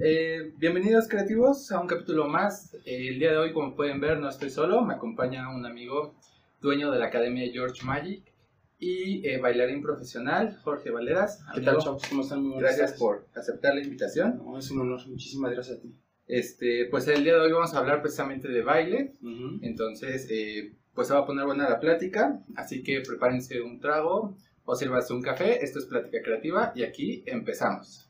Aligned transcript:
Eh, 0.00 0.52
bienvenidos 0.56 1.08
creativos 1.08 1.72
a 1.72 1.80
un 1.80 1.88
capítulo 1.88 2.28
más. 2.28 2.72
Eh, 2.84 3.08
el 3.08 3.18
día 3.18 3.32
de 3.32 3.36
hoy, 3.36 3.52
como 3.52 3.74
pueden 3.74 4.00
ver, 4.00 4.20
no 4.20 4.28
estoy 4.28 4.48
solo, 4.48 4.80
me 4.84 4.94
acompaña 4.94 5.52
un 5.52 5.66
amigo 5.66 6.14
dueño 6.60 6.92
de 6.92 7.00
la 7.00 7.06
Academia 7.06 7.50
George 7.52 7.84
Magic 7.84 8.22
y 8.78 9.26
eh, 9.26 9.38
bailarín 9.38 9.82
profesional, 9.82 10.56
Jorge 10.62 10.92
Valeras. 10.92 11.44
¿Qué 11.52 11.62
tal, 11.62 11.78
chavos? 11.78 12.04
¿Cómo 12.08 12.22
están? 12.22 12.44
Muy 12.44 12.60
Gracias 12.60 12.92
por 12.92 13.26
aceptar 13.34 13.74
la 13.74 13.82
invitación. 13.82 14.38
No, 14.38 14.56
es 14.56 14.70
un 14.70 14.82
honor. 14.82 15.00
Muchísimas 15.08 15.50
gracias 15.50 15.78
a 15.78 15.82
ti. 15.82 15.92
Este, 16.28 16.86
pues 16.92 17.08
el 17.08 17.24
día 17.24 17.34
de 17.34 17.40
hoy 17.40 17.52
vamos 17.52 17.74
a 17.74 17.78
hablar 17.78 18.00
precisamente 18.00 18.46
de 18.46 18.62
baile. 18.62 19.14
Entonces, 19.62 20.28
eh, 20.30 20.76
pues 20.94 21.08
se 21.08 21.14
va 21.14 21.20
a 21.20 21.26
poner 21.26 21.44
buena 21.44 21.68
la 21.68 21.80
plática, 21.80 22.40
así 22.54 22.84
que 22.84 23.00
prepárense 23.00 23.60
un 23.60 23.80
trago 23.80 24.36
o 24.64 24.76
sírvanse 24.76 25.12
un 25.12 25.22
café. 25.22 25.64
Esto 25.64 25.80
es 25.80 25.86
Plática 25.86 26.18
Creativa 26.22 26.72
y 26.76 26.84
aquí 26.84 27.24
empezamos. 27.26 28.07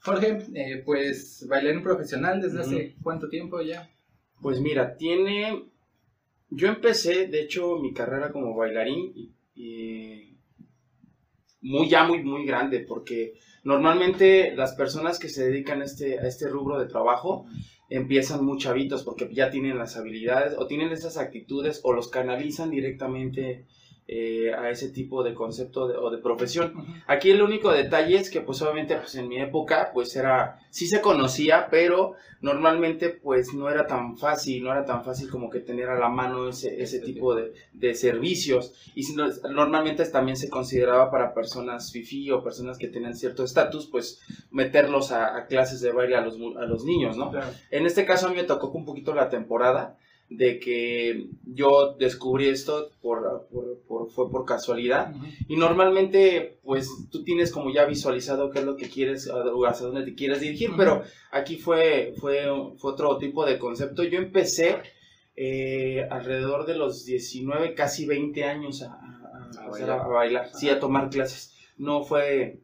Jorge, 0.00 0.38
eh, 0.54 0.82
pues 0.84 1.46
bailarín 1.48 1.82
profesional 1.82 2.40
desde 2.40 2.60
hace 2.60 2.96
cuánto 3.02 3.28
tiempo 3.28 3.60
ya? 3.62 3.90
Pues 4.40 4.60
mira, 4.60 4.96
tiene... 4.96 5.68
Yo 6.50 6.68
empecé, 6.68 7.28
de 7.28 7.40
hecho, 7.40 7.78
mi 7.78 7.94
carrera 7.94 8.30
como 8.30 8.54
bailarín 8.54 9.12
y, 9.14 9.32
y 9.54 10.36
muy 11.62 11.88
ya 11.88 12.04
muy, 12.04 12.22
muy 12.22 12.44
grande, 12.44 12.80
porque 12.80 13.34
normalmente 13.64 14.54
las 14.54 14.72
personas 14.74 15.18
que 15.18 15.28
se 15.28 15.44
dedican 15.44 15.80
a 15.80 15.84
este, 15.84 16.18
a 16.18 16.26
este 16.26 16.48
rubro 16.48 16.78
de 16.78 16.86
trabajo 16.86 17.46
empiezan 17.88 18.44
muy 18.44 18.58
chavitos 18.58 19.04
porque 19.04 19.28
ya 19.32 19.50
tienen 19.50 19.78
las 19.78 19.96
habilidades 19.96 20.54
o 20.58 20.66
tienen 20.66 20.92
esas 20.92 21.16
actitudes 21.16 21.80
o 21.84 21.92
los 21.92 22.08
canalizan 22.08 22.70
directamente 22.70 23.66
eh, 24.08 24.52
a 24.52 24.68
ese 24.70 24.88
tipo 24.90 25.22
de 25.22 25.32
concepto 25.34 25.86
de- 25.88 25.96
o 25.96 26.10
de 26.10 26.18
profesión. 26.18 26.74
Aquí 27.06 27.30
el 27.30 27.40
único 27.42 27.70
detalle 27.72 28.16
es 28.16 28.30
que 28.30 28.40
pues 28.40 28.60
obviamente 28.62 28.96
pues 28.96 29.14
en 29.14 29.28
mi 29.28 29.40
época 29.40 29.90
pues 29.94 30.14
era, 30.16 30.58
sí 30.70 30.86
se 30.86 31.00
conocía, 31.00 31.68
pero 31.70 32.14
normalmente 32.40 33.08
pues 33.10 33.54
no 33.54 33.70
era 33.70 33.86
tan 33.86 34.18
fácil, 34.18 34.64
no 34.64 34.72
era 34.72 34.84
tan 34.84 35.04
fácil 35.04 35.30
como 35.30 35.48
que 35.48 35.60
tener 35.60 35.88
a 35.88 35.98
la 35.98 36.08
mano 36.08 36.48
ese, 36.48 36.82
ese 36.82 36.98
tipo 36.98 37.34
de, 37.34 37.52
de 37.72 37.94
servicios. 37.94 38.74
Y 38.94 39.04
si 39.04 39.14
no- 39.14 39.28
normalmente 39.50 40.04
también 40.06 40.36
se 40.36 40.50
consideraba 40.50 41.10
para 41.10 41.32
personas 41.32 41.92
fifi 41.92 42.30
o 42.32 42.42
personas 42.42 42.78
que 42.78 42.88
tenían 42.88 43.14
cierto 43.14 43.44
estatus, 43.44 43.86
pues 43.86 44.20
meterlos 44.50 45.12
a, 45.12 45.36
a 45.36 45.46
clases 45.46 45.80
de 45.80 45.92
baile 45.92 46.16
a 46.16 46.20
los, 46.20 46.34
a 46.56 46.64
los 46.66 46.84
niños, 46.84 47.16
¿no? 47.16 47.30
Claro. 47.30 47.46
En 47.70 47.86
este 47.86 48.04
caso 48.04 48.26
a 48.26 48.30
mí 48.30 48.36
me 48.36 48.44
tocó 48.44 48.68
un 48.72 48.84
poquito 48.84 49.14
la 49.14 49.30
temporada 49.30 49.96
de 50.36 50.58
que 50.58 51.26
yo 51.44 51.94
descubrí 51.98 52.48
esto 52.48 52.90
por, 53.00 53.46
por- 53.52 53.78
por- 53.86 54.10
fue 54.10 54.30
por 54.30 54.44
casualidad 54.44 55.14
y 55.48 55.56
normalmente, 55.56 56.58
pues 56.64 56.88
tú 57.10 57.22
tienes 57.24 57.50
como 57.52 57.72
ya 57.72 57.84
visualizado 57.84 58.50
qué 58.50 58.60
es 58.60 58.64
lo 58.64 58.76
que 58.76 58.88
quieres, 58.88 59.28
o 59.28 59.66
hacia 59.66 59.86
dónde 59.86 60.04
te 60.04 60.14
quieres 60.14 60.40
dirigir, 60.40 60.70
pero 60.76 61.02
aquí 61.30 61.56
fue, 61.56 62.14
fue, 62.20 62.44
fue 62.78 62.92
otro 62.92 63.18
tipo 63.18 63.44
de 63.44 63.58
concepto. 63.58 64.02
Yo 64.04 64.18
empecé 64.18 64.76
eh, 65.36 66.06
alrededor 66.10 66.66
de 66.66 66.74
los 66.76 67.04
19, 67.06 67.74
casi 67.74 68.06
20 68.06 68.44
años 68.44 68.82
a, 68.82 68.86
a- 68.92 68.98
a 68.98 69.64
A 69.64 69.68
hacer- 69.68 69.70
bailar. 69.86 70.00
a 70.00 70.06
bailar, 70.08 70.50
sí, 70.54 70.68
a 70.68 70.78
tomar 70.80 71.10
clases. 71.10 71.54
No 71.78 72.04
fue... 72.04 72.58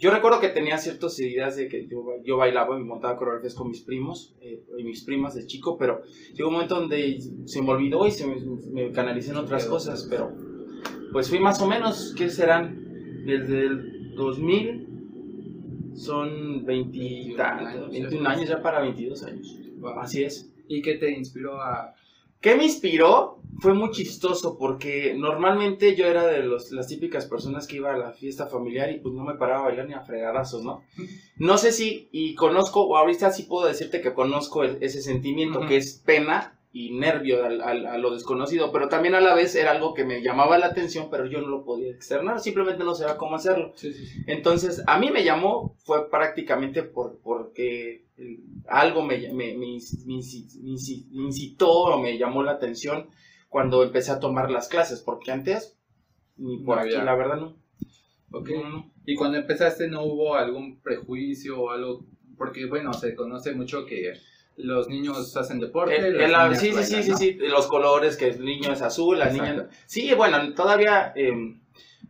Yo 0.00 0.10
recuerdo 0.10 0.40
que 0.40 0.48
tenía 0.48 0.78
ciertas 0.78 1.20
ideas 1.20 1.56
de 1.56 1.68
que 1.68 1.86
yo, 1.86 2.02
yo 2.24 2.38
bailaba 2.38 2.80
y 2.80 2.82
montaba 2.82 3.18
coreografías 3.18 3.54
con 3.54 3.68
mis 3.68 3.82
primos 3.82 4.34
eh, 4.40 4.64
y 4.78 4.82
mis 4.82 5.04
primas 5.04 5.34
de 5.34 5.46
chico, 5.46 5.76
pero 5.76 6.00
llegó 6.32 6.48
un 6.48 6.54
momento 6.54 6.76
donde 6.76 7.20
se 7.44 7.60
me 7.60 7.68
olvidó 7.68 8.06
y 8.06 8.10
se 8.10 8.26
me, 8.26 8.36
me 8.72 8.92
canalicé 8.92 9.32
en 9.32 9.36
otras 9.36 9.66
cosas, 9.66 10.06
pero 10.08 10.34
pues 11.12 11.28
fui 11.28 11.38
más 11.38 11.60
o 11.60 11.68
menos, 11.68 12.14
¿qué 12.16 12.30
serán? 12.30 12.82
Desde 13.26 13.66
el 13.66 14.14
2000 14.14 14.88
son 15.92 16.64
20, 16.64 16.98
y 16.98 17.34
tantos, 17.36 17.90
21 17.90 18.26
años 18.26 18.48
ya 18.48 18.62
para 18.62 18.80
22 18.80 19.22
años. 19.24 19.58
Wow. 19.80 19.98
Así 20.00 20.22
es. 20.22 20.50
¿Y 20.66 20.80
qué 20.80 20.94
te 20.94 21.10
inspiró 21.10 21.60
a...? 21.60 21.94
¿Qué 22.40 22.56
me 22.56 22.64
inspiró? 22.64 23.39
Fue 23.60 23.74
muy 23.74 23.90
chistoso 23.90 24.56
porque 24.58 25.14
normalmente 25.16 25.94
yo 25.94 26.06
era 26.06 26.26
de 26.26 26.42
los, 26.42 26.72
las 26.72 26.86
típicas 26.88 27.26
personas 27.26 27.66
que 27.66 27.76
iba 27.76 27.92
a 27.92 27.96
la 27.98 28.12
fiesta 28.12 28.46
familiar 28.46 28.90
y 28.90 28.98
pues 29.00 29.14
no 29.14 29.24
me 29.24 29.34
paraba 29.34 29.60
a 29.60 29.64
bailar 29.66 29.86
ni 29.86 29.94
a 29.94 30.00
fregadazos, 30.00 30.62
¿no? 30.64 30.82
No 31.36 31.58
sé 31.58 31.72
si, 31.72 32.08
y 32.12 32.34
conozco, 32.34 32.82
o 32.86 32.96
ahorita 32.96 33.30
sí 33.32 33.42
puedo 33.44 33.66
decirte 33.66 34.00
que 34.00 34.14
conozco 34.14 34.64
el- 34.64 34.78
ese 34.82 35.02
sentimiento 35.02 35.60
que 35.66 35.76
es 35.76 36.02
pena 36.04 36.56
y 36.72 36.92
nervio 36.92 37.44
al- 37.44 37.60
al- 37.62 37.86
a 37.86 37.98
lo 37.98 38.12
desconocido, 38.14 38.70
pero 38.72 38.88
también 38.88 39.14
a 39.16 39.20
la 39.20 39.34
vez 39.34 39.54
era 39.56 39.72
algo 39.72 39.92
que 39.92 40.04
me 40.04 40.22
llamaba 40.22 40.56
la 40.56 40.66
atención, 40.66 41.08
pero 41.10 41.26
yo 41.26 41.40
no 41.40 41.48
lo 41.48 41.64
podía 41.64 41.90
externar, 41.90 42.40
simplemente 42.40 42.84
no 42.84 42.94
sabía 42.94 43.16
cómo 43.16 43.34
hacerlo. 43.36 43.72
Sí, 43.74 43.92
sí, 43.92 44.06
sí. 44.06 44.20
Entonces, 44.26 44.82
a 44.86 44.98
mí 44.98 45.10
me 45.10 45.24
llamó, 45.24 45.74
fue 45.84 46.08
prácticamente 46.08 46.82
por, 46.84 47.18
porque 47.22 48.04
algo 48.68 49.02
me, 49.02 49.18
me, 49.32 49.54
me 49.56 49.78
me 50.06 50.14
incitó 51.22 51.70
o 51.70 51.98
me 51.98 52.18
llamó 52.18 52.42
la 52.42 52.52
atención 52.52 53.08
cuando 53.50 53.82
empecé 53.82 54.12
a 54.12 54.20
tomar 54.20 54.50
las 54.50 54.68
clases, 54.68 55.00
porque 55.02 55.30
antes, 55.32 55.76
ni 56.38 56.56
por 56.58 56.76
No 56.78 56.82
aquí, 56.84 56.92
la 56.96 57.14
verdad 57.14 57.36
no. 57.36 57.56
Ok. 58.32 58.48
No, 58.50 58.68
no. 58.70 58.90
¿Y 59.04 59.16
cuando 59.16 59.36
empezaste 59.36 59.88
no 59.88 60.04
hubo 60.04 60.36
algún 60.36 60.80
prejuicio 60.80 61.60
o 61.60 61.70
algo? 61.70 62.06
Porque, 62.38 62.64
bueno, 62.66 62.94
se 62.94 63.14
conoce 63.14 63.52
mucho 63.52 63.84
que 63.84 64.14
los 64.56 64.88
niños 64.88 65.36
hacen 65.36 65.58
deporte. 65.58 65.96
El- 65.96 66.16
el- 66.20 66.32
la- 66.32 66.44
niñas 66.48 66.60
sí, 66.60 66.72
sí, 66.72 67.02
sí, 67.02 67.12
sí, 67.14 67.32
los 67.34 67.66
colores, 67.66 68.16
que 68.16 68.28
el 68.28 68.44
niño 68.44 68.72
es 68.72 68.82
azul, 68.82 69.18
la 69.18 69.30
niña... 69.30 69.68
Sí, 69.86 70.14
bueno, 70.14 70.54
todavía 70.54 71.12
eh, 71.16 71.56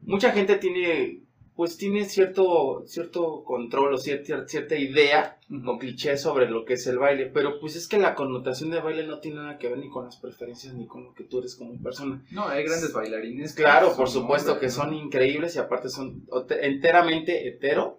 mucha 0.02 0.30
gente 0.32 0.56
tiene, 0.56 1.22
pues 1.56 1.76
tiene 1.78 2.04
cierto, 2.04 2.84
cierto 2.86 3.42
control 3.44 3.94
o 3.94 3.98
cierta, 3.98 4.46
cierta 4.46 4.76
idea 4.76 5.38
Ujú. 5.50 5.68
o 5.70 5.78
cliché 5.78 6.16
sobre 6.16 6.48
lo 6.48 6.64
que 6.64 6.74
es 6.74 6.86
el 6.86 6.98
baile, 6.98 7.26
pero 7.26 7.58
pues 7.58 7.74
es 7.74 7.88
que 7.88 7.98
la 7.98 8.14
connotación 8.14 8.70
de 8.70 8.80
baile 8.80 9.04
no 9.06 9.18
tiene 9.18 9.38
nada 9.38 9.58
que 9.58 9.68
ver 9.68 9.78
ni 9.78 9.88
con 9.88 10.04
las 10.04 10.16
preferencias 10.16 10.74
ni 10.74 10.86
con 10.86 11.02
lo 11.02 11.12
que 11.12 11.24
tú 11.24 11.40
eres 11.40 11.56
como 11.56 11.76
persona. 11.82 12.22
No, 12.30 12.46
hay 12.48 12.62
grandes 12.62 12.92
bailarines. 12.92 13.54
Claro, 13.54 13.96
por 13.96 14.08
supuesto 14.08 14.52
hombres, 14.52 14.72
que 14.72 14.78
¿no? 14.78 14.84
son 14.84 14.94
increíbles 14.94 15.56
y 15.56 15.58
aparte 15.58 15.88
son 15.88 16.24
enteramente 16.62 17.48
hetero 17.48 17.98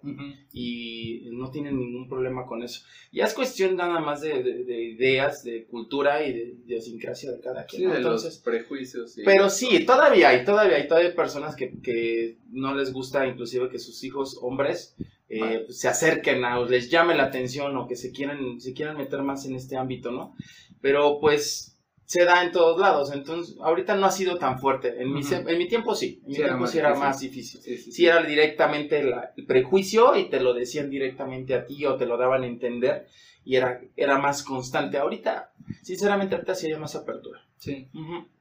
y 0.52 1.28
no 1.32 1.50
tienen 1.50 1.78
ningún 1.78 2.08
problema 2.08 2.46
con 2.46 2.62
eso. 2.62 2.84
Ya 3.12 3.24
es 3.26 3.34
cuestión 3.34 3.76
nada 3.76 4.00
más 4.00 4.20
de, 4.20 4.42
de- 4.42 4.64
de 4.64 4.82
ideas, 4.84 5.44
de 5.44 5.64
cultura 5.66 6.24
y 6.26 6.32
de 6.32 6.42
idiosincrasia 6.66 7.32
de 7.32 7.40
cada 7.40 7.66
quien. 7.66 7.82
Sí, 7.82 7.86
¿no? 7.86 7.92
de 7.92 7.98
Entonces, 7.98 8.34
los 8.34 8.42
prejuicios. 8.42 9.12
sí. 9.12 9.22
pero 9.24 9.50
sí, 9.50 9.84
todavía 9.84 10.30
hay, 10.30 10.44
todavía 10.44 10.76
hay, 10.76 10.88
todavía 10.88 11.10
hay 11.10 11.14
personas 11.16 11.56
que, 11.56 11.72
que 11.82 12.38
no 12.50 12.74
les 12.74 12.92
gusta 12.92 13.26
inclusive 13.26 13.68
que 13.68 13.78
sus 13.78 14.02
hijos 14.04 14.38
hombres 14.40 14.94
eh, 15.32 15.62
pues, 15.66 15.78
se 15.80 15.88
acerquen 15.88 16.44
a, 16.44 16.58
o 16.60 16.66
les 16.66 16.90
llame 16.90 17.14
la 17.14 17.24
atención 17.24 17.76
o 17.76 17.86
que 17.88 17.96
se 17.96 18.12
quieran, 18.12 18.60
se 18.60 18.72
quieran 18.72 18.96
meter 18.96 19.22
más 19.22 19.44
en 19.46 19.54
este 19.56 19.76
ámbito, 19.76 20.10
¿no? 20.10 20.34
Pero 20.80 21.18
pues 21.20 21.68
se 22.04 22.24
da 22.24 22.44
en 22.44 22.52
todos 22.52 22.78
lados, 22.78 23.10
entonces 23.12 23.56
ahorita 23.62 23.94
no 23.96 24.04
ha 24.04 24.10
sido 24.10 24.36
tan 24.36 24.58
fuerte. 24.58 25.00
En, 25.00 25.12
mi, 25.14 25.22
en 25.30 25.58
mi 25.58 25.66
tiempo 25.68 25.94
sí, 25.94 26.20
en 26.24 26.28
mi 26.28 26.34
Sí, 26.34 26.42
tiempo 26.42 26.66
sí 26.66 26.78
era 26.78 26.94
más 26.94 27.20
difícil. 27.20 27.60
Sí, 27.62 27.78
sí, 27.78 27.92
Sí 27.92 28.06
era 28.06 28.22
directamente 28.22 29.02
la- 29.02 29.32
el 29.36 29.46
prejuicio 29.46 30.14
y 30.16 30.28
te 30.28 30.40
lo 30.40 30.52
decían 30.52 30.90
directamente 30.90 31.54
a 31.54 31.64
ti 31.64 31.86
o 31.86 31.96
te 31.96 32.04
lo 32.04 32.18
daban 32.18 32.42
a 32.42 32.46
entender 32.46 33.06
y 33.44 33.56
era, 33.56 33.80
era 33.96 34.18
más 34.18 34.42
constante. 34.42 34.98
Ahorita, 34.98 35.52
sinceramente, 35.82 36.34
ahorita 36.34 36.54
sí 36.54 36.66
hay 36.66 36.78
más 36.78 36.94
apertura. 36.96 37.40
Sí. 37.56 37.88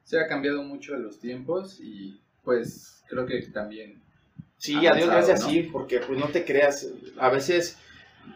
Se 0.04 0.20
ha 0.20 0.28
cambiado 0.28 0.64
mucho 0.64 0.98
los 0.98 1.20
tiempos 1.20 1.80
y 1.80 2.20
pues 2.44 3.04
creo 3.08 3.26
que 3.26 3.42
también 3.54 4.02
Sí, 4.62 4.74
avanzado, 4.74 4.94
a 4.94 4.98
Dios 4.98 5.10
gracias, 5.10 5.42
¿no? 5.42 5.50
sí, 5.50 5.64
porque 5.64 6.00
pues 6.02 6.20
no 6.20 6.28
te 6.28 6.46
creas, 6.46 6.88
a 7.18 7.30
veces, 7.30 7.80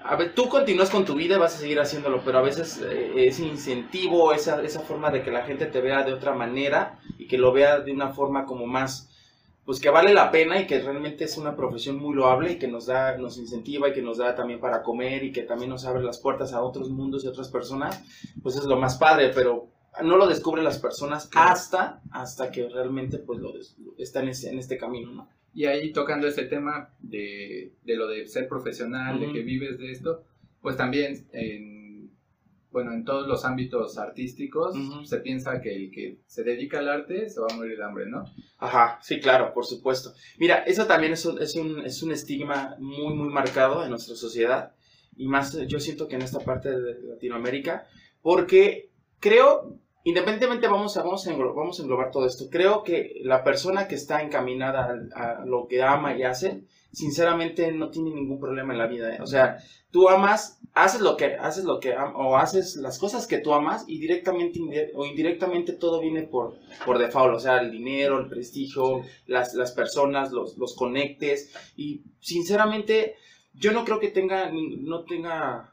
a 0.04 0.16
ver, 0.16 0.34
tú 0.34 0.50
continúas 0.50 0.90
con 0.90 1.06
tu 1.06 1.14
vida 1.14 1.36
y 1.36 1.38
vas 1.38 1.54
a 1.54 1.60
seguir 1.60 1.80
haciéndolo, 1.80 2.24
pero 2.26 2.40
a 2.40 2.42
veces 2.42 2.82
eh, 2.82 3.28
ese 3.28 3.46
incentivo, 3.46 4.34
esa, 4.34 4.60
esa 4.64 4.80
forma 4.80 5.12
de 5.12 5.22
que 5.22 5.30
la 5.30 5.44
gente 5.44 5.68
te 5.68 5.82
vea 5.82 6.02
de 6.02 6.14
otra 6.14 6.34
manera 6.34 6.98
y 7.20 7.28
que 7.28 7.38
lo 7.38 7.54
vea 7.54 7.80
de 7.80 7.92
una 7.92 8.10
forma 8.10 8.46
como 8.46 8.66
más, 8.66 9.08
pues 9.66 9.80
que 9.80 9.92
vale 9.92 10.16
la 10.16 10.32
pena 10.32 10.60
y 10.60 10.66
que 10.66 10.82
realmente 10.82 11.26
es 11.26 11.38
una 11.38 11.56
profesión 11.56 11.98
muy 11.98 12.16
loable 12.16 12.54
y 12.54 12.58
que 12.58 12.68
nos 12.68 12.88
da, 12.88 13.16
nos 13.20 13.38
incentiva 13.38 13.90
y 13.90 13.94
que 13.94 14.02
nos 14.02 14.18
da 14.18 14.34
también 14.34 14.60
para 14.60 14.82
comer 14.82 15.24
y 15.24 15.32
que 15.32 15.44
también 15.44 15.70
nos 15.70 15.86
abre 15.86 16.02
las 16.02 16.18
puertas 16.18 16.54
a 16.54 16.64
otros 16.64 16.90
mundos 16.90 17.24
y 17.24 17.28
otras 17.28 17.50
personas, 17.50 18.04
pues 18.42 18.56
es 18.56 18.64
lo 18.64 18.78
más 18.78 18.98
padre, 18.98 19.30
pero 19.30 19.68
no 20.02 20.18
lo 20.18 20.26
descubren 20.26 20.64
las 20.64 20.80
personas 20.80 21.30
hasta, 21.36 22.02
hasta 22.10 22.50
que 22.50 22.68
realmente 22.68 23.20
pues 23.20 23.40
lo 23.40 23.54
están 24.00 24.28
en 24.28 24.34
en 24.44 24.58
este 24.58 24.80
camino, 24.80 25.12
¿no? 25.12 25.30
Y 25.56 25.66
ahí 25.66 25.92
tocando 25.94 26.28
ese 26.28 26.44
tema 26.44 26.94
de, 27.00 27.74
de 27.84 27.96
lo 27.96 28.08
de 28.08 28.28
ser 28.28 28.48
profesional, 28.48 29.20
de 29.20 29.32
que 29.34 29.42
vives 29.42 29.80
de 29.80 29.92
esto, 29.92 30.24
pues 30.62 30.76
también 30.78 31.26
en- 31.32 32.12
bueno, 32.72 32.92
en 32.92 33.06
todos 33.06 33.26
los 33.26 33.46
ámbitos 33.46 33.98
artísticos, 33.98 34.76
se 35.08 35.20
piensa 35.20 35.62
que 35.62 35.74
el 35.74 35.92
que 35.92 36.20
se 36.28 36.44
dedica 36.44 36.80
al 36.80 36.90
arte 36.90 37.30
se 37.30 37.40
va 37.40 37.48
a 37.50 37.56
morir 37.56 37.78
de 37.78 37.84
hambre, 37.86 38.06
¿no? 38.06 38.26
Ajá, 38.58 39.00
sí, 39.02 39.22
claro, 39.22 39.54
por 39.54 39.66
supuesto. 39.66 40.12
Mira, 40.40 40.58
eso 40.64 40.86
también 40.86 41.14
es 41.14 41.26
un, 41.26 41.42
es 41.42 41.56
un, 41.56 41.86
es 41.86 42.04
un 42.04 42.12
estigma 42.12 42.76
muy, 42.80 43.14
muy 43.16 43.30
marcado 43.30 43.82
en 43.86 43.92
nuestra 43.92 44.16
sociedad. 44.16 44.74
Y 45.16 45.26
más, 45.26 45.58
yo 45.68 45.80
siento 45.80 46.10
que 46.10 46.16
en 46.16 46.24
esta 46.24 46.40
parte 46.40 46.70
de 46.70 47.02
Latinoamérica, 47.04 47.88
porque 48.22 48.90
creo, 49.22 49.80
independientemente 50.06 50.68
vamos 50.68 50.96
a, 50.96 51.04
vamos 51.04 51.28
a, 51.28 51.32
englobar, 51.32 51.56
vamos 51.56 51.80
a 51.80 51.84
englobar 51.84 52.12
todo 52.12 52.26
esto, 52.26 52.46
creo 52.50 52.84
que 52.84 53.20
la 53.24 53.44
persona 53.44 53.90
que 53.90 53.96
está 53.96 54.22
encaminada 54.22 54.98
a, 55.14 55.32
a 55.42 55.46
lo 55.46 55.68
que 55.68 55.84
ama 55.84 56.18
y 56.18 56.24
hace, 56.24 56.64
sinceramente 56.96 57.72
no 57.74 57.90
tiene 57.90 58.12
ningún 58.12 58.40
problema 58.40 58.74
en 58.74 58.80
la 58.80 58.88
vida. 58.88 59.14
¿eh? 59.14 59.20
O 59.22 59.28
sea, 59.28 59.58
tú 59.92 60.08
amas, 60.10 60.60
haces 60.74 61.02
lo 61.02 61.18
que, 61.18 61.36
haces 61.36 61.66
lo 61.66 61.80
que, 61.80 61.94
o 61.94 62.38
haces 62.38 62.78
las 62.78 62.98
cosas 62.98 63.28
que 63.28 63.40
tú 63.40 63.54
amas 63.54 63.84
y 63.88 64.00
directamente 64.00 64.92
o 64.96 65.06
indirectamente 65.06 65.74
todo 65.74 66.00
viene 66.00 66.24
por, 66.24 66.56
por 66.86 66.98
default, 66.98 67.36
o 67.36 67.40
sea, 67.40 67.60
el 67.60 67.72
dinero, 67.72 68.20
el 68.20 68.30
prestigio, 68.30 69.02
las, 69.28 69.54
las 69.54 69.74
personas, 69.74 70.32
los, 70.32 70.58
los 70.58 70.76
conectes. 70.76 71.54
Y 71.76 72.04
sinceramente, 72.22 73.16
yo 73.54 73.74
no 73.74 73.84
creo 73.84 74.00
que 74.00 74.10
tenga, 74.10 74.52
no 74.52 75.04
tenga, 75.04 75.72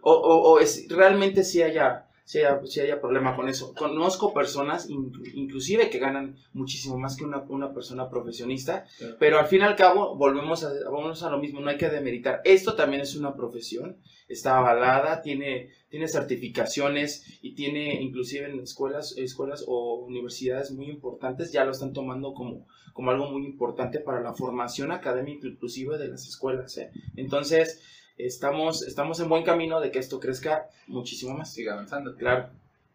o, 0.00 0.12
o, 0.12 0.52
o 0.52 0.58
es, 0.60 0.86
realmente 0.88 1.42
sí 1.42 1.62
haya, 1.62 2.05
sí 2.26 2.38
haya, 2.40 2.60
sí 2.66 2.80
haya 2.80 3.00
problema 3.00 3.34
con 3.36 3.48
eso. 3.48 3.72
Conozco 3.74 4.34
personas, 4.34 4.90
in- 4.90 5.10
inclusive, 5.34 5.88
que 5.88 5.98
ganan 5.98 6.36
muchísimo 6.52 6.98
más 6.98 7.16
que 7.16 7.24
una, 7.24 7.38
una 7.48 7.72
persona 7.72 8.10
profesionista, 8.10 8.84
Claro. 8.98 9.16
pero 9.18 9.38
al 9.38 9.46
fin 9.46 9.60
y 9.60 9.64
al 9.64 9.76
cabo, 9.76 10.14
volvemos 10.16 10.62
a, 10.64 10.70
volvemos 10.90 11.22
a 11.22 11.30
lo 11.30 11.38
mismo, 11.38 11.60
no 11.60 11.70
hay 11.70 11.78
que 11.78 11.88
demeritar. 11.88 12.42
Esto 12.44 12.74
también 12.74 13.00
es 13.02 13.16
una 13.16 13.34
profesión, 13.34 13.96
está 14.28 14.58
avalada, 14.58 15.22
tiene, 15.22 15.70
tiene 15.88 16.08
certificaciones 16.50 17.38
y 17.42 17.54
tiene 17.54 18.02
inclusive 18.02 18.50
en 18.50 18.58
escuelas, 18.60 19.16
escuelas 19.16 19.64
o 19.66 19.94
universidades 20.04 20.70
muy 20.72 20.86
importantes, 20.90 21.52
ya 21.52 21.64
lo 21.64 21.70
están 21.72 21.92
tomando 21.92 22.34
como, 22.34 22.66
como 22.92 23.10
algo 23.10 23.30
muy 23.30 23.44
importante 23.44 24.00
para 24.00 24.20
la 24.20 24.32
formación 24.34 24.90
académica 24.90 25.46
inclusive 25.46 25.96
de 25.98 26.08
las 26.08 26.26
escuelas. 26.26 26.76
¿eh? 26.78 26.90
Entonces, 27.16 27.80
estamos, 28.16 28.82
estamos 28.82 29.20
en 29.20 29.28
buen 29.28 29.44
camino 29.44 29.80
de 29.80 29.90
que 29.90 29.98
esto 29.98 30.20
crezca 30.20 30.68
muchísimo 30.86 31.36
más. 31.36 31.52
Sigue 31.52 31.70
avanzando. 31.70 32.14
Claro. 32.16 32.50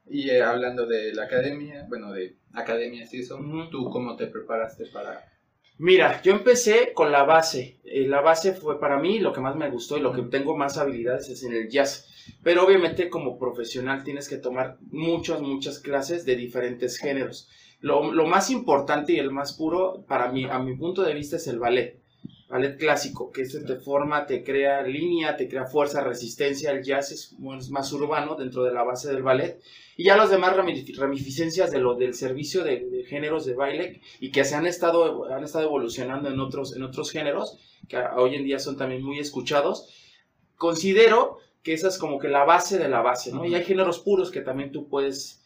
Y 0.08 0.30
eh, 0.30 0.42
hablando 0.42 0.86
de 0.86 1.14
la 1.14 1.24
academia, 1.24 1.86
bueno, 1.88 2.12
de 2.12 2.38
academias 2.54 3.14
y 3.14 3.22
eso. 3.22 3.40
¿tú 3.70 3.90
cómo 3.90 4.16
te 4.16 4.28
preparaste 4.28 4.86
para...? 4.88 5.24
Mira, 5.78 6.22
yo 6.22 6.34
empecé 6.34 6.94
con 6.94 7.12
la 7.12 7.24
base. 7.24 7.80
Eh, 7.84 8.08
la 8.08 8.22
base 8.22 8.54
fue 8.54 8.80
para 8.80 9.00
mí 9.00 9.20
lo 9.20 9.34
que 9.34 9.42
más 9.42 9.56
me 9.56 9.70
gustó 9.70 9.98
y 9.98 10.02
lo 10.02 10.14
que 10.14 10.22
tengo 10.24 10.56
más 10.56 10.78
habilidades 10.78 11.30
es 11.30 11.44
en 11.44 11.54
el 11.54 11.70
jazz. 11.70 12.08
Pero 12.44 12.66
obviamente 12.66 13.10
como 13.10 13.40
profesional 13.40 14.04
tienes 14.04 14.30
que 14.30 14.38
tomar 14.38 14.78
muchas, 14.92 15.42
muchas 15.42 15.80
clases 15.80 16.26
de 16.26 16.36
diferentes 16.36 16.98
géneros. 16.98 17.50
Lo, 17.80 18.12
lo 18.12 18.28
más 18.28 18.52
importante 18.52 19.14
y 19.14 19.18
el 19.18 19.32
más 19.32 19.54
puro 19.54 20.06
para 20.08 20.32
mí, 20.32 20.46
a 20.46 20.60
mi 20.60 20.76
punto 20.76 21.02
de 21.02 21.16
vista, 21.16 21.38
es 21.38 21.48
el 21.48 21.58
ballet. 21.58 22.01
Ballet 22.52 22.78
clásico, 22.78 23.32
que 23.32 23.44
eso 23.44 23.60
te 23.66 23.78
forma, 23.78 24.26
te 24.28 24.44
crea 24.44 24.82
línea, 24.84 25.38
te 25.38 25.48
crea 25.48 25.66
fuerza, 25.66 26.04
resistencia. 26.04 26.72
El 26.72 26.84
jazz 26.84 27.12
es, 27.12 27.36
más 27.70 27.92
urbano 27.94 28.36
dentro 28.36 28.64
de 28.64 28.74
la 28.74 28.84
base 28.84 29.08
del 29.12 29.24
ballet. 29.24 29.60
Y 29.98 30.04
ya 30.04 30.18
las 30.18 30.30
demás 30.32 30.56
ramifi- 30.56 30.96
ramificencias 30.98 31.72
de 31.72 31.80
lo, 31.80 31.96
del 31.96 32.14
servicio 32.14 32.64
de, 32.64 32.90
de 32.90 33.04
géneros 33.06 33.46
de 33.46 33.54
baile 33.54 34.02
y 34.20 34.32
que 34.32 34.44
se 34.44 34.56
han 34.56 34.66
estado, 34.66 35.32
han 35.34 35.44
estado 35.44 35.66
evolucionando 35.66 36.30
en 36.30 36.40
otros, 36.40 36.76
en 36.76 36.84
otros 36.84 37.12
géneros, 37.12 37.58
que 37.88 37.98
hoy 37.98 38.36
en 38.36 38.44
día 38.44 38.60
son 38.60 38.78
también 38.78 39.02
muy 39.04 39.20
escuchados, 39.20 39.88
considero 40.56 41.38
que 41.64 41.74
esa 41.74 41.88
es 41.88 41.98
como 41.98 42.20
que 42.20 42.28
la 42.28 42.44
base 42.44 42.78
de 42.78 42.90
la 42.90 43.02
base, 43.02 43.32
¿no? 43.32 43.46
Y 43.46 43.54
hay 43.56 43.64
géneros 43.64 44.00
puros 44.00 44.32
que 44.32 44.42
también 44.42 44.72
tú 44.72 44.88
puedes, 44.90 45.42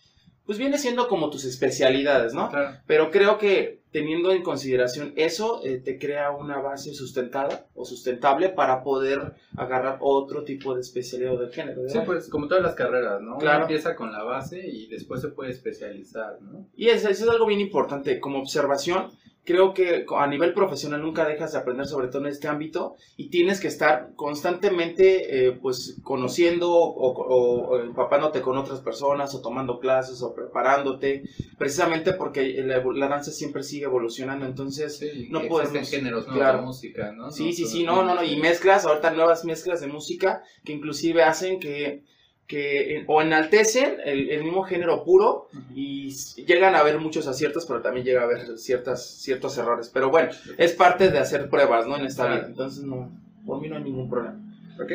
pues 0.45 0.57
viene 0.57 0.77
siendo 0.77 1.07
como 1.07 1.29
tus 1.29 1.43
especialidades, 1.45 2.33
¿no? 2.33 2.49
Claro. 2.49 2.77
Pero 2.87 3.11
creo 3.11 3.37
que 3.37 3.81
teniendo 3.95 4.29
en 4.33 4.43
consideración 4.43 5.13
eso, 5.15 5.61
eh, 5.63 5.77
te 5.77 5.97
crea 5.97 6.31
una 6.31 6.57
base 6.59 6.93
sustentada 6.93 7.65
o 7.75 7.85
sustentable 7.85 8.49
para 8.49 8.83
poder 8.83 9.35
agarrar 9.55 9.99
otro 10.01 10.43
tipo 10.43 10.75
de 10.75 10.81
especialidad 10.81 11.35
o 11.35 11.37
de 11.37 11.49
género. 11.53 11.77
Sí, 11.87 11.93
¿verdad? 11.93 12.05
pues 12.05 12.27
como 12.27 12.49
todas 12.49 12.61
las 12.61 12.75
carreras, 12.75 13.21
¿no? 13.21 13.29
Uno 13.31 13.37
Claro. 13.37 13.61
empieza 13.61 13.95
con 13.95 14.11
la 14.11 14.21
base 14.21 14.59
y 14.67 14.87
después 14.87 15.21
se 15.21 15.29
puede 15.29 15.51
especializar, 15.51 16.41
¿no? 16.41 16.67
Y 16.75 16.89
eso, 16.89 17.07
eso 17.07 17.23
es 17.23 17.29
algo 17.29 17.45
bien 17.45 17.61
importante. 17.61 18.19
Como 18.19 18.39
observación, 18.39 19.11
creo 19.45 19.73
que 19.73 20.05
a 20.17 20.27
nivel 20.27 20.53
profesional 20.53 21.01
nunca 21.01 21.25
dejas 21.27 21.51
de 21.53 21.59
aprender, 21.59 21.85
sobre 21.85 22.07
todo 22.07 22.23
en 22.23 22.27
este 22.27 22.47
ámbito, 22.47 22.95
y 23.15 23.29
tienes 23.29 23.59
que 23.59 23.67
estar 23.67 24.09
constantemente, 24.15 25.47
eh, 25.47 25.51
pues, 25.53 25.97
conociendo 26.03 26.71
o, 26.71 27.11
o- 27.11 27.67
o 27.69 27.79
empapándote 27.79 28.41
con 28.41 28.57
otras 28.57 28.79
personas, 28.79 29.33
o 29.35 29.41
tomando 29.41 29.79
clases, 29.79 30.21
o 30.21 30.33
preparándote, 30.33 31.23
precisamente 31.57 32.13
porque 32.13 32.61
la, 32.65 32.83
la 32.93 33.07
danza 33.07 33.31
siempre 33.31 33.63
sigue 33.63 33.85
evolucionando. 33.85 34.45
Entonces, 34.45 34.97
Sí, 34.97 35.27
No 35.29 35.41
podemos- 35.47 35.75
existen 35.75 35.99
géneros 35.99 36.25
claro. 36.25 36.59
de 36.59 36.65
música, 36.65 37.11
¿no? 37.11 37.31
Sí, 37.31 37.53
sí, 37.53 37.65
sí, 37.65 37.83
no, 37.83 38.03
no, 38.03 38.15
no, 38.15 38.23
y 38.23 38.37
mezclas, 38.37 38.85
ahorita 38.85 39.11
nuevas 39.11 39.45
mezclas 39.45 39.81
de 39.81 39.87
música 39.87 40.41
que 40.63 40.73
inclusive 40.73 41.23
hacen 41.23 41.59
que, 41.59 42.03
que 42.47 43.03
o 43.07 43.21
enaltecen 43.21 43.97
el, 44.05 44.29
el 44.29 44.43
mismo 44.43 44.63
género 44.63 45.03
puro 45.03 45.47
y 45.73 46.11
llegan 46.45 46.75
a 46.75 46.79
haber 46.79 46.99
muchos 46.99 47.27
aciertos, 47.27 47.65
pero 47.65 47.81
también 47.81 48.05
llega 48.05 48.21
a 48.21 48.25
haber 48.25 48.57
ciertas, 48.57 49.05
ciertos 49.21 49.57
errores. 49.57 49.89
Pero 49.93 50.09
bueno, 50.09 50.29
es 50.57 50.73
parte 50.73 51.09
de 51.09 51.17
hacer 51.17 51.49
pruebas, 51.49 51.87
¿no? 51.87 51.97
En 51.97 52.05
esta 52.05 52.27
vida, 52.27 52.45
entonces 52.45 52.83
no, 52.83 53.11
por 53.45 53.61
mí 53.61 53.67
no 53.67 53.77
hay 53.77 53.83
ningún 53.83 54.09
problema. 54.09 54.39
Ok. 54.79 54.91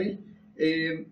Eh, 0.56 1.06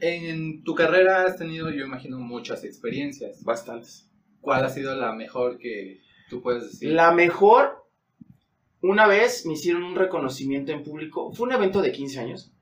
en 0.00 0.62
tu 0.62 0.74
carrera 0.74 1.24
has 1.24 1.36
tenido, 1.36 1.70
yo 1.70 1.84
imagino, 1.84 2.18
muchas 2.18 2.64
experiencias. 2.64 3.42
Bastantes. 3.42 4.08
¿Cuál 4.40 4.64
ha 4.64 4.68
sido 4.68 4.94
la 4.94 5.12
mejor 5.12 5.58
que 5.58 6.00
tú 6.28 6.42
puedes 6.42 6.64
decir? 6.64 6.92
La 6.92 7.12
mejor, 7.12 7.84
una 8.82 9.06
vez 9.06 9.46
me 9.46 9.54
hicieron 9.54 9.82
un 9.82 9.96
reconocimiento 9.96 10.72
en 10.72 10.82
público, 10.82 11.32
fue 11.32 11.46
un 11.46 11.54
evento 11.54 11.80
de 11.80 11.92
15 11.92 12.20
años, 12.20 12.52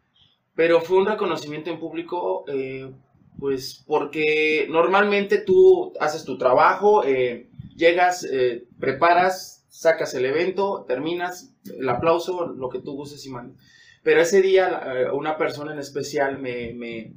pero 0.55 0.81
fue 0.81 0.99
un 0.99 1.07
reconocimiento 1.07 1.71
en 1.71 1.79
público, 1.81 2.45
eh, 2.49 2.91
pues 3.39 3.83
porque 3.87 4.67
normalmente 4.71 5.39
tú 5.39 5.93
haces 6.01 6.25
tu 6.25 6.37
trabajo, 6.39 7.05
eh, 7.05 7.49
llegas, 7.77 8.25
eh, 8.25 8.65
preparas, 8.79 9.65
sacas 9.69 10.15
el 10.15 10.27
evento, 10.27 10.85
terminas, 10.87 11.53
el 11.79 11.89
aplauso, 11.89 12.47
lo 12.47 12.69
que 12.69 12.81
tú 12.81 12.93
gustes 12.95 13.25
y 13.27 13.31
mandes. 13.31 13.57
Pero 14.03 14.21
ese 14.21 14.43
día 14.43 14.83
una 15.15 15.37
persona 15.39 15.73
en 15.73 15.79
especial 15.79 16.39
me, 16.39 16.73
me- 16.75 17.13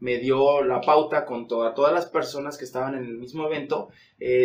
me 0.00 0.18
dio 0.18 0.62
la 0.62 0.80
pauta 0.80 1.24
con 1.26 1.48
toda- 1.48 1.74
todas 1.74 1.92
las 1.92 2.06
personas 2.06 2.56
que 2.56 2.64
estaban 2.64 2.94
en 2.94 3.04
el 3.04 3.18
mismo 3.18 3.44
evento, 3.46 3.88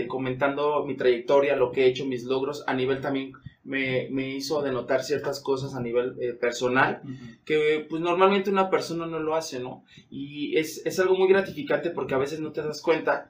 comentando 0.07 0.83
mi 0.85 0.95
trayectoria, 0.95 1.55
lo 1.55 1.71
que 1.71 1.83
he 1.83 1.87
hecho, 1.87 2.05
mis 2.05 2.23
logros, 2.23 2.63
a 2.67 2.73
nivel 2.73 3.01
también 3.01 3.33
me, 3.63 4.09
me 4.11 4.29
hizo 4.29 4.61
denotar 4.61 5.03
ciertas 5.03 5.39
cosas 5.39 5.73
a 5.73 5.81
nivel 5.81 6.15
eh, 6.19 6.33
personal 6.33 7.01
que 7.45 7.85
pues 7.89 8.01
normalmente 8.01 8.49
una 8.49 8.69
persona 8.69 9.05
no 9.05 9.19
lo 9.19 9.35
hace, 9.35 9.59
¿no? 9.59 9.85
Y 10.09 10.57
es, 10.57 10.85
es 10.85 10.99
algo 10.99 11.15
muy 11.15 11.29
gratificante 11.29 11.89
porque 11.89 12.13
a 12.13 12.19
veces 12.19 12.39
no 12.39 12.51
te 12.51 12.61
das 12.61 12.81
cuenta 12.81 13.29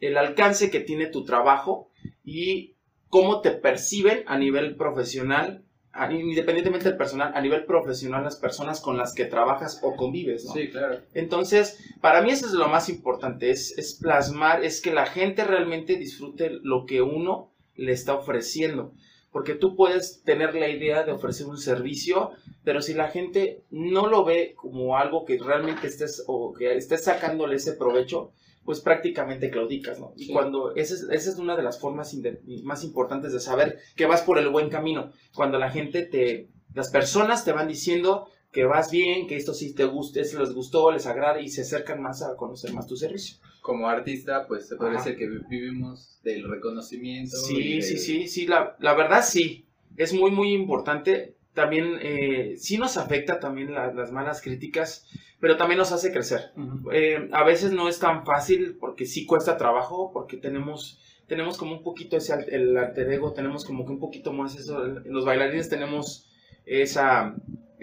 el 0.00 0.16
alcance 0.16 0.70
que 0.70 0.80
tiene 0.80 1.06
tu 1.06 1.24
trabajo 1.24 1.90
y 2.24 2.74
cómo 3.08 3.40
te 3.40 3.50
perciben 3.52 4.24
a 4.26 4.38
nivel 4.38 4.76
profesional, 4.76 5.64
independientemente 6.10 6.88
del 6.88 6.98
personal, 6.98 7.32
a 7.34 7.40
nivel 7.40 7.64
profesional 7.64 8.24
las 8.24 8.36
personas 8.36 8.80
con 8.80 8.96
las 8.96 9.14
que 9.14 9.26
trabajas 9.26 9.80
o 9.82 9.94
convives, 9.94 10.44
¿no? 10.46 10.52
Sí, 10.52 10.68
claro. 10.68 11.00
Entonces, 11.12 11.78
para 12.00 12.22
mí 12.22 12.30
eso 12.30 12.46
es 12.46 12.52
lo 12.52 12.68
más 12.68 12.88
importante, 12.88 13.50
es, 13.50 13.78
es 13.78 13.94
plasmar, 13.94 14.64
es 14.64 14.80
que 14.80 14.92
la 14.92 15.06
gente 15.06 15.44
realmente 15.44 15.96
disfrute 15.96 16.50
lo 16.62 16.86
que 16.86 17.02
uno 17.02 17.52
le 17.76 17.92
está 17.92 18.14
ofreciendo. 18.14 18.94
Porque 19.34 19.56
tú 19.56 19.74
puedes 19.74 20.22
tener 20.22 20.54
la 20.54 20.68
idea 20.68 21.02
de 21.02 21.10
ofrecer 21.10 21.48
un 21.48 21.58
servicio, 21.58 22.30
pero 22.62 22.80
si 22.80 22.94
la 22.94 23.08
gente 23.08 23.64
no 23.68 24.06
lo 24.06 24.24
ve 24.24 24.54
como 24.54 24.96
algo 24.96 25.24
que 25.24 25.38
realmente 25.38 25.88
estés 25.88 26.22
o 26.28 26.52
que 26.52 26.76
estés 26.76 27.02
sacándole 27.02 27.56
ese 27.56 27.72
provecho, 27.72 28.30
pues 28.64 28.80
prácticamente 28.80 29.50
claudicas, 29.50 29.98
¿no? 29.98 30.12
Y 30.14 30.26
Sí. 30.26 30.32
cuando, 30.32 30.76
esa 30.76 30.94
es, 30.94 31.02
esa 31.10 31.30
es 31.30 31.36
una 31.36 31.56
de 31.56 31.64
las 31.64 31.80
formas 31.80 32.16
más 32.62 32.84
importantes 32.84 33.32
de 33.32 33.40
saber 33.40 33.80
que 33.96 34.06
vas 34.06 34.22
por 34.22 34.38
el 34.38 34.50
buen 34.50 34.70
camino. 34.70 35.10
Cuando 35.34 35.58
la 35.58 35.72
gente 35.72 36.02
te, 36.02 36.46
las 36.72 36.90
personas 36.90 37.44
te 37.44 37.50
van 37.50 37.66
diciendo 37.66 38.28
que 38.52 38.66
vas 38.66 38.92
bien, 38.92 39.26
que 39.26 39.36
esto 39.36 39.52
sí 39.52 39.74
te 39.74 39.84
gusta, 39.84 40.20
les 40.20 40.54
gustó, 40.54 40.92
les 40.92 41.06
agrada 41.06 41.40
y 41.40 41.48
se 41.48 41.62
acercan 41.62 42.00
más 42.00 42.22
a 42.22 42.36
conocer 42.36 42.72
más 42.72 42.86
tu 42.86 42.96
servicio. 42.96 43.38
Como 43.64 43.88
artista, 43.88 44.46
pues 44.46 44.68
se 44.68 44.76
puede 44.76 44.90
Ajá. 44.90 45.02
decir 45.02 45.16
que 45.18 45.26
vi- 45.26 45.38
vivimos 45.48 46.20
del 46.22 46.46
reconocimiento. 46.50 47.34
Sí, 47.34 47.76
del- 47.76 47.82
sí, 47.82 47.96
sí, 47.96 48.28
sí, 48.28 48.46
la, 48.46 48.76
la 48.78 48.92
verdad 48.92 49.24
sí, 49.24 49.64
es 49.96 50.12
muy, 50.12 50.30
muy 50.30 50.52
importante. 50.52 51.34
También 51.54 51.94
eh, 52.02 52.56
sí 52.58 52.76
nos 52.76 52.98
afecta 52.98 53.40
también 53.40 53.72
la- 53.72 53.90
las 53.94 54.12
malas 54.12 54.42
críticas, 54.42 55.06
pero 55.40 55.56
también 55.56 55.78
nos 55.78 55.92
hace 55.92 56.12
crecer. 56.12 56.52
Eh, 56.92 57.30
a 57.32 57.42
veces 57.42 57.72
no 57.72 57.88
es 57.88 57.98
tan 57.98 58.26
fácil 58.26 58.76
porque 58.78 59.06
sí 59.06 59.24
cuesta 59.24 59.56
trabajo, 59.56 60.10
porque 60.12 60.36
tenemos, 60.36 61.00
tenemos 61.26 61.56
como 61.56 61.72
un 61.72 61.82
poquito 61.82 62.18
ese 62.18 62.34
el 62.50 62.76
alter 62.76 63.10
ego, 63.14 63.32
tenemos 63.32 63.64
como 63.64 63.86
que 63.86 63.92
un 63.92 63.98
poquito 63.98 64.30
más 64.34 64.56
eso, 64.56 64.84
los 65.06 65.24
bailarines 65.24 65.70
tenemos 65.70 66.28
esa, 66.66 67.34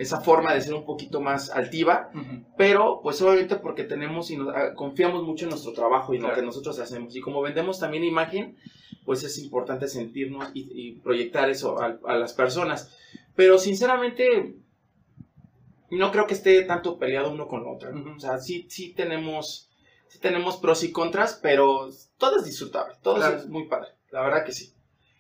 esa 0.01 0.19
forma 0.19 0.53
de 0.53 0.61
ser 0.61 0.73
un 0.73 0.83
poquito 0.83 1.21
más 1.21 1.51
altiva, 1.51 2.09
pero 2.57 3.01
pues 3.03 3.21
obviamente 3.21 3.57
porque 3.57 3.83
tenemos 3.83 4.31
y 4.31 4.35
ah, 4.35 4.73
confiamos 4.75 5.23
mucho 5.23 5.45
en 5.45 5.51
nuestro 5.51 5.73
trabajo 5.73 6.13
y 6.13 6.17
en 6.17 6.23
lo 6.23 6.33
que 6.33 6.41
nosotros 6.41 6.79
hacemos. 6.79 7.15
Y 7.15 7.21
como 7.21 7.41
vendemos 7.41 7.79
también 7.79 8.03
imagen, 8.03 8.57
pues 9.05 9.23
es 9.23 9.37
importante 9.37 9.87
sentirnos 9.87 10.49
y, 10.55 10.93
proyectar 11.03 11.51
eso 11.51 11.79
a, 11.79 12.17
las 12.17 12.33
personas. 12.33 12.97
Pero 13.35 13.59
sinceramente, 13.59 14.55
no 15.91 16.11
creo 16.11 16.25
que 16.25 16.33
esté 16.33 16.63
tanto 16.63 16.97
peleado 16.97 17.31
uno 17.31 17.47
con 17.47 17.67
otro. 17.67 17.91
O 18.15 18.19
sea, 18.19 18.39
sí, 18.39 18.65
sí 18.69 18.93
tenemos, 18.95 19.69
sí 20.07 20.19
tenemos 20.19 20.57
pros 20.57 20.83
y 20.83 20.91
contras, 20.91 21.39
pero 21.43 21.89
todo 22.17 22.37
es 22.37 22.45
disfrutable, 22.45 22.95
todo 23.03 23.23
es 23.35 23.47
muy 23.47 23.67
padre, 23.67 23.89
la 24.09 24.21
verdad 24.21 24.45
que 24.45 24.51
sí. 24.51 24.73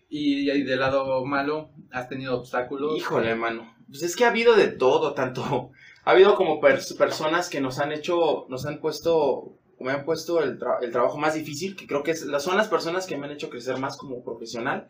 Y, 0.09 0.63
del 0.63 0.79
lado 0.79 1.23
malo, 1.23 1.69
¿has 1.91 2.09
tenido 2.09 2.37
obstáculos? 2.37 2.97
Híjole, 2.97 3.35
mano. 3.35 3.73
Pues 3.91 4.03
es 4.03 4.15
que 4.15 4.25
ha 4.25 4.29
habido 4.29 4.55
de 4.55 4.67
todo, 4.67 5.13
tanto... 5.13 5.71
Ha 6.03 6.13
habido 6.13 6.33
como 6.33 6.59
personas 6.59 7.47
que 7.47 7.61
nos 7.61 7.77
han 7.77 7.91
hecho, 7.91 8.47
nos 8.49 8.65
han 8.65 8.79
puesto 8.79 9.59
me 9.79 9.91
han 9.91 10.05
puesto 10.05 10.41
el, 10.41 10.59
el, 10.81 10.91
trabajo 10.91 11.17
más 11.17 11.35
difícil, 11.35 11.75
que 11.75 11.87
creo 11.87 12.03
que 12.03 12.11
es, 12.11 12.25
son 12.39 12.57
las 12.57 12.67
personas 12.67 13.05
que 13.05 13.17
me 13.17 13.25
han 13.25 13.33
hecho 13.33 13.49
crecer 13.49 13.77
más 13.77 13.97
como 13.97 14.23
profesional. 14.23 14.87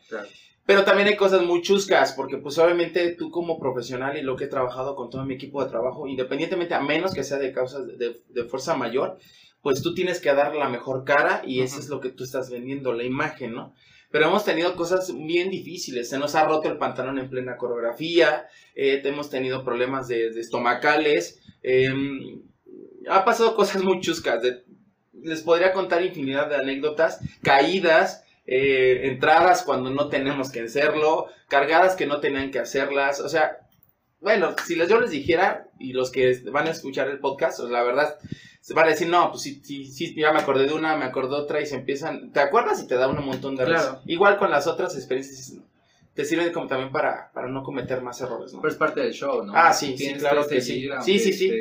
Pero 0.66 0.84
también 0.84 1.08
hay 1.08 1.16
cosas 1.16 1.44
muy 1.44 1.62
chuscas, 1.62 2.14
porque 2.14 2.38
pues 2.38 2.58
obviamente 2.60 3.16
tú 3.16 3.32
como 3.32 3.60
profesional 3.60 4.18
y 4.18 4.22
lo 4.22 4.36
que 4.36 4.46
he 4.46 4.48
trabajado 4.48 4.96
con 4.96 5.10
todo 5.10 5.26
mi 5.26 5.34
equipo 5.34 5.64
de 5.64 5.70
trabajo, 5.70 6.08
independientemente 6.08 6.76
a 6.76 6.82
menos 6.82 7.14
que 7.14 7.24
sea 7.24 7.38
de 7.38 7.52
causas 7.52 7.88
de, 7.88 8.22
de 8.30 8.44
fuerza 8.46 8.76
mayor, 8.76 9.18
pues 9.62 9.82
tú 9.82 9.94
tienes 9.94 10.20
que 10.20 10.34
dar 10.34 10.56
la 10.56 10.70
mejor 10.70 11.04
cara 11.04 11.42
y 11.46 11.62
eso 11.62 11.80
es 11.80 11.90
lo 11.90 12.00
que 12.00 12.10
tú 12.10 12.24
estás 12.24 12.50
vendiendo, 12.50 12.94
la 12.94 13.04
imagen, 13.04 13.54
¿no? 13.54 13.74
Pero 14.12 14.28
hemos 14.28 14.44
tenido 14.44 14.76
cosas 14.76 15.14
bien 15.16 15.50
difíciles. 15.50 16.10
Se 16.10 16.20
nos 16.20 16.36
ha 16.36 16.46
roto 16.46 16.70
el 16.70 16.78
pantalón 16.78 17.18
en 17.18 17.30
plena 17.30 17.58
coreografía. 17.58 18.48
Eh, 18.76 19.02
hemos 19.04 19.30
tenido 19.30 19.64
problemas 19.64 20.08
de, 20.08 20.28
estomacales. 20.28 21.40
Em, 21.64 22.42
ha 23.10 23.24
pasado 23.24 23.56
cosas 23.56 23.84
muy 23.84 24.02
chuscas. 24.02 24.42
les 25.14 25.42
podría 25.42 25.72
contar 25.72 26.04
infinidad 26.04 26.50
de 26.50 26.56
anécdotas. 26.56 27.20
Caídas. 27.42 28.26
Eh, 28.46 29.08
entradas 29.08 29.64
cuando 29.64 29.90
no 29.92 30.10
tenemos 30.10 30.52
que 30.52 30.62
hacerlo. 30.62 31.28
Cargadas 31.48 31.96
que 31.96 32.06
no 32.06 32.20
tenían 32.20 32.52
que 32.52 32.60
hacerlas. 32.60 33.22
O 33.22 33.30
sea, 33.30 33.60
bueno, 34.22 34.56
si 34.66 34.76
les, 34.76 34.88
yo 34.88 35.00
les 35.00 35.12
dijera, 35.12 35.68
y 35.80 35.94
los 35.94 36.12
que 36.12 36.42
van 36.52 36.68
a 36.68 36.72
escuchar 36.72 37.08
el 37.10 37.20
podcast, 37.20 37.60
pues, 37.60 37.72
la 37.72 37.84
verdad, 37.84 38.18
van 38.70 38.86
a 38.86 38.90
decir, 38.90 39.08
no, 39.08 39.32
pues 39.32 39.42
sí, 39.44 39.62
sí, 39.64 39.86
sí, 39.86 40.16
ya 40.16 40.32
me 40.32 40.40
acordé 40.40 40.68
de 40.68 40.74
una, 40.74 40.96
me 40.96 41.06
acordé 41.06 41.36
de 41.36 41.42
otra 41.42 41.62
y 41.62 41.66
se 41.66 41.76
empiezan, 41.76 42.32
¿te 42.32 42.40
acuerdas? 42.40 42.82
Y 42.82 42.88
te 42.88 42.96
da 42.96 43.08
un 43.08 43.26
montón 43.26 43.56
de 43.56 43.64
errores. 43.64 43.90
Igual 44.06 44.38
con 44.38 44.52
las 44.52 44.68
otras 44.68 44.96
experiencias, 44.96 45.58
te 46.14 46.26
sirve 46.26 46.52
como 46.52 46.68
también 46.68 46.92
para, 46.92 47.32
para 47.34 47.48
no 47.48 47.64
cometer 47.64 48.02
más 48.02 48.22
errores, 48.22 48.54
¿no? 48.54 48.62
Pero 48.62 48.72
es 48.72 48.78
parte 48.78 49.02
del 49.02 49.14
show, 49.14 49.44
¿no? 49.44 49.54
Ah, 49.56 49.74
sí, 49.74 49.98
sí, 49.98 50.14
claro 50.14 50.48
que 50.48 50.62
sí. 50.62 50.88
Sí, 51.02 51.20
sí, 51.20 51.34
sí. 51.34 51.52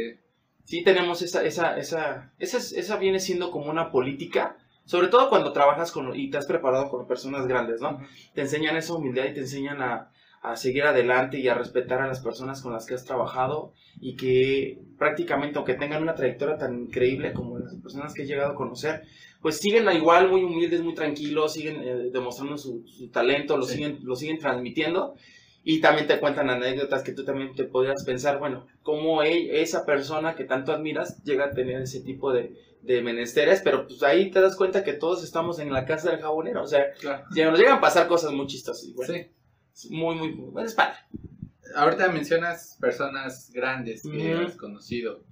Sí 0.64 0.84
tenemos 0.84 1.20
esa, 1.22 1.42
esa, 1.42 1.76
esa, 1.78 2.30
esa, 2.38 2.58
esa 2.58 2.96
viene 2.96 3.18
siendo 3.18 3.50
como 3.50 3.70
una 3.70 3.90
política, 3.90 4.56
sobre 4.84 5.08
todo 5.08 5.28
cuando 5.28 5.52
trabajas 5.52 5.90
con, 5.90 6.14
y 6.14 6.30
te 6.30 6.38
has 6.38 6.46
preparado 6.46 6.90
con 6.90 7.08
personas 7.08 7.46
grandes, 7.48 7.80
¿no? 7.80 8.00
Te 8.34 8.42
enseñan 8.42 8.76
esa 8.76 8.94
humildad 8.94 9.24
y 9.24 9.34
te 9.34 9.40
enseñan 9.40 9.82
a, 9.82 10.12
a 10.42 10.56
seguir 10.56 10.84
adelante 10.84 11.38
y 11.38 11.48
a 11.48 11.54
respetar 11.54 12.00
a 12.00 12.06
las 12.06 12.20
personas 12.20 12.62
con 12.62 12.72
las 12.72 12.86
que 12.86 12.94
has 12.94 13.04
trabajado 13.04 13.74
y 14.00 14.16
que 14.16 14.78
prácticamente, 14.98 15.58
aunque 15.58 15.74
tengan 15.74 16.02
una 16.02 16.14
trayectoria 16.14 16.56
tan 16.56 16.84
increíble 16.84 17.34
como 17.34 17.58
las 17.58 17.74
personas 17.76 18.14
que 18.14 18.22
he 18.22 18.26
llegado 18.26 18.52
a 18.52 18.54
conocer, 18.54 19.02
pues 19.42 19.58
siguen 19.58 19.90
igual 19.94 20.30
muy 20.30 20.42
humildes, 20.42 20.80
muy 20.80 20.94
tranquilos, 20.94 21.52
siguen 21.52 21.82
eh, 21.82 22.10
demostrando 22.10 22.56
su, 22.56 22.84
talento, 23.12 23.58
lo, 23.58 23.64
siguen, 23.64 23.98
lo 24.02 24.16
siguen 24.16 24.38
transmitiendo. 24.38 25.14
Y 25.62 25.82
también 25.82 26.06
te 26.06 26.18
cuentan 26.18 26.48
anécdotas 26.48 27.02
que 27.02 27.12
tú 27.12 27.22
también 27.22 27.54
te 27.54 27.64
podrías 27.64 28.02
pensar, 28.04 28.38
bueno, 28.38 28.66
cómo 28.82 29.22
e, 29.22 29.60
esa 29.60 29.84
persona 29.84 30.34
que 30.34 30.44
tanto 30.44 30.72
admiras 30.72 31.22
llega 31.22 31.46
a 31.46 31.50
tener 31.50 31.82
ese 31.82 32.00
tipo 32.00 32.32
de, 32.32 32.56
de 32.80 33.02
menesteres, 33.02 33.60
pero 33.62 33.86
pues 33.86 34.02
ahí 34.02 34.30
te 34.30 34.40
das 34.40 34.56
cuenta 34.56 34.84
que 34.84 34.94
todos 34.94 35.22
estamos 35.22 35.58
en 35.58 35.70
la 35.70 35.84
casa 35.84 36.10
del 36.10 36.20
jabonero, 36.20 36.62
o 36.62 36.66
sea, 36.66 36.86
nos 37.02 37.58
llegan 37.58 37.76
a 37.76 37.80
pasar 37.82 38.08
cosas 38.08 38.32
muy 38.32 38.46
chistosas. 38.46 38.90
sí 39.06 39.26
muy, 39.90 40.16
muy, 40.16 40.34
muy 40.34 40.64
es 40.64 40.76
Ahorita 41.74 42.08
mencionas 42.10 42.76
personas 42.80 43.50
grandes 43.52 44.02
que 44.02 44.32
has 44.32 44.56
conocido. 44.56 45.22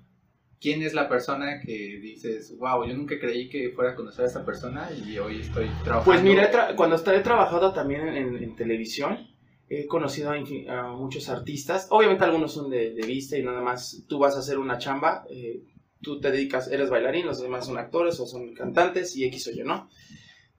¿Quién 0.60 0.82
es 0.82 0.92
la 0.92 1.08
persona 1.08 1.60
que 1.64 2.00
dices, 2.00 2.56
wow, 2.58 2.84
yo 2.84 2.94
nunca 2.94 3.18
creí 3.18 3.48
que 3.48 3.70
fuera 3.70 3.92
a 3.92 3.94
conocer 3.94 4.24
a 4.24 4.28
esta 4.28 4.44
persona 4.44 4.88
y 4.90 5.18
hoy 5.18 5.40
estoy 5.40 5.66
trabajando? 5.84 6.04
Pues 6.04 6.22
mira, 6.22 6.74
cuando 6.74 6.96
he 6.96 7.20
trabajado 7.20 7.72
también 7.72 8.08
en, 8.08 8.56
televisión, 8.56 9.28
he 9.68 9.86
conocido 9.86 10.32
a, 10.32 10.88
muchos 10.96 11.28
artistas. 11.28 11.86
Obviamente 11.90 12.24
algunos 12.24 12.52
son 12.52 12.70
de, 12.70 12.92
vista 13.06 13.38
y 13.38 13.42
nada 13.42 13.60
más 13.60 14.04
tú 14.08 14.18
vas 14.18 14.34
a 14.34 14.40
hacer 14.40 14.58
una 14.58 14.78
chamba, 14.78 15.24
eh, 15.30 15.62
tú 16.02 16.20
te 16.20 16.32
dedicas, 16.32 16.68
eres 16.68 16.90
bailarín, 16.90 17.26
los 17.26 17.40
demás 17.40 17.66
son 17.66 17.78
actores 17.78 18.18
o 18.18 18.26
son 18.26 18.54
cantantes 18.54 19.16
y 19.16 19.24
X 19.26 19.48
o 19.48 19.50
Y, 19.52 19.62
¿no? 19.62 19.88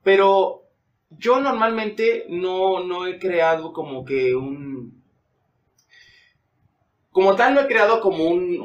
Pero 0.02 0.69
yo 1.10 1.40
normalmente 1.40 2.26
no, 2.28 2.84
no 2.84 3.06
he 3.06 3.18
creado 3.18 3.72
como 3.72 4.04
que 4.04 4.34
un... 4.34 5.02
Como 7.10 7.34
tal, 7.34 7.54
no 7.54 7.62
he 7.62 7.66
creado 7.66 8.00
como 8.00 8.24
un, 8.24 8.60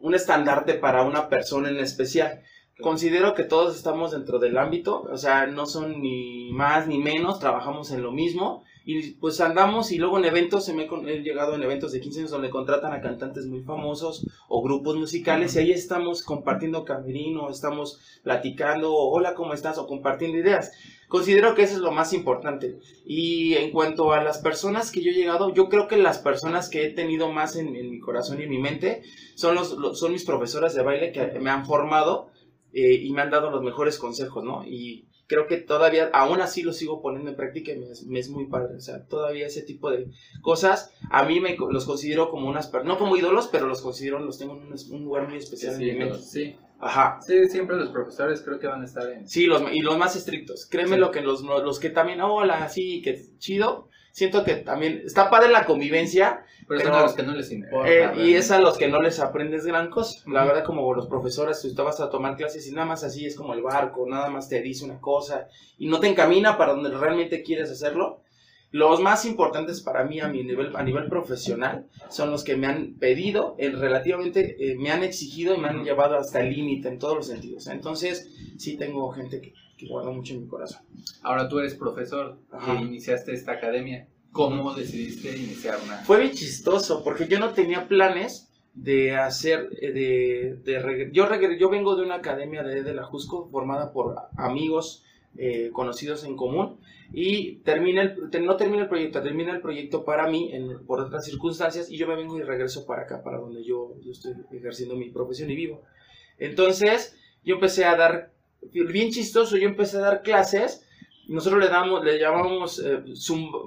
un, 0.00 0.14
estandarte 0.14 0.74
para 0.74 1.02
una 1.04 1.28
persona 1.28 1.68
en 1.68 1.78
especial. 1.78 2.42
Considero 2.80 3.34
que 3.34 3.44
todos 3.44 3.76
estamos 3.76 4.10
dentro 4.10 4.38
del 4.38 4.58
ámbito, 4.58 5.02
o 5.02 5.16
sea, 5.16 5.46
no 5.46 5.66
son 5.66 6.00
ni 6.00 6.50
más 6.52 6.88
ni 6.88 6.98
menos, 6.98 7.38
trabajamos 7.38 7.90
en 7.92 8.02
lo 8.02 8.12
mismo 8.12 8.64
y 8.84 9.14
pues 9.14 9.40
andamos 9.40 9.90
y 9.90 9.98
luego 9.98 10.18
en 10.18 10.26
eventos, 10.26 10.64
se 10.64 10.72
me 10.72 10.84
he 10.84 11.22
llegado 11.22 11.54
en 11.54 11.62
eventos 11.62 11.92
de 11.92 12.00
15 12.00 12.20
años 12.20 12.30
donde 12.30 12.50
contratan 12.50 12.92
a 12.92 13.00
cantantes 13.00 13.46
muy 13.46 13.62
famosos 13.62 14.26
o 14.48 14.62
grupos 14.62 14.96
musicales 14.96 15.56
y 15.56 15.58
ahí 15.58 15.72
estamos 15.72 16.22
compartiendo 16.22 16.84
camerino, 16.84 17.50
estamos 17.50 18.00
platicando, 18.22 18.94
hola, 18.94 19.34
¿cómo 19.34 19.54
estás? 19.54 19.78
o 19.78 19.86
compartiendo 19.86 20.38
ideas. 20.38 20.72
Considero 21.08 21.54
que 21.54 21.62
eso 21.62 21.74
es 21.74 21.80
lo 21.80 21.92
más 21.92 22.12
importante. 22.12 22.78
Y 23.04 23.54
en 23.54 23.70
cuanto 23.70 24.12
a 24.12 24.22
las 24.22 24.38
personas 24.38 24.90
que 24.90 25.02
yo 25.02 25.10
he 25.10 25.14
llegado, 25.14 25.54
yo 25.54 25.68
creo 25.68 25.86
que 25.86 25.96
las 25.96 26.18
personas 26.18 26.68
que 26.68 26.84
he 26.84 26.90
tenido 26.90 27.30
más 27.30 27.56
en, 27.56 27.72
mi 27.72 28.00
corazón 28.00 28.40
y 28.40 28.44
en 28.44 28.50
mi 28.50 28.58
mente 28.58 29.02
son, 29.34 29.54
los, 29.54 29.98
son 29.98 30.12
mis 30.12 30.24
profesoras 30.24 30.74
de 30.74 30.82
baile 30.82 31.12
que 31.12 31.38
me 31.38 31.50
han 31.50 31.64
formado 31.64 32.30
eh, 32.72 32.94
y 32.94 33.12
me 33.12 33.22
han 33.22 33.30
dado 33.30 33.50
los 33.50 33.62
mejores 33.62 33.98
consejos, 33.98 34.44
¿no? 34.44 34.64
Y 34.66 35.06
creo 35.26 35.46
que 35.46 35.56
todavía, 35.56 36.10
aún 36.12 36.40
así 36.40 36.62
lo 36.62 36.72
sigo 36.72 37.02
poniendo 37.02 37.30
en 37.30 37.36
práctica 37.36 37.72
y 37.72 37.78
me 38.06 38.18
es, 38.18 38.28
muy 38.28 38.46
padre. 38.46 38.76
O 38.76 38.80
sea, 38.80 39.06
todavía 39.06 39.46
ese 39.46 39.62
tipo 39.62 39.90
de 39.90 40.10
cosas, 40.42 40.92
a 41.10 41.24
mí 41.24 41.40
me 41.40 41.56
los 41.56 41.84
considero 41.84 42.30
como 42.30 42.48
unas, 42.48 42.72
no 42.84 42.98
como 42.98 43.16
ídolos, 43.16 43.48
pero 43.48 43.66
los 43.66 43.82
considero, 43.82 44.18
los 44.18 44.38
tengo 44.38 44.54
en 44.54 44.72
un, 44.92 45.04
lugar 45.04 45.28
muy 45.28 45.38
especial 45.38 45.74
en 45.74 45.78
mi 45.78 45.92
mente. 45.92 46.18
Sí. 46.18 46.56
Ajá. 46.78 47.18
Sí, 47.22 47.48
siempre 47.48 47.76
los 47.76 47.90
profesores 47.90 48.42
creo 48.42 48.58
que 48.58 48.66
van 48.66 48.82
a 48.82 48.84
estar 48.84 49.10
en... 49.10 49.26
Sí, 49.26 49.46
los, 49.46 49.62
y 49.72 49.80
los 49.80 49.96
más 49.96 50.16
estrictos. 50.16 50.66
Créeme 50.66 50.98
lo 50.98 51.10
que 51.10 51.20
los, 51.20 51.42
los 51.42 51.80
que 51.80 51.90
también, 51.90 52.20
hola, 52.20 52.68
sí, 52.68 53.02
que 53.02 53.20
chido. 53.38 53.88
Siento 54.12 54.44
que 54.44 54.56
también 54.56 55.02
está 55.04 55.28
padre 55.28 55.50
la 55.50 55.66
convivencia. 55.66 56.44
Pero, 56.66 56.80
son 56.80 56.94
a 56.94 57.02
los 57.02 57.14
que 57.14 57.22
no 57.22 57.34
les 57.34 57.52
importa. 57.52 57.90
Eh, 57.90 58.12
y 58.16 58.34
es 58.34 58.50
a 58.50 58.58
los 58.58 58.78
que 58.78 58.88
no 58.88 59.00
les 59.00 59.20
aprendes 59.20 59.66
gran 59.66 59.90
cosa. 59.90 60.22
La 60.26 60.44
verdad, 60.44 60.64
como 60.64 60.92
los 60.94 61.06
profesores, 61.06 61.60
si 61.60 61.74
tú 61.74 61.84
vas 61.84 62.00
a 62.00 62.08
tomar 62.10 62.36
clases 62.36 62.66
y 62.66 62.72
nada 62.72 62.86
más 62.86 63.04
así 63.04 63.26
es 63.26 63.36
como 63.36 63.52
el 63.52 63.62
barco, 63.62 64.06
nada 64.08 64.30
más 64.30 64.48
te 64.48 64.62
dice 64.62 64.84
una 64.84 65.00
cosa 65.00 65.48
y 65.78 65.88
no 65.88 66.00
te 66.00 66.08
encamina 66.08 66.56
para 66.56 66.72
donde 66.72 66.90
realmente 66.90 67.42
quieres 67.42 67.70
hacerlo 67.70 68.22
los 68.76 69.00
más 69.00 69.24
importantes 69.24 69.80
para 69.80 70.04
mí 70.04 70.20
a 70.20 70.28
mi 70.28 70.44
nivel, 70.44 70.76
a 70.76 70.82
nivel 70.82 71.08
profesional 71.08 71.86
son 72.10 72.30
los 72.30 72.44
que 72.44 72.56
me 72.56 72.66
han 72.66 72.94
pedido, 72.98 73.56
el 73.58 73.80
relativamente 73.80 74.56
eh, 74.60 74.76
me 74.76 74.90
han 74.90 75.02
exigido 75.02 75.54
y 75.54 75.58
me 75.58 75.68
han 75.68 75.82
llevado 75.82 76.16
hasta 76.16 76.40
el 76.40 76.52
límite 76.54 76.88
en 76.88 76.98
todos 76.98 77.16
los 77.16 77.26
sentidos. 77.26 77.68
Entonces, 77.68 78.30
sí 78.58 78.76
tengo 78.76 79.10
gente 79.12 79.40
que, 79.40 79.54
que 79.78 79.88
guarda 79.88 80.10
mucho 80.10 80.34
en 80.34 80.42
mi 80.42 80.46
corazón. 80.46 80.82
Ahora 81.22 81.48
tú 81.48 81.58
eres 81.58 81.74
profesor 81.74 82.38
y 82.52 82.82
iniciaste 82.82 83.32
esta 83.32 83.52
academia. 83.52 84.08
¿Cómo 84.30 84.74
decidiste 84.74 85.34
iniciar 85.34 85.78
una? 85.82 85.96
Fue 86.04 86.20
bien 86.20 86.32
chistoso 86.32 87.02
porque 87.02 87.26
yo 87.28 87.38
no 87.38 87.54
tenía 87.54 87.88
planes 87.88 88.50
de 88.74 89.16
hacer, 89.16 89.70
eh, 89.80 89.92
de, 89.92 90.56
de 90.62 91.10
yo, 91.14 91.26
yo 91.58 91.70
vengo 91.70 91.96
de 91.96 92.02
una 92.02 92.16
academia 92.16 92.62
de, 92.62 92.82
de 92.82 92.92
la 92.92 93.04
Jusco 93.04 93.48
formada 93.50 93.94
por 93.94 94.16
amigos 94.36 95.02
eh, 95.38 95.70
conocidos 95.72 96.24
en 96.24 96.36
común 96.36 96.78
y 97.12 97.56
termina 97.56 98.02
el, 98.02 98.44
no 98.44 98.56
termina 98.56 98.82
el 98.82 98.88
proyecto, 98.88 99.22
termina 99.22 99.52
el 99.52 99.60
proyecto 99.60 100.04
para 100.04 100.26
mí 100.28 100.52
por 100.86 101.00
otras 101.00 101.24
circunstancias 101.24 101.90
y 101.90 101.96
yo 101.96 102.06
me 102.06 102.16
vengo 102.16 102.38
y 102.38 102.42
regreso 102.42 102.86
para 102.86 103.02
acá, 103.02 103.22
para 103.22 103.38
donde 103.38 103.64
yo, 103.64 103.94
yo 104.02 104.12
estoy 104.12 104.34
ejerciendo 104.52 104.96
mi 104.96 105.10
profesión 105.10 105.50
y 105.50 105.56
vivo. 105.56 105.82
Entonces 106.38 107.16
yo 107.44 107.54
empecé 107.54 107.84
a 107.84 107.96
dar, 107.96 108.32
bien 108.72 109.10
chistoso, 109.10 109.56
yo 109.56 109.68
empecé 109.68 109.98
a 109.98 110.00
dar 110.00 110.22
clases 110.22 110.86
nosotros 111.28 111.60
le 111.60 111.68
damos, 111.68 112.04
le 112.04 112.18
llamamos 112.18 112.78
eh, 112.78 113.02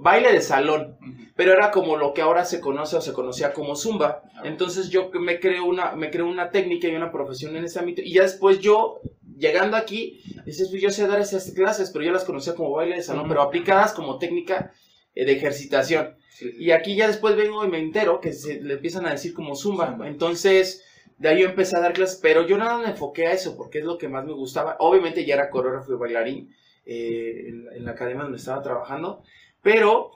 baile 0.01 0.31
de 0.31 0.41
salón, 0.41 0.97
pero 1.35 1.51
era 1.51 1.71
como 1.71 1.97
lo 1.97 2.13
que 2.13 2.21
ahora 2.21 2.45
se 2.45 2.61
conoce 2.61 2.95
o 2.95 3.01
se 3.01 3.13
conocía 3.13 3.53
como 3.53 3.75
zumba. 3.75 4.23
Ah. 4.35 4.43
Entonces 4.45 4.89
yo 4.89 5.11
me 5.19 5.39
creo 5.39 5.65
una, 5.65 5.91
me 5.91 6.09
creo 6.09 6.27
una 6.27 6.51
técnica 6.51 6.87
y 6.87 6.95
una 6.95 7.11
profesión 7.11 7.55
en 7.55 7.65
ese 7.65 7.79
ámbito 7.79 8.01
y 8.01 8.13
ya 8.13 8.23
después 8.23 8.59
yo 8.59 9.01
llegando 9.39 9.77
aquí, 9.77 10.21
dices, 10.45 10.69
pues 10.69 10.81
yo 10.81 10.89
sé 10.91 11.07
dar 11.07 11.19
esas 11.21 11.51
clases, 11.51 11.91
pero 11.91 12.05
yo 12.05 12.11
las 12.11 12.25
conocía 12.25 12.55
como 12.55 12.71
baile 12.71 12.97
de 12.97 13.03
salón, 13.03 13.27
pero 13.27 13.41
aplicadas 13.41 13.93
como 13.93 14.17
técnica 14.19 14.73
eh, 15.15 15.25
de 15.25 15.33
ejercitación. 15.33 16.15
Sí, 16.29 16.51
sí. 16.51 16.57
Y 16.63 16.71
aquí 16.71 16.95
ya 16.95 17.07
después 17.07 17.35
vengo 17.35 17.65
y 17.65 17.69
me 17.69 17.79
entero 17.79 18.19
que 18.21 18.33
se 18.33 18.61
le 18.61 18.75
empiezan 18.75 19.05
a 19.05 19.11
decir 19.11 19.33
como 19.33 19.55
zumba. 19.55 19.87
Zumba. 19.91 20.07
Entonces, 20.07 20.83
de 21.17 21.29
ahí 21.29 21.41
yo 21.41 21.49
empecé 21.49 21.75
a 21.77 21.81
dar 21.81 21.93
clases, 21.93 22.19
pero 22.21 22.45
yo 22.47 22.57
nada 22.57 22.77
me 22.77 22.89
enfoqué 22.91 23.27
a 23.27 23.33
eso 23.33 23.57
porque 23.57 23.79
es 23.79 23.85
lo 23.85 23.97
que 23.97 24.07
más 24.09 24.25
me 24.25 24.33
gustaba. 24.33 24.75
Obviamente 24.79 25.25
ya 25.25 25.35
era 25.35 25.49
coreógrafo 25.49 25.93
y 25.93 25.97
bailarín 25.97 26.55
eh, 26.85 27.45
en, 27.47 27.65
la- 27.65 27.75
en 27.75 27.85
la 27.85 27.91
academia 27.91 28.23
donde 28.23 28.37
estaba 28.37 28.61
trabajando, 28.61 29.23
pero 29.61 30.11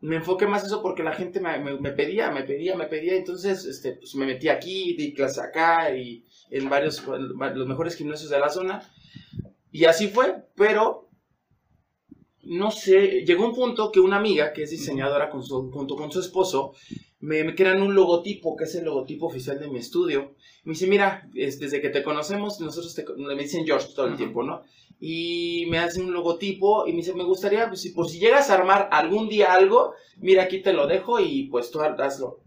me 0.00 0.16
enfoqué 0.16 0.46
más 0.46 0.62
a 0.62 0.66
eso 0.66 0.82
porque 0.82 1.02
la 1.02 1.12
gente 1.12 1.40
me, 1.40 1.58
me- 1.58 1.78
me 1.80 1.92
pedía, 1.92 2.30
me 2.30 2.42
pedía, 2.44 2.76
me 2.76 2.86
pedía. 2.86 3.14
Entonces, 3.16 3.64
este, 3.64 3.92
pues 3.94 4.14
me 4.14 4.26
metí 4.26 4.48
aquí, 4.48 4.94
di 4.96 5.12
clase 5.14 5.40
acá 5.40 5.94
y 5.96 6.24
en 6.50 6.68
varios, 6.68 7.02
los 7.06 7.66
mejores 7.68 7.96
gimnasios 7.96 8.30
de 8.30 8.38
la 8.40 8.48
zona. 8.50 8.82
Y 9.72 9.84
así 9.86 10.08
fue, 10.08 10.46
pero 10.56 11.08
no 12.44 12.70
sé, 12.70 13.24
llegó 13.26 13.44
un 13.46 13.54
punto 13.54 13.90
que 13.92 14.00
una 14.00 14.16
amiga 14.16 14.52
que 14.52 14.62
es 14.62 14.70
diseñadora 14.70 15.28
con 15.28 15.42
su- 15.42 15.70
junto 15.70 15.96
con 15.96 16.10
su 16.10 16.20
esposo 16.20 16.72
me, 17.20 17.42
me 17.44 17.54
crean 17.54 17.82
un 17.82 17.94
logotipo, 17.94 18.56
que 18.56 18.64
es 18.64 18.74
el 18.76 18.84
logotipo 18.84 19.26
oficial 19.26 19.58
de 19.58 19.68
mi 19.68 19.78
estudio. 19.78 20.34
Me 20.64 20.72
dice, 20.72 20.86
mira, 20.86 21.28
es- 21.34 21.58
desde 21.58 21.80
que 21.80 21.90
te 21.90 22.02
conocemos, 22.02 22.60
nosotros 22.60 22.94
te, 22.94 23.04
me 23.16 23.34
dicen 23.34 23.66
George 23.66 23.88
todo 23.94 24.06
el 24.06 24.16
tiempo, 24.16 24.42
¿no? 24.44 24.62
Y 25.00 25.66
me 25.68 25.78
hace 25.78 26.00
un 26.00 26.12
logotipo 26.12 26.86
y 26.86 26.92
me 26.92 26.98
dice, 26.98 27.14
me 27.14 27.24
gustaría, 27.24 27.68
pues 27.68 27.82
si, 27.82 27.90
por 27.90 28.08
si 28.08 28.18
llegas 28.18 28.50
a 28.50 28.54
armar 28.54 28.88
algún 28.92 29.28
día 29.28 29.52
algo, 29.52 29.92
mira, 30.18 30.44
aquí 30.44 30.60
te 30.62 30.72
lo 30.72 30.86
dejo 30.86 31.20
y 31.20 31.44
pues 31.50 31.70
tú 31.70 31.80
hazlo. 31.80 32.40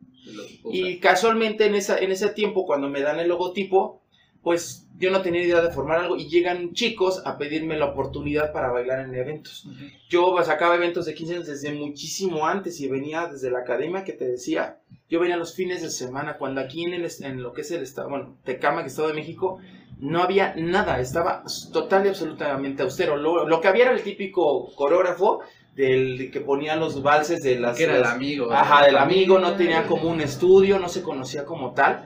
Y 0.66 1.00
casualmente 1.00 1.66
en, 1.66 1.76
esa, 1.76 1.98
en 1.98 2.12
ese 2.12 2.30
tiempo, 2.30 2.66
cuando 2.66 2.90
me 2.90 3.02
dan 3.02 3.20
el 3.20 3.30
logotipo, 3.30 4.02
pues 4.44 4.88
yo 4.98 5.12
no 5.12 5.22
tenía 5.22 5.44
idea 5.44 5.62
de 5.62 5.72
formar 5.72 6.00
algo 6.00 6.16
y 6.16 6.28
llegan 6.28 6.74
chicos 6.74 7.22
a 7.26 7.38
pedirme 7.38 7.78
la 7.78 7.86
oportunidad 7.86 8.52
para 8.52 8.72
bailar 8.72 9.00
en 9.02 9.16
eventos. 9.16 9.66
Ujú. 9.66 9.86
Yo 10.10 10.44
sacaba 10.44 10.76
eventos 10.76 11.06
de 11.06 11.14
15 11.14 11.34
años 11.34 11.48
desde 11.48 11.74
muchísimo 11.74 12.46
antes 12.46 12.80
y 12.80 12.88
venía 12.88 13.28
desde 13.28 13.52
la 13.52 13.60
academia 13.60 14.04
que 14.04 14.14
te 14.14 14.28
decía. 14.28 14.80
Yo 15.10 15.20
venía 15.20 15.38
los 15.38 15.54
fines 15.54 15.82
de 15.82 15.90
semana, 15.90 16.38
cuando 16.38 16.62
aquí 16.62 16.86
en, 16.86 16.94
el, 16.94 17.08
en 17.22 17.44
lo 17.44 17.54
que 17.54 17.62
es 17.62 17.72
el 17.72 17.84
estado, 17.84 18.10
bueno, 18.10 18.38
Tecama, 18.44 18.82
que 18.82 18.88
Estado 18.88 19.10
de 19.10 19.14
México, 19.14 19.60
no 20.00 20.24
había 20.24 20.56
nada, 20.56 21.00
estaba 21.00 21.44
total 21.72 22.06
y 22.06 22.10
absolutamente 22.10 22.82
austero. 22.82 23.18
Lo, 23.18 23.48
lo 23.48 23.62
que 23.62 23.68
había 23.68 23.84
era 23.84 23.94
el 23.94 24.02
típico 24.02 24.74
coreógrafo 24.76 25.42
del 25.76 26.30
que 26.32 26.42
ponía 26.42 26.76
los 26.76 27.02
valses 27.02 27.42
de 27.42 27.60
las... 27.60 27.78
Que 27.78 27.84
era 27.86 27.98
el 27.98 28.04
amigo. 28.04 28.52
Ajá, 28.52 28.86
del 28.86 28.98
amigo, 28.98 29.40
no 29.40 29.54
tenía 29.56 29.84
como 29.88 30.10
un 30.10 30.22
estudio, 30.22 30.80
no 30.80 30.90
se 30.90 31.02
conocía 31.02 31.46
como 31.46 31.72
tal. 31.72 32.06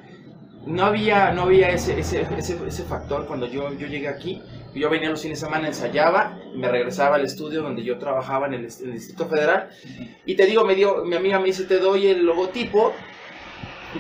No 0.66 0.86
había, 0.86 1.32
no 1.32 1.44
había 1.44 1.70
ese, 1.70 2.00
ese, 2.00 2.28
ese, 2.38 2.58
ese 2.68 2.84
factor 2.84 3.26
cuando 3.28 3.48
yo, 3.48 3.72
yo 3.74 3.88
llegué 3.88 4.08
aquí. 4.08 4.42
Yo 4.74 4.90
venía 4.90 5.10
los 5.10 5.22
fines 5.22 5.40
de 5.40 5.46
semana, 5.46 5.68
ensayaba, 5.68 6.38
me 6.54 6.68
regresaba 6.68 7.16
al 7.16 7.24
estudio 7.24 7.62
donde 7.62 7.82
yo 7.84 7.98
trabajaba 7.98 8.48
en 8.48 8.56
el, 8.56 8.66
est- 8.66 8.82
en 8.82 8.88
el 8.90 8.94
Distrito 8.96 9.26
Federal. 9.28 9.70
Y 10.26 10.36
te 10.36 10.46
digo, 10.46 10.66
me 10.66 10.76
dio, 10.76 11.06
mi 11.06 11.16
amiga 11.16 11.40
me 11.40 11.46
dice, 11.46 11.64
te 11.64 11.80
doy 11.80 12.08
el 12.08 12.26
logotipo, 12.26 12.92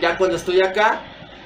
ya 0.01 0.17
cuando 0.17 0.35
estoy 0.35 0.61
acá. 0.61 1.01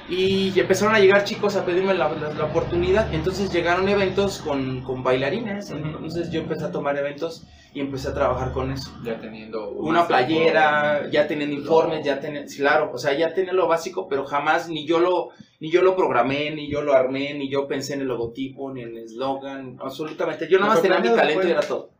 Y 0.08 0.58
empezaron 0.58 0.96
a 0.96 0.98
llegar 0.98 1.22
chicos 1.22 1.54
a 1.54 1.64
pedirme 1.64 1.94
la, 1.94 2.08
la- 2.08 2.32
la 2.34 2.44
oportunidad. 2.44 3.14
Entonces 3.14 3.52
llegaron 3.52 3.88
eventos 3.88 4.38
con, 4.38 4.82
con 4.82 5.04
bailarines. 5.04 5.70
Entonces 5.70 6.30
yo 6.32 6.40
empecé 6.40 6.64
a 6.64 6.72
tomar 6.72 6.96
eventos 6.98 7.46
y 7.72 7.80
empecé 7.80 8.08
a 8.08 8.14
trabajar 8.14 8.52
con 8.52 8.72
eso 8.72 8.90
Ya 9.04 9.18
teniendo 9.20 9.70
una 9.70 10.06
playera, 10.06 11.08
ya 11.10 11.26
teniendo 11.28 11.54
informes, 11.56 12.04
ya 12.04 12.18
tenía, 12.20 12.44
claro, 12.56 12.90
o 12.92 12.98
sea, 12.98 13.12
ya 13.16 13.32
tenía 13.32 13.52
lo 13.52 13.68
básico, 13.68 14.08
pero 14.08 14.24
jamás 14.24 14.68
ni 14.68 14.86
yo 14.86 14.98
lo, 14.98 15.28
ni 15.60 15.70
yo 15.70 15.82
lo 15.82 15.94
programé, 15.96 16.50
ni 16.50 16.68
yo 16.68 16.82
lo 16.82 16.94
armé, 16.94 17.34
ni 17.34 17.48
yo 17.48 17.68
pensé 17.68 17.94
en 17.94 18.00
el 18.02 18.08
logotipo, 18.08 18.72
ni 18.72 18.82
en 18.82 18.88
el 18.96 19.04
eslogan, 19.04 19.76
absolutamente. 19.80 20.48
Yo 20.48 20.58
nada 20.58 20.68
¿No 20.70 20.74
más 20.74 20.82
tenía 20.82 20.98
mi 21.00 21.08
talento 21.16 21.40
fue? 21.40 21.48
y 21.48 21.52
era 21.52 21.60
todo. 21.60 21.90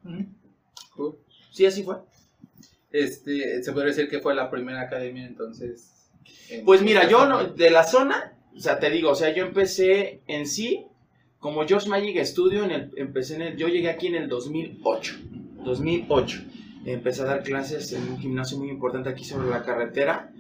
Cool. 0.97 1.17
Sí, 1.53 1.67
así 1.67 1.83
fue. 1.85 1.97
Este, 2.91 3.63
se 3.63 3.73
podría 3.73 3.89
decir 3.95 4.09
que 4.09 4.19
fue 4.21 4.35
la 4.35 4.51
primera 4.51 4.81
academia 4.81 5.25
entonces. 5.27 6.09
en- 6.51 6.65
Pues 6.65 6.83
mira, 6.83 7.09
yo 7.09 7.27
no- 7.27 7.45
de 7.45 7.71
la 7.71 7.85
zona, 7.85 8.35
o 8.57 8.59
sea, 8.59 8.79
te 8.81 8.91
digo, 8.91 9.11
o 9.11 9.15
sea, 9.15 9.33
yo 9.33 9.45
empecé 9.45 10.21
en 10.27 10.47
sí 10.47 10.87
como 11.39 11.65
George 11.67 11.89
Magic 11.89 12.19
Studio, 12.25 12.65
en 12.65 12.71
el, 12.73 12.91
empecé 12.97 13.37
en 13.37 13.43
el, 13.43 13.57
yo 13.57 13.69
llegué 13.69 13.89
aquí 13.89 14.09
en 14.09 14.17
el 14.17 14.29
2008, 14.29 15.15
2008. 15.65 16.43
Empecé 16.85 17.23
a 17.23 17.27
dar 17.27 17.43
clases 17.43 17.93
en 17.93 18.03
un 18.11 18.19
gimnasio 18.19 18.59
muy 18.59 18.71
importante 18.71 19.09
aquí 19.11 19.25
sobre 19.25 19.49
la 19.49 19.63
carretera 19.63 20.33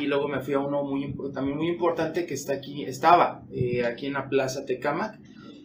y 0.00 0.06
luego 0.06 0.28
me 0.28 0.40
fui 0.40 0.54
a 0.54 0.58
uno 0.60 0.82
muy 0.82 1.14
también 1.32 1.56
muy 1.56 1.68
importante 1.68 2.26
que 2.26 2.34
está 2.34 2.54
aquí, 2.54 2.84
estaba 2.84 3.42
eh, 3.52 3.84
aquí 3.84 4.06
en 4.06 4.14
la 4.14 4.28
Plaza 4.28 4.64
Tecamac. 4.64 5.18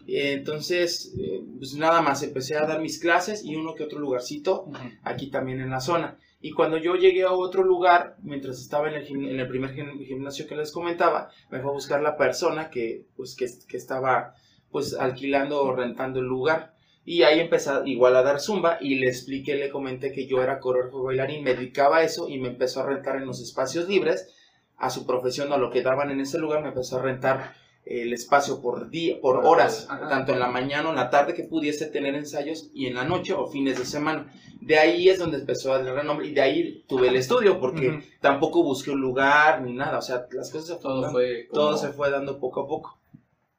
Eh, 0.06 0.34
entonces, 0.34 1.14
eh, 1.18 1.42
pues 1.58 1.76
nada 1.76 2.02
más, 2.02 2.22
empecé 2.24 2.58
a 2.58 2.66
dar 2.66 2.82
mis 2.82 3.00
clases 3.00 3.44
y 3.46 3.56
uno 3.56 3.74
que 3.74 3.84
otro 3.84 4.00
lugarcito 4.00 4.66
aquí 5.04 5.28
también 5.32 5.62
en 5.62 5.70
la 5.70 5.80
zona. 5.80 6.18
Y 6.42 6.52
cuando 6.52 6.78
yo 6.78 6.96
llegué 6.96 7.24
a 7.24 7.32
otro 7.32 7.64
lugar, 7.64 8.18
mientras 8.22 8.60
estaba 8.60 8.90
en 8.90 8.96
el, 8.96 9.08
gim- 9.08 9.30
en 9.30 9.40
el 9.40 9.48
primer 9.48 9.74
gim- 9.74 10.06
gimnasio 10.06 10.46
que 10.46 10.58
les 10.58 10.74
comentaba, 10.74 11.30
me 11.50 11.62
fue 11.62 11.70
a 11.70 11.74
buscar 11.74 12.02
la 12.02 12.18
persona 12.18 12.70
que, 12.70 13.06
pues, 13.16 13.34
que, 13.36 13.48
que 13.68 13.78
estaba 13.78 14.34
pues 14.70 14.94
alquilando 14.94 15.64
o 15.64 15.74
rentando 15.74 16.20
el 16.20 16.26
lugar. 16.26 16.73
Y 17.06 17.24
ahí 17.24 17.40
empecé 17.40 17.72
igual 17.86 18.16
a 18.16 18.24
dar 18.24 18.40
zumba 18.40 18.78
y 18.80 18.96
le 18.96 19.08
expliqué, 19.08 19.56
le 19.56 19.70
comenté 19.70 20.12
que 20.12 20.26
yo 20.26 20.42
era 20.42 20.60
coreógrafo 20.60 21.04
bailarín, 21.04 21.44
me 21.44 21.54
dedicaba 21.54 21.98
a 21.98 22.04
eso 22.04 22.30
y 22.30 22.40
me 22.40 22.48
empezó 22.48 22.82
a 22.82 22.86
rentar 22.86 23.18
en 23.18 23.26
los 23.26 23.42
espacios 23.42 23.90
libres 23.90 24.30
a 24.78 24.90
su 24.90 25.06
profesión, 25.06 25.52
a 25.52 25.58
lo 25.58 25.70
que 25.70 25.82
daban 25.82 26.12
en 26.12 26.22
ese 26.22 26.38
lugar, 26.38 26.62
me 26.62 26.70
empezó 26.70 26.98
a 26.98 27.02
rentar 27.02 27.54
el 27.86 28.14
espacio 28.14 28.62
por 28.62 28.90
día, 28.90 29.20
por 29.22 29.46
horas, 29.46 29.88
ajá. 29.90 30.08
tanto 30.08 30.32
en 30.32 30.40
la 30.40 30.48
mañana 30.48 30.88
o 30.88 30.92
en 30.92 30.96
la 30.96 31.10
tarde 31.10 31.34
que 31.34 31.44
pudiese 31.44 31.88
tener 31.88 32.16
ensayos 32.16 32.70
y 32.74 32.88
en 32.88 32.96
la 32.96 33.04
noche 33.04 33.34
o 33.34 33.48
fines 33.48 33.78
de 33.78 33.86
semana. 33.86 34.32
De 34.62 34.78
ahí 34.78 35.10
es 35.10 35.20
donde 35.20 35.38
empezó 35.38 35.74
a 35.74 35.84
dar 35.84 36.06
nombre 36.06 36.28
y 36.28 36.34
de 36.34 36.42
ahí 36.42 36.84
tuve 36.88 37.10
el 37.10 37.18
estudio 37.18 37.60
porque 37.60 38.02
tampoco 38.22 38.64
busqué 38.64 38.92
un 38.92 39.02
lugar 39.02 39.62
ni 39.62 39.74
nada, 39.74 39.98
o 39.98 40.02
sea, 40.02 40.26
las 40.32 40.50
cosas 40.50 40.78
se 40.78 40.82
Todo 40.82 41.12
fue 41.12 41.48
como 41.50 41.62
todo 41.62 41.78
se 41.78 41.90
fue 41.90 42.10
dando 42.10 42.40
poco 42.40 42.62
a 42.62 42.68
poco. 42.68 42.98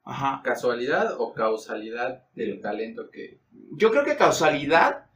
Ajá. 0.05 0.41
casualidad 0.43 1.15
o 1.17 1.33
causalidad 1.33 2.23
del 2.35 2.61
talento 2.61 3.09
que 3.09 3.39
Yo 3.71 3.89
creo 3.91 4.05
que 4.05 4.15
causalidad, 4.15 5.07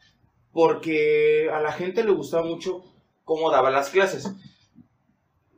porque 0.52 1.49
a 1.54 1.60
la 1.62 1.71
gente 1.71 2.04
le 2.04 2.12
gustaba 2.12 2.43
mucho 2.43 2.84
cómo 3.23 3.52
daba 3.52 3.69
las 3.69 3.89
clases. 3.89 4.32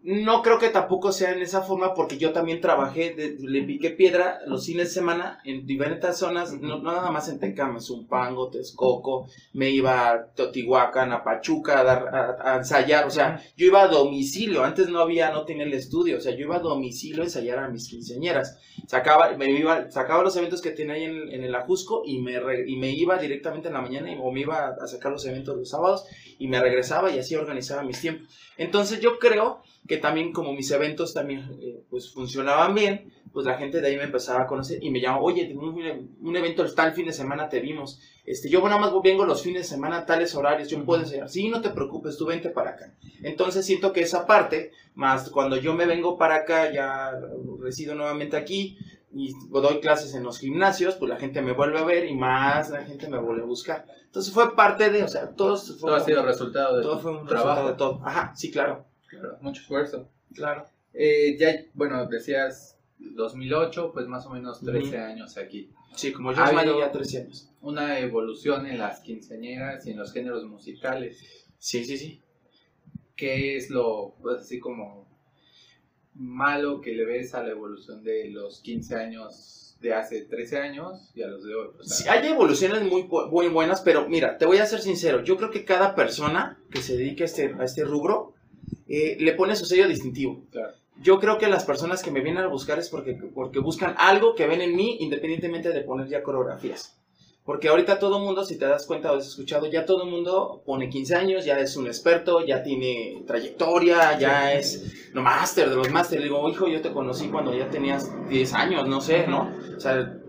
No 0.03 0.41
creo 0.41 0.57
que 0.57 0.69
tampoco 0.69 1.11
sea 1.11 1.31
en 1.31 1.43
esa 1.43 1.61
forma, 1.61 1.93
porque 1.93 2.17
yo 2.17 2.31
también 2.33 2.59
trabajé, 2.59 3.13
de- 3.13 3.35
le 3.39 3.61
piqué 3.61 3.91
piedra 3.91 4.39
los 4.47 4.65
fines 4.65 4.87
de 4.87 4.93
semana 4.95 5.39
en 5.45 5.67
diferentes 5.67 6.17
zonas, 6.17 6.53
no, 6.59 6.79
no 6.79 6.91
nada 6.91 7.11
más 7.11 7.29
en 7.29 7.37
Tecama, 7.39 7.79
Zumpango, 7.79 8.49
Texcoco, 8.49 9.27
me 9.53 9.69
iba 9.69 10.09
a 10.09 10.25
Teotihuacán, 10.33 11.11
a 11.13 11.23
Pachuca 11.23 11.81
a, 11.81 11.83
dar, 11.83 12.07
a, 12.15 12.53
a 12.53 12.57
ensayar, 12.57 13.05
o 13.05 13.11
sea, 13.11 13.43
yo 13.55 13.67
iba 13.67 13.83
a 13.83 13.87
domicilio, 13.89 14.63
antes 14.63 14.89
no 14.89 15.01
había, 15.01 15.29
no 15.31 15.45
tenía 15.45 15.65
el 15.65 15.73
estudio, 15.75 16.17
o 16.17 16.19
sea, 16.19 16.31
yo 16.33 16.45
iba 16.45 16.55
a 16.55 16.59
domicilio 16.61 17.21
a 17.21 17.25
ensayar 17.25 17.59
a 17.59 17.69
mis 17.69 17.87
quinceañeras. 17.87 18.57
Sacaba, 18.87 19.37
me 19.37 19.51
iba, 19.51 19.91
sacaba 19.91 20.23
los 20.23 20.35
eventos 20.35 20.63
que 20.63 20.71
tenía 20.71 20.95
ahí 20.95 21.03
en, 21.03 21.29
en 21.31 21.43
el 21.43 21.53
Ajusco 21.53 22.01
y 22.03 22.17
me, 22.19 22.39
re- 22.39 22.67
y 22.67 22.75
me 22.77 22.89
iba 22.89 23.19
directamente 23.19 23.67
en 23.67 23.75
la 23.75 23.81
mañana 23.81 24.11
y, 24.11 24.17
o 24.19 24.31
me 24.31 24.39
iba 24.41 24.69
a 24.81 24.87
sacar 24.87 25.11
los 25.11 25.25
eventos 25.27 25.55
los 25.55 25.69
sábados 25.69 26.05
y 26.39 26.47
me 26.47 26.59
regresaba 26.59 27.11
y 27.11 27.19
así 27.19 27.35
organizaba 27.35 27.83
mis 27.83 28.01
tiempos. 28.01 28.27
Entonces 28.57 28.99
yo 28.99 29.19
creo 29.19 29.61
que 29.87 29.97
también 29.97 30.31
como 30.31 30.53
mis 30.53 30.71
eventos 30.71 31.13
también 31.13 31.57
eh, 31.61 31.83
pues 31.89 32.11
funcionaban 32.11 32.75
bien, 32.75 33.11
pues 33.33 33.45
la 33.45 33.57
gente 33.57 33.81
de 33.81 33.87
ahí 33.87 33.97
me 33.97 34.03
empezaba 34.03 34.43
a 34.43 34.47
conocer 34.47 34.83
y 34.83 34.91
me 34.91 35.01
llamaba, 35.01 35.23
oye, 35.23 35.45
tengo 35.45 35.69
un, 35.69 36.17
un 36.21 36.35
evento 36.35 36.63
el 36.63 36.75
tal 36.75 36.93
fin 36.93 37.05
de 37.05 37.13
semana 37.13 37.49
te 37.49 37.59
vimos, 37.59 37.99
este, 38.25 38.49
yo 38.49 38.61
nada 38.61 38.77
más 38.79 38.91
vengo 39.03 39.25
los 39.25 39.41
fines 39.41 39.63
de 39.63 39.67
semana 39.75 39.99
a 39.99 40.05
tales 40.05 40.35
horarios, 40.35 40.69
yo 40.69 40.83
puedo 40.85 41.01
enseñar, 41.01 41.29
sí, 41.29 41.49
no 41.49 41.61
te 41.61 41.69
preocupes, 41.71 42.17
tú 42.17 42.25
vente 42.25 42.49
para 42.49 42.71
acá. 42.71 42.93
Entonces 43.23 43.65
siento 43.65 43.93
que 43.93 44.01
esa 44.01 44.25
parte, 44.27 44.71
más 44.93 45.29
cuando 45.29 45.57
yo 45.57 45.73
me 45.73 45.85
vengo 45.85 46.17
para 46.17 46.35
acá, 46.35 46.71
ya 46.71 47.11
resido 47.59 47.95
nuevamente 47.95 48.37
aquí 48.37 48.77
y 49.13 49.33
doy 49.49 49.79
clases 49.79 50.13
en 50.13 50.23
los 50.23 50.39
gimnasios, 50.39 50.95
pues 50.95 51.09
la 51.09 51.17
gente 51.17 51.41
me 51.41 51.53
vuelve 51.53 51.79
a 51.79 51.83
ver 51.83 52.05
y 52.05 52.15
más 52.15 52.69
la 52.69 52.83
gente 52.83 53.09
me 53.09 53.19
vuelve 53.19 53.41
a 53.41 53.45
buscar. 53.45 53.85
Entonces 54.05 54.33
fue 54.33 54.55
parte 54.55 54.89
de, 54.89 55.03
o 55.03 55.07
sea, 55.07 55.31
todo, 55.31 55.57
fue, 55.57 55.75
todo 55.79 55.95
ha 55.95 55.99
sido 56.01 56.23
resultado 56.23 56.77
de 56.77 56.83
todo 56.83 56.99
fue 56.99 57.11
un 57.11 57.25
trabajo. 57.25 57.67
resultado 57.67 57.67
de 57.69 57.75
todo. 57.75 58.07
Ajá, 58.07 58.33
sí, 58.35 58.51
claro, 58.51 58.85
Claro, 59.11 59.37
mucho 59.41 59.61
esfuerzo. 59.61 60.09
claro. 60.33 60.65
Eh, 60.93 61.37
ya, 61.39 61.55
bueno, 61.73 62.05
decías 62.07 62.77
2008, 62.99 63.91
pues 63.93 64.07
más 64.07 64.25
o 64.25 64.31
menos 64.31 64.59
13 64.61 64.87
Ujú. 64.97 64.97
años 65.05 65.37
aquí. 65.37 65.69
Sí, 65.95 66.11
como 66.11 66.31
Ha 66.31 66.33
yo 66.51 66.59
habido- 66.59 66.79
ya 66.79 66.91
13 66.91 67.19
años. 67.21 67.49
Una 67.61 67.99
evolución 67.99 68.65
en 68.65 68.77
las 68.79 68.99
quinceañeras 69.01 69.85
y 69.87 69.91
en 69.91 69.97
los 69.99 70.11
géneros 70.11 70.43
musicales. 70.45 71.19
Sí, 71.59 71.85
sí, 71.85 71.97
sí. 71.97 72.21
¿Qué 73.15 73.55
es 73.57 73.69
lo, 73.69 74.15
pues 74.21 74.41
así 74.41 74.59
como, 74.59 75.07
malo 76.13 76.81
que 76.81 76.93
le 76.93 77.05
ves 77.05 77.33
a 77.35 77.43
la 77.43 77.51
evolución 77.51 78.03
de 78.03 78.29
los 78.29 78.59
15 78.61 78.95
años 78.95 79.77
de 79.79 79.93
hace 79.93 80.21
13 80.23 80.59
años 80.59 81.11
y 81.15 81.21
a 81.23 81.27
los 81.27 81.43
de 81.43 81.55
hoy? 81.55 81.69
O 81.79 81.83
sea, 81.83 81.97
Sí, 81.97 82.09
hay 82.09 82.27
evoluciones 82.31 82.81
muy, 82.83 83.07
muy 83.29 83.47
buenas, 83.47 83.81
pero 83.81 84.07
mira, 84.09 84.37
te 84.37 84.45
voy 84.45 84.57
a 84.57 84.65
ser 84.65 84.81
sincero. 84.81 85.23
Yo 85.23 85.37
creo 85.37 85.51
que 85.51 85.63
cada 85.65 85.95
persona 85.95 86.59
que 86.71 86.81
se 86.81 86.97
dedique 86.97 87.23
a 87.23 87.25
este, 87.27 87.53
a 87.57 87.63
este 87.63 87.83
rubro 87.83 88.33
eh, 88.91 89.17
le 89.19 89.33
pone 89.33 89.55
su 89.55 89.65
sello 89.65 89.87
distintivo. 89.87 90.43
Claro. 90.51 90.73
Yo 91.01 91.19
creo 91.19 91.37
que 91.37 91.47
las 91.47 91.63
personas 91.63 92.03
que 92.03 92.11
me 92.11 92.19
vienen 92.19 92.43
a 92.43 92.47
buscar 92.47 92.77
es 92.77 92.89
porque, 92.89 93.13
porque 93.13 93.59
buscan 93.59 93.95
algo 93.97 94.35
que 94.35 94.45
ven 94.45 94.61
en 94.61 94.75
mí, 94.75 94.97
independientemente 94.99 95.69
de 95.69 95.81
poner 95.81 96.09
ya 96.09 96.21
coreografías. 96.21 96.97
Porque 97.45 97.69
ahorita 97.69 97.97
todo 97.97 98.17
el 98.17 98.23
mundo, 98.23 98.43
si 98.43 98.57
te 98.59 98.65
das 98.65 98.85
cuenta 98.85 99.11
o 99.11 99.15
has 99.15 99.25
escuchado, 99.25 99.65
ya 99.65 99.85
todo 99.85 100.03
el 100.03 100.11
mundo 100.11 100.61
pone 100.63 100.89
15 100.89 101.15
años, 101.15 101.45
ya 101.45 101.57
es 101.57 101.75
un 101.75 101.87
experto, 101.87 102.45
ya 102.45 102.61
tiene 102.61 103.23
trayectoria, 103.25 104.19
ya 104.19 104.53
es 104.53 105.09
no 105.13 105.23
máster 105.23 105.69
de 105.69 105.75
los 105.75 105.89
máster. 105.89 106.21
Digo, 106.21 106.47
hijo, 106.49 106.67
yo 106.67 106.81
te 106.81 106.91
conocí 106.91 107.29
cuando 107.29 107.55
ya 107.55 107.69
tenías 107.69 108.11
10 108.29 108.53
años, 108.53 108.87
no 108.87 109.01
sé, 109.01 109.25
¿no? 109.25 109.51
O 109.75 109.79
sea, 109.79 110.19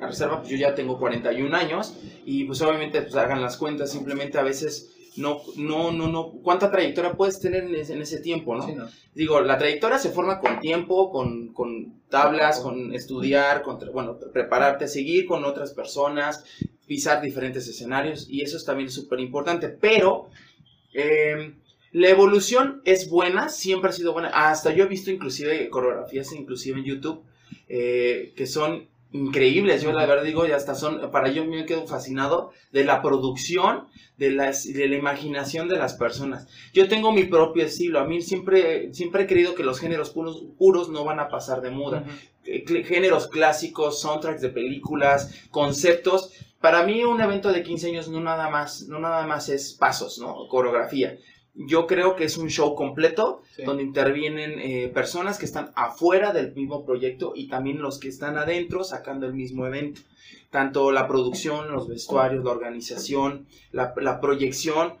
a 0.00 0.06
reserva, 0.06 0.38
pues 0.38 0.48
yo 0.48 0.56
ya 0.56 0.74
tengo 0.74 0.98
41 0.98 1.54
años 1.54 1.94
y 2.24 2.44
pues 2.44 2.62
obviamente 2.62 3.02
pues 3.02 3.16
hagan 3.16 3.42
las 3.42 3.56
cuentas, 3.56 3.90
simplemente 3.90 4.38
a 4.38 4.42
veces 4.42 4.92
no, 5.16 5.42
no, 5.56 5.92
no, 5.92 6.08
no, 6.08 6.32
¿cuánta 6.42 6.70
trayectoria 6.70 7.14
puedes 7.14 7.38
tener 7.38 7.64
en 7.64 7.74
ese, 7.74 7.94
en 7.94 8.02
ese 8.02 8.20
tiempo, 8.20 8.56
¿no? 8.56 8.66
Digo, 9.14 9.40
la 9.40 9.58
trayectoria 9.58 9.98
se 9.98 10.10
forma 10.10 10.40
con 10.40 10.60
tiempo, 10.60 11.10
con, 11.10 11.52
con 11.52 12.00
tablas, 12.08 12.60
con 12.60 12.94
estudiar, 12.94 13.62
con, 13.62 13.78
bueno, 13.92 14.18
prepararte, 14.32 14.88
seguir 14.88 15.26
con 15.26 15.44
otras 15.44 15.74
personas, 15.74 16.44
pisar 16.86 17.20
diferentes 17.20 17.68
escenarios, 17.68 18.26
y 18.28 18.42
eso 18.42 18.56
es 18.56 18.64
también 18.64 18.90
súper 18.90 19.20
importante, 19.20 19.68
pero 19.68 20.28
em, 20.94 21.56
la 21.92 22.08
evolución 22.08 22.80
es 22.84 23.10
buena, 23.10 23.48
siempre 23.50 23.90
ha 23.90 23.92
sido 23.92 24.12
buena, 24.12 24.28
hasta 24.28 24.72
yo 24.72 24.84
he 24.84 24.88
visto 24.88 25.10
inclusive 25.10 25.68
coreografías, 25.68 26.32
inclusive 26.32 26.78
en 26.78 26.84
YouTube, 26.84 27.22
eh, 27.68 28.32
que 28.34 28.46
son 28.46 28.88
increíbles. 29.12 29.82
Yo 29.82 29.92
la 29.92 30.06
verdad 30.06 30.24
digo, 30.24 30.46
y 30.46 30.52
hasta 30.52 30.74
son, 30.74 31.10
para 31.10 31.28
yo 31.28 31.44
me 31.44 31.66
quedo 31.66 31.86
fascinado 31.86 32.50
de 32.72 32.84
la 32.84 33.02
producción, 33.02 33.88
de, 34.16 34.30
las, 34.30 34.64
de 34.64 34.88
la 34.88 34.96
imaginación 34.96 35.68
de 35.68 35.76
las 35.76 35.94
personas. 35.94 36.48
Yo 36.72 36.88
tengo 36.88 37.12
mi 37.12 37.24
propio 37.24 37.64
estilo. 37.64 38.00
A 38.00 38.04
mí 38.04 38.20
siempre, 38.22 38.92
siempre 38.92 39.24
he 39.24 39.26
creído 39.26 39.54
que 39.54 39.64
los 39.64 39.80
géneros 39.80 40.10
puros, 40.10 40.44
puros 40.58 40.88
no 40.88 41.04
van 41.04 41.20
a 41.20 41.28
pasar 41.28 41.60
de 41.60 41.70
moda. 41.70 42.04
Eh, 42.44 42.64
géneros 42.84 43.28
clásicos, 43.28 44.00
soundtracks 44.00 44.40
de 44.40 44.48
películas, 44.48 45.46
conceptos. 45.50 46.32
Para 46.60 46.84
mí 46.84 47.02
un 47.04 47.20
evento 47.20 47.52
de 47.52 47.62
15 47.62 47.88
años 47.88 48.08
no 48.08 48.20
nada 48.20 48.48
más, 48.48 48.82
no 48.88 48.98
nada 48.98 49.26
más 49.26 49.48
es 49.48 49.72
pasos, 49.72 50.18
¿no? 50.18 50.46
Coreografía 50.48 51.18
yo 51.54 51.86
creo 51.86 52.16
que 52.16 52.24
es 52.24 52.38
un 52.38 52.48
show 52.48 52.74
completo 52.74 53.42
donde 53.64 53.82
intervienen 53.82 54.58
eh, 54.58 54.90
personas 54.92 55.38
que 55.38 55.44
están 55.44 55.70
afuera 55.74 56.32
del 56.32 56.54
mismo 56.54 56.84
proyecto 56.84 57.32
y 57.34 57.48
también 57.48 57.82
los 57.82 57.98
que 57.98 58.08
están 58.08 58.38
adentro 58.38 58.84
sacando 58.84 59.26
el 59.26 59.34
mismo 59.34 59.66
evento. 59.66 60.00
Tanto 60.50 60.92
la 60.92 61.06
producción, 61.06 61.70
los 61.70 61.88
vestuarios, 61.88 62.44
la 62.44 62.50
organización, 62.50 63.46
la, 63.70 64.20
proyección. 64.20 64.94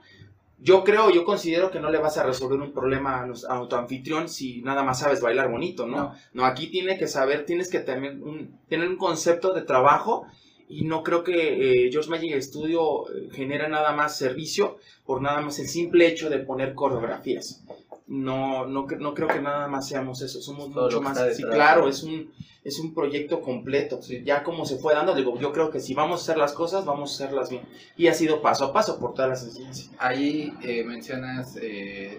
Yo 0.58 0.84
creo, 0.84 1.10
yo 1.10 1.24
considero 1.24 1.70
que 1.70 1.80
no 1.80 1.90
le 1.90 1.98
vas 1.98 2.18
a 2.18 2.22
resolver 2.22 2.60
un 2.60 2.72
problema 2.72 3.26
a, 3.48 3.68
tu 3.68 3.76
anfitrión 3.76 4.28
si 4.28 4.60
nada 4.62 4.82
más 4.82 5.00
sabes 5.00 5.20
bailar 5.20 5.50
bonito, 5.50 5.86
¿no? 5.86 6.14
No, 6.34 6.44
aquí 6.44 6.68
tiene 6.68 6.98
que 6.98 7.08
saber, 7.08 7.46
tienes 7.46 7.70
que 7.70 7.80
tener 7.80 8.22
un, 8.22 8.58
tener 8.68 8.88
un 8.88 8.96
concepto 8.96 9.54
de 9.54 9.62
trabajo 9.62 10.26
y 10.68 10.84
no 10.84 11.02
creo 11.02 11.22
que 11.22 11.86
eh, 11.86 11.90
George 11.92 12.10
Magic 12.10 12.40
Studio 12.40 13.08
eh, 13.10 13.28
genera 13.32 13.68
nada 13.68 13.92
más 13.92 14.16
servicio 14.16 14.78
por 15.04 15.20
nada 15.20 15.40
más 15.40 15.58
el 15.58 15.68
simple 15.68 16.06
hecho 16.06 16.30
de 16.30 16.38
poner 16.38 16.74
coreografías. 16.74 17.62
No, 18.06 18.66
no, 18.66 18.86
no 18.86 19.14
creo 19.14 19.28
que 19.28 19.40
nada 19.40 19.68
más 19.68 19.88
seamos 19.88 20.20
eso, 20.22 20.40
somos 20.40 20.68
mucho 20.68 21.00
más. 21.00 21.18
Sí, 21.36 21.42
claro, 21.42 21.88
es 21.88 22.02
un, 22.02 22.30
es 22.64 22.78
un 22.78 22.94
proyecto 22.94 23.40
completo. 23.40 24.00
Ya 24.24 24.42
como 24.42 24.66
se 24.66 24.76
fue 24.76 24.94
dando, 24.94 25.14
digo, 25.14 25.38
yo 25.38 25.52
creo 25.52 25.70
que 25.70 25.80
si 25.80 25.94
vamos 25.94 26.20
a 26.20 26.22
hacer 26.24 26.36
las 26.36 26.52
cosas, 26.52 26.84
vamos 26.84 27.10
a 27.10 27.24
hacerlas 27.24 27.48
bien. 27.48 27.62
Y 27.96 28.08
ha 28.08 28.14
sido 28.14 28.42
paso 28.42 28.66
a 28.66 28.72
paso 28.72 28.98
por 28.98 29.14
todas 29.14 29.30
las 29.30 29.44
enseñanzas. 29.44 29.90
Ahí 29.98 30.52
eh, 30.62 30.84
mencionas 30.84 31.56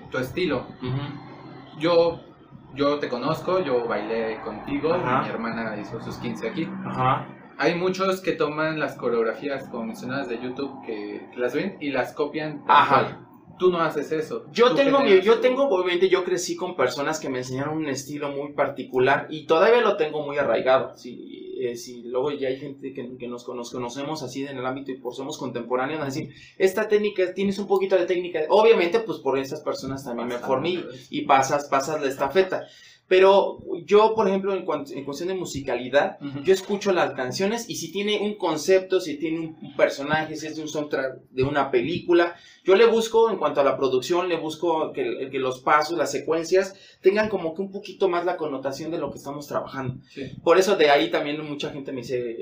tu 0.09 0.17
estilo. 0.17 0.65
Yo 1.79 2.19
yo 2.75 2.97
te 2.97 3.07
conozco, 3.07 3.59
yo 3.63 3.85
bailé 3.85 4.41
contigo, 4.41 4.97
mi 4.97 5.29
hermana 5.29 5.79
hizo 5.79 6.01
sus 6.01 6.17
15 6.17 6.49
aquí. 6.49 6.67
Ajá 6.85 7.27
hay 7.57 7.75
muchos 7.75 8.21
que 8.21 8.33
toman 8.33 8.79
las 8.79 8.95
coreografías, 8.95 9.67
como 9.69 9.85
mencionadas 9.85 10.27
de 10.27 10.41
YouTube, 10.41 10.85
que, 10.85 11.21
las 11.35 11.53
ven 11.53 11.77
y 11.79 11.91
las 11.91 12.13
copian. 12.13 12.63
Ajá. 12.67 13.19
Tú 13.59 13.71
no 13.71 13.79
haces 13.79 14.11
eso. 14.11 14.45
Yo 14.51 14.73
tengo, 14.73 15.01
mi, 15.01 15.21
yo 15.21 15.39
tengo, 15.39 15.69
obviamente, 15.69 16.09
yo 16.09 16.23
crecí 16.23 16.55
con 16.55 16.75
personas 16.75 17.19
que 17.19 17.29
me 17.29 17.39
enseñaron 17.39 17.77
un 17.77 17.87
estilo 17.87 18.29
muy 18.31 18.53
particular 18.53 19.27
y 19.29 19.45
todavía 19.45 19.81
lo 19.81 19.95
tengo 19.95 20.25
muy 20.25 20.37
arraigado. 20.37 20.97
Si, 20.97 21.55
eh, 21.59 21.75
si 21.77 22.01
luego 22.03 22.31
ya 22.31 22.47
hay 22.47 22.57
gente 22.57 22.93
que, 22.93 23.15
que 23.15 23.27
nos, 23.27 23.43
conocemos 23.43 24.23
así 24.23 24.45
en 24.45 24.57
el 24.57 24.65
ámbito 24.65 24.91
y 24.91 24.97
por 24.97 25.13
somos 25.13 25.37
contemporáneos, 25.37 26.01
a 26.01 26.05
decir, 26.05 26.33
esta 26.57 26.87
técnica, 26.87 27.33
tienes 27.33 27.59
un 27.59 27.67
poquito 27.67 27.95
de 27.95 28.05
técnica. 28.05 28.39
Obviamente, 28.49 28.99
pues 28.99 29.19
por 29.19 29.37
esas 29.37 29.61
personas 29.61 30.03
también 30.03 30.29
me 30.29 30.39
formé 30.39 30.83
y 31.09 31.21
pasas, 31.21 31.69
pasas 31.69 32.01
la 32.01 32.07
estafeta. 32.07 32.65
Pero 33.07 33.59
yo, 33.85 34.15
por 34.15 34.27
ejemplo, 34.27 34.53
en, 34.53 34.63
cuestión 34.63 35.27
de 35.27 35.35
musicalidad, 35.35 36.17
yo 36.43 36.53
escucho 36.53 36.93
las 36.93 37.13
canciones 37.13 37.69
y 37.69 37.75
si 37.75 37.91
tiene 37.91 38.19
un 38.21 38.35
concepto, 38.35 39.01
si 39.01 39.17
tiene 39.17 39.39
un, 39.39 39.75
personaje, 39.75 40.35
si 40.35 40.47
es 40.47 40.55
de 40.55 40.61
un 40.61 40.69
soundtrack 40.69 41.19
de 41.29 41.43
una 41.43 41.69
película, 41.69 42.35
yo 42.63 42.75
le 42.75 42.85
busco, 42.85 43.29
en 43.29 43.37
cuanto 43.37 43.59
a 43.59 43.63
la 43.65 43.77
producción, 43.77 44.29
le 44.29 44.37
busco 44.37 44.93
que, 44.93 45.29
que 45.29 45.37
los 45.37 45.59
pasos, 45.59 45.97
las 45.97 46.11
secuencias, 46.11 46.75
tengan 47.01 47.27
como 47.27 47.53
que 47.53 47.61
un 47.61 47.71
poquito 47.71 48.07
más 48.07 48.25
la 48.25 48.37
connotación 48.37 48.89
de 48.89 48.99
lo 48.99 49.11
que 49.11 49.17
estamos 49.17 49.47
trabajando. 49.47 50.01
Por 50.41 50.57
eso 50.57 50.77
de 50.77 50.89
ahí 50.89 51.11
también 51.11 51.45
mucha 51.45 51.71
gente 51.71 51.91
me 51.91 52.01
dice, 52.01 52.37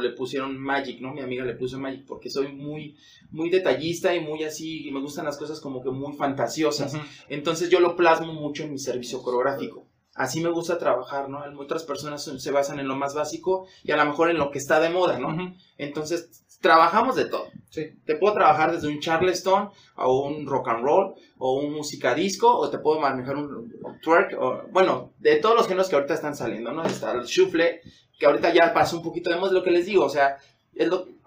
le 0.00 0.10
pusieron 0.10 0.56
Magic, 0.58 0.98
¿no? 1.00 1.12
Mi 1.12 1.20
amiga 1.20 1.44
le 1.44 1.54
puso 1.54 1.78
Magic 1.78 2.06
porque 2.06 2.30
soy 2.30 2.48
muy, 2.52 2.96
muy 3.30 3.50
detallista 3.50 4.14
y 4.14 4.20
muy 4.20 4.44
así, 4.44 4.88
y 4.88 4.92
me 4.92 5.00
gustan 5.00 5.26
las 5.26 5.36
cosas 5.36 5.60
como 5.60 5.82
que 5.82 5.90
muy 5.90 6.14
fantasiosas. 6.14 6.96
Entonces 7.28 7.68
yo 7.68 7.80
lo 7.80 7.96
plasmo 7.96 8.32
mucho 8.32 8.64
en 8.64 8.72
mi 8.72 8.78
servicio 8.78 9.20
coreográfico 9.22 9.86
así 10.16 10.40
me 10.40 10.50
gusta 10.50 10.78
trabajar, 10.78 11.28
¿no? 11.28 11.44
Otras 11.58 11.84
personas 11.84 12.24
se 12.24 12.50
basan 12.50 12.80
en 12.80 12.88
lo 12.88 12.96
más 12.96 13.14
básico 13.14 13.66
y 13.84 13.92
a 13.92 13.96
lo 13.96 14.04
mejor 14.04 14.30
en 14.30 14.38
lo 14.38 14.50
que 14.50 14.58
está 14.58 14.80
de 14.80 14.90
moda, 14.90 15.18
¿no? 15.18 15.54
Entonces, 15.78 16.44
trabajamos 16.60 17.16
de 17.16 17.26
todo. 17.26 17.46
Sí. 17.68 17.92
Te 18.06 18.16
puedo 18.16 18.34
trabajar 18.34 18.72
desde 18.72 18.88
un 18.88 19.00
charleston 19.00 19.70
o 19.96 20.26
un 20.26 20.46
rock 20.46 20.68
and 20.68 20.82
roll 20.82 21.14
o 21.38 21.58
un 21.60 21.74
música 21.74 22.14
disco 22.14 22.56
o 22.56 22.70
te 22.70 22.78
puedo 22.78 22.98
manejar 22.98 23.36
un 23.36 23.72
twerk 24.02 24.34
o, 24.40 24.62
bueno, 24.70 25.12
de 25.18 25.36
todos 25.36 25.54
los 25.54 25.68
géneros 25.68 25.88
que 25.88 25.96
ahorita 25.96 26.14
están 26.14 26.34
saliendo, 26.34 26.72
¿no? 26.72 26.82
Está 26.84 27.12
el 27.12 27.24
shuffle, 27.24 27.82
que 28.18 28.26
ahorita 28.26 28.52
ya 28.52 28.72
pasó 28.72 28.96
un 28.96 29.02
poquito 29.02 29.30
de 29.30 29.36
moda, 29.36 29.52
lo 29.52 29.62
que 29.62 29.70
les 29.70 29.86
digo, 29.86 30.04
o 30.04 30.08
sea, 30.08 30.38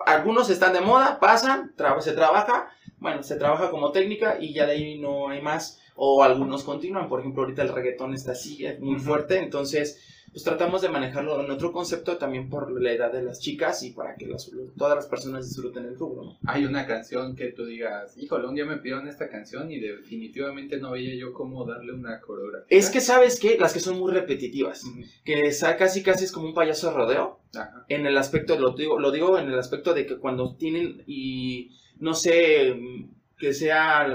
algunos 0.05 0.49
están 0.49 0.73
de 0.73 0.81
moda, 0.81 1.19
pasan, 1.19 1.73
se 1.99 2.13
trabaja, 2.13 2.71
bueno, 2.97 3.23
se 3.23 3.35
trabaja 3.35 3.69
como 3.69 3.91
técnica 3.91 4.37
y 4.39 4.53
ya 4.53 4.65
de 4.65 4.73
ahí 4.73 4.99
no 4.99 5.29
hay 5.29 5.41
más 5.41 5.79
o 6.01 6.23
algunos 6.23 6.63
continúan. 6.63 7.09
Por 7.09 7.19
ejemplo, 7.19 7.43
ahorita 7.43 7.61
el 7.61 7.73
reggaetón 7.73 8.13
está 8.13 8.31
así, 8.31 8.65
es 8.65 8.79
muy 8.79 8.99
fuerte, 8.99 9.37
entonces 9.37 10.01
pues 10.31 10.43
tratamos 10.43 10.83
de 10.83 10.89
manejarlo 10.89 11.43
en 11.43 11.49
otro 11.49 11.73
concepto 11.73 12.17
también 12.17 12.49
por 12.49 12.79
la 12.79 12.91
edad 12.91 13.11
de 13.11 13.23
las 13.23 13.39
chicas 13.39 13.81
y 13.83 13.91
para 13.91 14.15
que 14.15 14.31
todas 14.77 14.95
las 14.95 15.07
personas 15.07 15.47
disfruten 15.47 15.85
el 15.85 15.97
rubro. 15.97 16.37
Hay 16.45 16.65
una 16.65 16.85
canción 16.85 17.35
que 17.35 17.51
tú 17.51 17.65
digas, 17.65 18.15
híjole, 18.15 18.47
un 18.47 18.53
día 18.53 18.65
me 18.65 18.77
pidieron 18.77 19.07
esta 19.07 19.27
canción 19.27 19.71
y 19.71 19.79
definitivamente 19.79 20.77
no 20.77 20.91
veía 20.91 21.15
yo 21.15 21.33
cómo 21.33 21.65
darle 21.65 21.93
una 21.93 22.21
coreografía. 22.21 22.67
Es 22.69 22.91
que 22.91 23.01
sabes 23.01 23.39
que 23.39 23.57
las 23.57 23.73
que 23.73 23.79
son 23.79 23.97
muy 23.99 24.13
repetitivas, 24.13 24.83
que 25.25 25.51
casi 25.77 26.03
casi 26.03 26.25
es 26.25 26.31
como 26.31 26.47
un 26.47 26.53
payaso 26.53 26.93
rodeo, 26.93 27.39
en 27.87 28.05
el 28.05 28.15
aspecto, 28.15 28.57
lo 28.59 28.73
digo, 28.75 28.99
lo 28.99 29.11
digo 29.11 29.37
en 29.39 29.47
el 29.47 29.57
aspecto 29.57 29.95
de 29.95 30.05
que 30.05 30.17
cuando 30.17 30.55
tienen 30.55 31.03
y 31.07 31.71
no 31.97 32.13
sé 32.13 32.77
que 33.39 33.53
sea, 33.53 34.05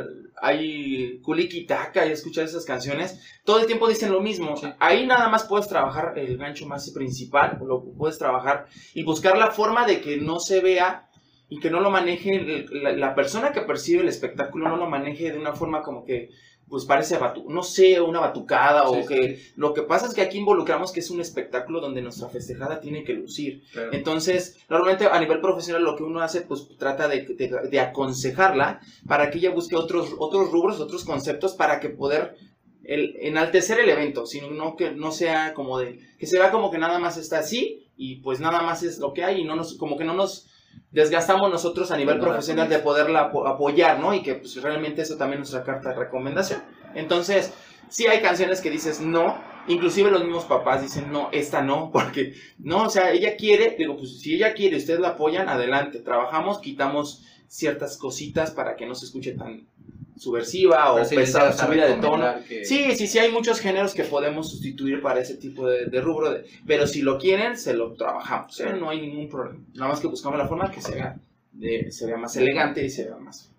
hay 0.41 1.19
Kulikitaka 1.23 2.07
y 2.07 2.13
escuchar 2.13 2.45
esas 2.45 2.65
canciones, 2.65 3.21
todo 3.45 3.61
el 3.61 3.67
tiempo 3.67 3.89
dicen 3.89 4.13
lo 4.13 4.21
mismo. 4.21 4.55
Ahí 4.79 5.07
nada 5.07 5.29
más 5.29 5.45
puedes 5.45 5.69
trabajar 5.69 6.13
el 6.17 6.37
gancho 6.37 6.67
más 6.67 6.91
principal, 6.91 7.59
lo 7.67 7.83
puedes 7.83 8.19
trabajar 8.19 8.67
y 8.93 9.03
buscar 9.03 9.39
la 9.39 9.51
forma 9.51 9.87
de 9.87 10.01
que 10.01 10.19
no 10.19 10.39
se 10.39 10.61
vea 10.61 11.09
y 11.49 11.61
que 11.61 11.71
no 11.71 11.81
lo 11.81 11.91
maneje, 11.91 12.67
la 12.71 13.15
persona 13.15 13.53
que 13.53 13.63
percibe 13.63 14.03
el 14.03 14.09
espectáculo 14.09 14.69
no 14.69 14.77
lo 14.77 14.89
maneje 14.89 15.31
de 15.33 15.39
una 15.39 15.53
forma 15.53 15.83
como 15.83 16.05
que 16.05 16.31
pues 16.69 16.85
parece, 16.85 17.19
no 17.49 17.63
sé, 17.63 18.01
una 18.01 18.21
batucada 18.21 18.89
o 18.89 19.05
que 19.07 19.41
lo 19.57 19.75
que 19.75 19.83
pasa 19.83 20.07
es 20.07 20.15
que 20.15 20.23
aquí 20.23 20.39
involucramos 20.39 20.93
que 20.93 21.01
es 21.01 21.11
un 21.11 21.21
espectáculo 21.21 21.81
donde 21.81 22.03
nuestra 22.03 22.29
festejada 22.29 22.81
tiene 22.81 23.05
que 23.05 23.13
lucir. 23.13 23.63
Entonces, 23.93 24.59
normalmente 24.69 25.07
a 25.07 25.21
nivel 25.21 25.41
profesional 25.41 25.85
lo 25.85 25.97
que 25.97 26.03
uno 26.03 26.21
hace, 26.21 26.41
pues 26.41 26.67
trata 26.79 27.07
de, 27.09 27.23
de, 27.71 27.81
aconsejarla 27.81 28.81
para 29.07 29.31
que 29.31 29.39
ella 29.39 29.51
busque 29.51 29.77
otros, 29.77 30.15
otros 30.19 30.51
rubros, 30.51 30.81
otros 30.81 31.05
conceptos 31.05 31.55
para 31.55 31.81
que 31.81 31.91
poder 31.91 32.37
el, 32.85 33.17
enaltecer 33.21 33.81
el 33.81 33.91
evento, 33.91 34.27
sino 34.27 34.51
no 34.51 34.77
que 34.77 34.93
no 34.93 35.13
sea 35.13 35.55
como 35.55 35.79
de, 35.79 36.01
que 36.19 36.27
se 36.27 36.39
vea 36.39 36.51
como 36.51 36.71
que 36.71 36.79
nada 36.79 36.99
más 36.99 37.17
está 37.17 37.39
así 37.39 37.87
y 37.97 38.17
pues 38.17 38.41
nada 38.41 38.63
más 38.63 38.83
es 38.83 38.99
lo 38.99 39.13
que 39.13 39.25
hay 39.25 39.41
y 39.41 39.45
no 39.45 39.57
nos, 39.57 39.75
como 39.75 39.97
que 39.97 40.05
no 40.05 40.15
nos 40.15 40.49
desgastamos 40.91 41.51
nosotros 41.51 41.91
a 41.91 41.97
nivel 41.97 42.21
profesional 42.21 42.69
de 42.69 42.79
poderla 42.79 43.33
apoyar, 43.47 43.99
¿no? 43.99 44.15
Y 44.15 44.23
que 44.23 44.35
pues 44.35 44.61
realmente 44.63 45.03
eso 45.03 45.17
también 45.17 45.43
es 45.43 45.51
nuestra 45.51 45.73
carta 45.73 45.91
de 45.91 45.97
recomendación. 45.97 46.63
Entonces, 46.95 47.53
sí 47.89 48.07
hay 48.07 48.21
canciones 48.21 48.61
que 48.61 48.71
dices 48.71 49.01
no, 49.01 49.37
inclusive 49.67 50.11
los 50.11 50.23
mismos 50.23 50.45
papás 50.45 50.83
dicen 50.83 51.11
no, 51.11 51.29
esta 51.33 51.63
no, 51.63 51.91
porque 51.93 52.35
no, 52.59 52.85
o 52.85 52.91
sea, 52.91 53.11
ella 53.11 53.37
quiere, 53.37 53.75
digo, 53.77 53.97
pues 53.97 54.21
si 54.21 54.37
ella 54.37 54.55
quiere, 54.55 54.77
ustedes 54.77 55.01
la 55.01 55.11
apoyan, 55.11 55.49
adelante, 55.49 56.01
trabajamos, 56.01 56.59
quitamos 56.59 57.25
ciertas 57.49 57.97
cositas 57.97 58.51
para 58.51 58.75
que 58.77 58.87
no 58.87 58.95
se 58.95 59.07
escuche 59.07 59.33
tan 59.33 59.69
subversiva 60.17 60.93
o 60.93 61.05
sí 61.05 61.17
pesada, 61.17 61.53
subida 61.53 61.87
de 61.87 61.95
tono. 61.97 62.35
que- 62.49 62.65
Sí, 62.65 62.95
sí, 62.97 63.07
sí, 63.07 63.19
hay 63.19 63.31
muchos 63.33 63.61
géneros 63.61 63.95
que 63.95 64.05
podemos 64.05 64.51
sustituir 64.51 65.03
para 65.03 65.21
ese 65.21 65.37
tipo 65.37 65.69
de, 65.69 65.87
de 65.87 66.01
rubro, 66.01 66.31
de- 66.33 66.45
pero 66.67 66.87
si 66.87 67.03
lo 67.03 67.19
quieren, 67.19 67.57
se 67.57 67.75
lo 67.75 67.93
trabajamos, 67.95 68.59
¿eh? 68.61 68.73
no 68.79 68.91
hay 68.91 69.01
ningún 69.01 69.29
problema. 69.29 69.59
Nada 69.75 69.91
más 69.91 70.01
que 70.01 70.07
buscamos 70.07 70.39
la 70.39 70.47
forma 70.49 70.71
que 70.71 70.81
se 70.81 70.95
vea, 70.95 71.17
de- 71.53 71.91
se 71.91 72.07
vea 72.07 72.17
más 72.17 72.37
elegante 72.37 72.85
y 72.85 72.91
se 72.91 73.05
vea 73.05 73.17
más... 73.17 73.51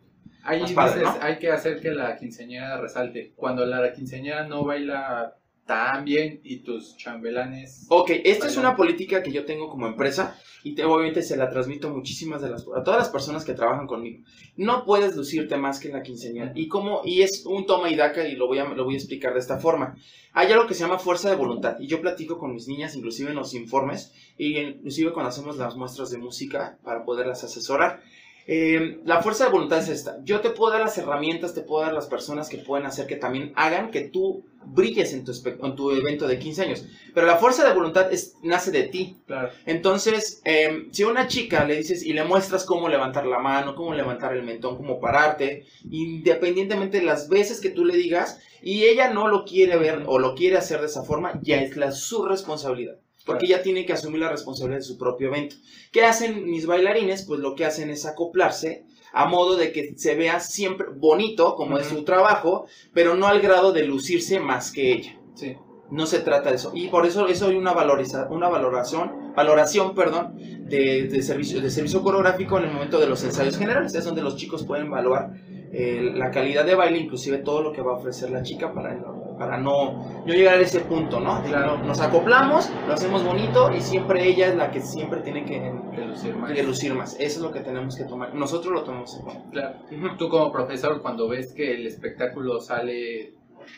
Ahí 0.47 0.61
Más 0.61 0.71
padre, 0.73 0.99
dices, 0.99 1.15
¿no? 1.15 1.23
hay 1.23 1.39
que 1.39 1.51
hacer 1.51 1.81
que 1.81 1.89
la 1.91 2.15
quinceañera 2.17 2.79
resalte. 2.79 3.31
Cuando 3.35 3.65
la 3.65 3.91
quinceañera 3.93 4.47
no 4.47 4.63
baila 4.63 5.33
tan 5.65 6.06
bien 6.06 6.41
y 6.43 6.58
tus 6.58 6.95
chambelanes... 6.97 7.86
Ok, 7.89 8.12
esta 8.23 8.47
es 8.47 8.58
una 8.58 8.75
política 8.75 9.23
que 9.23 9.32
yo 9.32 9.45
tengo 9.45 9.69
como 9.69 9.88
empresa 9.88 10.38
y 10.63 10.75
te- 10.75 10.84
obviamente 10.84 11.21
se 11.23 11.38
la 11.38 11.49
transmito 11.49 11.88
a 11.88 11.91
muchísimas 11.93 12.41
de 12.41 12.49
las 12.49 12.65
a 12.75 12.84
todas 12.84 12.99
las 12.99 13.10
personas 13.10 13.43
que 13.43 13.54
trabajan 13.54 13.88
conmigo. 13.88 14.23
No 14.58 14.86
puedes 14.86 15.15
lucirte 15.15 15.58
más 15.58 15.80
que 15.80 15.88
en 15.88 15.95
la 15.95 16.04
quinceañera 16.04 16.51
y 16.56 16.67
como 16.67 17.01
y 17.04 17.21
es 17.23 17.45
un 17.45 17.65
toma 17.65 17.89
y 17.89 17.95
daca 17.95 18.28
y 18.28 18.36
lo 18.36 18.47
voy 18.47 18.60
a 18.60 18.65
lo 18.65 18.84
voy 18.86 18.93
a 18.93 18.97
explicar 18.97 19.34
de 19.34 19.39
esta 19.39 19.58
forma. 19.58 19.95
Hay 20.34 20.51
algo 20.51 20.67
que 20.67 20.73
se 20.75 20.82
llama 20.82 20.99
fuerza 20.99 21.30
de 21.30 21.36
voluntad 21.36 21.78
y 21.80 21.88
yo 21.88 21.99
platico 22.01 22.38
con 22.38 22.54
mis 22.54 22.67
niñas 22.67 22.95
inclusive 22.95 23.30
en 23.32 23.36
los 23.36 23.54
informes 23.56 24.13
y 24.38 24.58
inclusive 24.58 25.13
cuando 25.13 25.30
hacemos 25.30 25.58
las 25.58 25.75
muestras 25.75 26.12
de 26.12 26.17
música 26.19 26.78
para 26.84 27.04
poderlas 27.06 27.43
asesorar. 27.43 28.01
Eh, 28.47 28.99
la 29.06 29.23
fuerza 29.23 29.45
de 29.45 29.51
voluntad 29.51 29.80
es 29.80 29.89
esta. 29.89 30.19
Yo 30.23 30.39
te 30.41 30.51
puedo 30.51 30.71
dar 30.71 30.82
las 30.82 30.95
herramientas, 30.99 31.56
te 31.56 31.62
puedo 31.62 31.84
dar 31.84 31.93
las 31.93 32.06
personas 32.06 32.47
que 32.47 32.60
pueden 32.60 32.86
hacer 32.86 33.08
que 33.08 33.15
también 33.15 33.51
hagan 33.56 33.89
que 33.89 34.01
tú 34.01 34.45
brilles 34.65 35.13
en 35.13 35.23
tu, 35.23 35.32
en 35.45 35.75
tu 35.75 35.91
evento 35.91 36.28
de 36.28 36.39
15 36.39 36.62
años. 36.62 36.86
Pero 37.13 37.28
la 37.28 37.38
fuerza 37.38 37.67
de 37.67 37.73
voluntad 37.73 38.12
es, 38.12 38.36
nace 38.43 38.71
de 38.71 38.84
ti. 38.84 39.17
Claro. 39.25 39.49
Entonces, 39.65 40.41
eh, 40.45 40.88
si 40.91 41.04
a 41.04 41.08
una 41.08 41.28
chica 41.28 41.65
le 41.65 41.78
dices 41.78 42.04
y 42.04 42.13
le 42.13 42.23
muestras 42.23 42.65
cómo 42.65 42.89
levantar 42.89 43.25
la 43.25 43.39
mano, 43.39 43.75
cómo 43.75 43.93
levantar 43.93 44.36
el 44.36 44.43
mentón, 44.43 44.78
cómo 44.78 44.99
pararte, 44.99 45.65
independientemente 45.89 46.99
de 46.99 47.06
las 47.06 47.30
veces 47.30 47.62
que 47.62 47.69
tú 47.69 47.86
le 47.86 47.95
digas, 47.95 48.39
y 48.62 48.86
ella 48.86 49.12
no 49.12 49.28
lo 49.28 49.45
quiere 49.45 49.78
ver 49.78 50.04
o 50.08 50.19
lo 50.19 50.36
quiere 50.36 50.58
hacer 50.58 50.80
de 50.80 50.88
esa 50.88 51.04
forma, 51.04 51.39
ya 51.43 51.62
es 51.62 51.78
la, 51.78 51.91
su 51.91 52.25
responsabilidad. 52.25 52.97
Porque 53.25 53.47
ella 53.47 53.63
tiene 53.63 53.86
que 53.86 53.93
asumir 53.93 54.21
la 54.21 54.30
responsabilidad 54.30 54.80
de 54.80 54.86
su 54.86 54.97
propio 54.97 55.30
evento. 55.30 55.56
¿Qué 55.91 56.04
hacen 56.04 56.49
mis 56.49 56.65
bailarines? 56.67 57.23
Pues 57.23 57.39
lo 57.39 57.56
que 57.56 57.65
hacen 57.65 57.89
es 57.89 58.06
acoplarse 58.06 58.86
a 59.15 59.25
modo 59.25 59.56
de 59.56 59.71
que 59.71 59.93
se 59.95 60.15
vea 60.15 60.39
siempre 60.41 60.88
bonito, 60.93 61.56
como 61.56 61.78
es 61.78 61.88
su 61.88 62.04
trabajo, 62.04 62.67
pero 62.93 63.15
no 63.15 63.28
al 63.28 63.39
grado 63.39 63.71
de 63.71 63.86
lucirse 63.86 64.39
más 64.41 64.71
que 64.71 64.91
ella. 64.91 65.17
Sí. 65.36 65.56
No 65.89 66.06
se 66.06 66.19
trata 66.19 66.49
de 66.49 66.56
eso. 66.56 66.71
Y 66.73 66.88
por 66.88 67.06
eso 67.06 67.28
eso 67.28 67.47
hay 67.47 67.56
una, 67.56 67.71
valoriza, 67.71 68.28
una 68.30 68.49
valoración, 68.49 69.34
valoración 69.36 69.95
perdón, 69.95 70.36
de, 70.67 71.08
de 71.08 71.21
servicio, 71.21 71.62
de 71.62 71.69
servicio 71.69 72.04
coreográfico 72.04 72.58
en 72.58 72.65
el 72.65 72.71
momento 72.71 72.99
de 72.99 73.08
los 73.08 73.23
ensayos 73.23 73.58
generales. 73.58 73.95
Es 73.95 74.04
donde 74.04 74.21
los 74.21 74.36
chicos 74.36 74.65
pueden 74.65 74.88
evaluar 74.88 75.32
eh, 75.71 76.12
la 76.13 76.32
calidad 76.32 76.65
de 76.65 76.75
baile, 76.75 76.99
inclusive 76.99 77.38
todo 77.38 77.62
lo 77.62 77.71
que 77.71 77.82
va 77.82 77.93
a 77.93 77.95
ofrecer 77.95 78.32
la 78.32 78.43
chica 78.43 78.73
para, 78.73 78.97
para 79.37 79.57
no, 79.57 80.23
no 80.25 80.33
llegar 80.33 80.57
a 80.57 80.61
ese 80.61 80.79
punto, 80.81 81.19
¿no? 81.19 81.43
Claro. 81.43 81.77
no- 81.77 81.85
Nos 81.85 81.99
acoplamos, 82.01 82.69
lo 82.87 82.93
hacemos 82.93 83.23
bonito 83.23 83.71
y 83.75 83.81
siempre 83.81 84.27
ella 84.27 84.47
es 84.47 84.55
la 84.55 84.71
que 84.71 84.81
siempre 84.81 85.21
tiene 85.21 85.45
que, 85.45 85.71
lucir 86.05 86.35
más. 86.35 86.57
lucir 86.65 86.93
más. 86.93 87.13
Eso 87.19 87.37
es 87.37 87.37
lo 87.39 87.51
que 87.51 87.59
tenemos 87.61 87.95
que 87.95 88.03
tomar. 88.05 88.33
Nosotros 88.33 88.73
lo 88.73 88.83
tomamos 88.83 89.15
en 89.15 89.21
cuenta. 89.23 89.49
Claro. 89.51 89.75
Tú 90.17 90.29
como 90.29 90.51
profesor, 90.51 91.01
cuando 91.01 91.27
ves 91.27 91.53
que 91.53 91.73
el 91.75 91.85
espectáculo 91.87 92.59
sale 92.61 93.33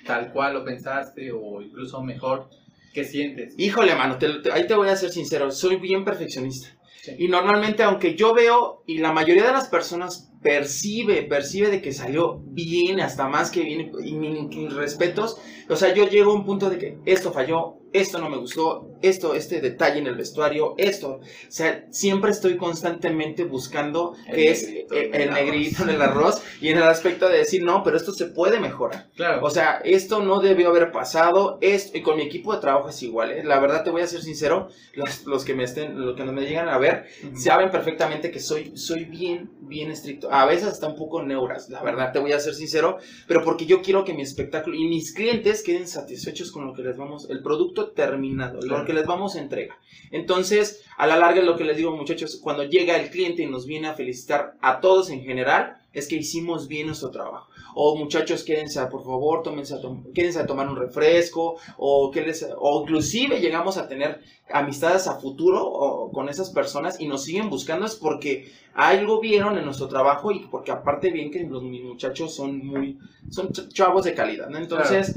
tal 0.05 0.31
cual 0.33 0.53
lo 0.53 0.63
pensaste 0.65 1.31
o 1.31 1.61
incluso 1.61 2.01
mejor, 2.03 2.49
¿qué 2.93 3.03
sientes? 3.03 3.53
Híjole, 3.57 3.95
mano, 3.95 4.17
te- 4.17 4.39
te- 4.39 4.51
ahí 4.51 4.67
te 4.67 4.75
voy 4.75 4.89
a 4.89 4.95
ser 4.95 5.09
sincero, 5.11 5.49
soy 5.51 5.77
bien 5.77 6.03
perfeccionista. 6.03 6.69
Sí. 7.01 7.15
Y 7.19 7.27
normalmente, 7.29 7.83
aunque 7.83 8.15
yo 8.15 8.33
veo, 8.33 8.83
y 8.85 8.97
la 8.97 9.13
mayoría 9.13 9.45
de 9.45 9.53
las 9.53 9.69
personas 9.69 10.26
percibe, 10.47 11.23
percibe 11.23 11.69
de 11.69 11.81
que 11.81 11.91
salió 11.91 12.39
bien, 12.45 13.01
hasta 13.01 13.27
más 13.27 13.51
que 13.51 13.63
bien, 13.63 13.91
y 14.01 14.13
mis 14.13 14.73
respetos, 14.73 15.38
o 15.67 15.75
sea, 15.75 15.93
yo 15.93 16.07
llego 16.07 16.31
a 16.31 16.36
un 16.36 16.45
punto 16.45 16.69
de 16.69 16.77
que 16.77 16.97
esto 17.05 17.33
falló, 17.33 17.76
esto 17.93 18.19
no 18.19 18.30
me 18.30 18.38
gustó, 18.38 18.89
esto, 19.02 19.34
este 19.34 19.62
detalle 19.62 20.00
en 20.00 20.08
el 20.08 20.15
vestuario, 20.15 20.76
esto, 20.78 21.19
o 21.19 21.21
sea, 21.47 21.86
siempre 21.91 22.32
estoy 22.32 22.58
constantemente 22.58 23.43
buscando 23.43 24.15
El 24.28 24.36
que 24.36 24.52
es 24.52 24.67
el 24.67 24.88
el 25.13 25.34
negrito 25.34 25.84
en 25.84 25.89
el 25.89 26.02
arroz, 26.02 26.41
y 26.62 26.69
en 26.69 26.78
el 26.78 26.84
aspecto 26.84 27.30
de 27.30 27.39
decir, 27.39 27.63
no, 27.63 27.84
pero 27.84 27.97
esto 27.97 28.12
se 28.13 28.26
puede 28.26 28.60
mejorar. 28.60 29.10
Claro. 29.15 29.43
O 29.43 29.50
sea, 29.50 29.82
esto 29.84 30.21
no 30.21 30.39
debió 30.39 30.69
haber 30.69 30.91
pasado. 30.91 31.58
Esto, 31.62 31.97
y 31.97 32.02
con 32.02 32.17
mi 32.17 32.23
equipo 32.23 32.54
de 32.54 32.62
trabajo 32.62 32.89
es 32.89 33.02
igual. 33.04 33.32
¿eh? 33.32 33.43
La 33.43 33.60
verdad, 33.60 33.84
te 33.84 33.89
voy 33.89 34.02
a 34.02 34.08
ser 34.08 34.21
sincero. 34.21 34.69
Los, 34.93 35.26
los 35.26 35.45
que 35.45 35.54
me 35.54 35.63
estén, 35.63 36.00
los 36.00 36.15
que 36.15 36.23
me 36.23 36.41
llegan 36.45 36.69
a 36.69 36.78
ver, 36.78 37.06
saben 37.36 37.71
perfectamente 37.71 38.32
que 38.32 38.39
soy, 38.39 38.76
soy 38.76 39.06
bien, 39.06 39.52
bien 39.62 39.91
estricto. 39.91 40.32
A 40.32 40.45
veces 40.45 40.67
hasta 40.67 40.88
un 40.88 40.95
poco 40.95 41.23
neuras. 41.23 41.69
La 41.69 41.84
verdad, 41.84 42.12
te 42.12 42.19
voy 42.19 42.32
a 42.32 42.39
ser 42.39 42.54
sincero. 42.54 42.97
Pero 43.28 43.43
porque 43.43 43.65
yo 43.65 43.82
quiero 43.82 44.04
que 44.04 44.13
mi 44.13 44.21
espectáculo 44.21 44.76
y 44.76 44.88
mis 44.88 45.13
clientes 45.13 45.63
queden 45.63 45.88
satisfechos 45.88 46.52
con 46.52 46.65
lo 46.65 46.73
que 46.73 46.82
les 46.82 46.97
vamos, 46.97 47.30
el 47.30 47.41
producto 47.41 47.76
terminado, 47.85 48.59
Claro. 48.59 48.79
lo 48.79 48.85
que 48.85 48.93
les 48.93 49.05
vamos 49.05 49.35
a 49.35 49.39
entregar. 49.39 49.77
Entonces, 50.11 50.83
a 50.97 51.05
la 51.07 51.17
larga, 51.17 51.41
lo 51.41 51.55
que 51.57 51.63
les 51.63 51.77
digo, 51.77 51.95
muchachos, 51.95 52.39
cuando 52.41 52.63
llega 52.63 52.97
el 52.97 53.09
cliente 53.09 53.43
y 53.43 53.45
nos 53.45 53.65
viene 53.65 53.87
a 53.87 53.93
felicitar 53.93 54.55
a 54.61 54.79
todos 54.81 55.09
en 55.09 55.21
general, 55.23 55.77
es 55.93 56.07
que 56.07 56.15
hicimos 56.17 56.67
bien 56.67 56.87
nuestro 56.87 57.09
trabajo 57.11 57.47
o 57.79 57.95
muchachos 57.95 58.43
quédense 58.43 58.79
a- 58.79 58.89
por 58.89 59.03
favor 59.03 59.41
tómense 59.43 59.73
a 59.75 59.77
quédense 60.13 60.39
a 60.39 60.45
tomar 60.45 60.67
un 60.67 60.75
refresco 60.75 61.57
o 61.77 62.11
que 62.11 62.21
les 62.21 62.45
o 62.59 62.81
inclusive 62.81 63.39
llegamos 63.39 63.77
a 63.77 63.87
tener 63.87 64.21
amistades 64.51 65.07
a 65.07 65.19
futuro 65.19 65.65
o- 65.65 66.11
con 66.11 66.29
esas 66.29 66.49
personas 66.51 66.99
y 66.99 67.07
nos 67.07 67.23
siguen 67.23 67.49
buscando 67.49 67.85
es 67.85 67.95
porque 67.95 68.51
algo 68.75 69.19
vieron 69.19 69.57
en 69.57 69.65
nuestro 69.65 69.87
trabajo 69.87 70.31
y 70.31 70.39
porque 70.51 70.71
aparte 70.71 71.09
bien 71.11 71.31
que 71.31 71.43
los 71.45 71.63
mis 71.63 71.83
muchachos 71.83 72.33
son 72.35 72.63
muy 72.65 72.97
son 73.29 73.49
ch- 73.49 73.67
chavos 73.71 74.03
de 74.05 74.13
calidad 74.13 74.49
¿no? 74.49 74.57
entonces 74.59 75.15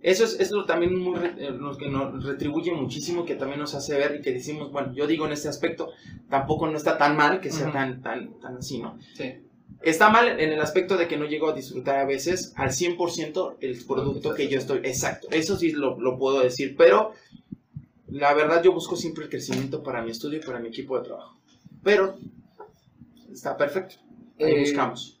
Eso 0.00 0.24
es, 0.24 0.38
es 0.38 0.50
lo 0.52 0.64
también 0.64 0.96
muy 0.96 1.16
re- 1.16 1.34
eh, 1.38 1.50
lo 1.50 1.76
que 1.76 1.88
nos 1.88 2.24
retribuye 2.24 2.72
muchísimo, 2.72 3.24
que 3.24 3.34
también 3.34 3.58
nos 3.60 3.74
hace 3.74 3.96
ver 3.98 4.16
y 4.16 4.22
que 4.22 4.32
decimos, 4.32 4.70
bueno, 4.70 4.92
yo 4.94 5.06
digo 5.06 5.26
en 5.26 5.32
este 5.32 5.48
aspecto, 5.48 5.90
tampoco 6.30 6.68
no 6.68 6.76
está 6.76 6.96
tan 6.98 7.16
mal 7.16 7.40
que 7.40 7.50
sea 7.50 7.64
Ujú. 7.68 7.72
tan, 7.72 8.00
tan, 8.02 8.38
tan 8.40 8.56
así, 8.58 8.78
¿no? 8.78 8.96
Sí. 9.14 9.34
Está 9.82 10.08
mal 10.10 10.28
en 10.40 10.52
el 10.52 10.60
aspecto 10.60 10.96
de 10.96 11.06
que 11.08 11.16
no 11.16 11.24
llego 11.26 11.48
a 11.50 11.52
disfrutar 11.54 11.98
a 11.98 12.04
veces 12.04 12.52
al 12.56 12.70
100% 12.72 13.56
el 13.60 13.76
producto 13.84 14.34
que 14.34 14.48
yo 14.48 14.58
estoy. 14.58 14.78
Exacto, 14.84 15.28
eso 15.30 15.56
sí 15.56 15.72
lo, 15.72 15.98
lo 16.00 16.16
puedo 16.18 16.40
decir, 16.40 16.74
pero 16.76 17.12
la 18.08 18.34
verdad 18.34 18.62
yo 18.62 18.72
busco 18.72 18.96
siempre 18.96 19.24
el 19.24 19.30
crecimiento 19.30 19.82
para 19.82 20.02
mi 20.02 20.10
estudio 20.10 20.38
y 20.38 20.44
para 20.44 20.58
mi 20.60 20.68
equipo 20.68 20.96
de 20.98 21.04
trabajo. 21.04 21.36
Pero 21.82 22.16
está 23.32 23.56
perfecto. 23.56 23.96
Ahí 24.40 24.52
Eh, 24.52 24.60
buscamos. 24.60 25.18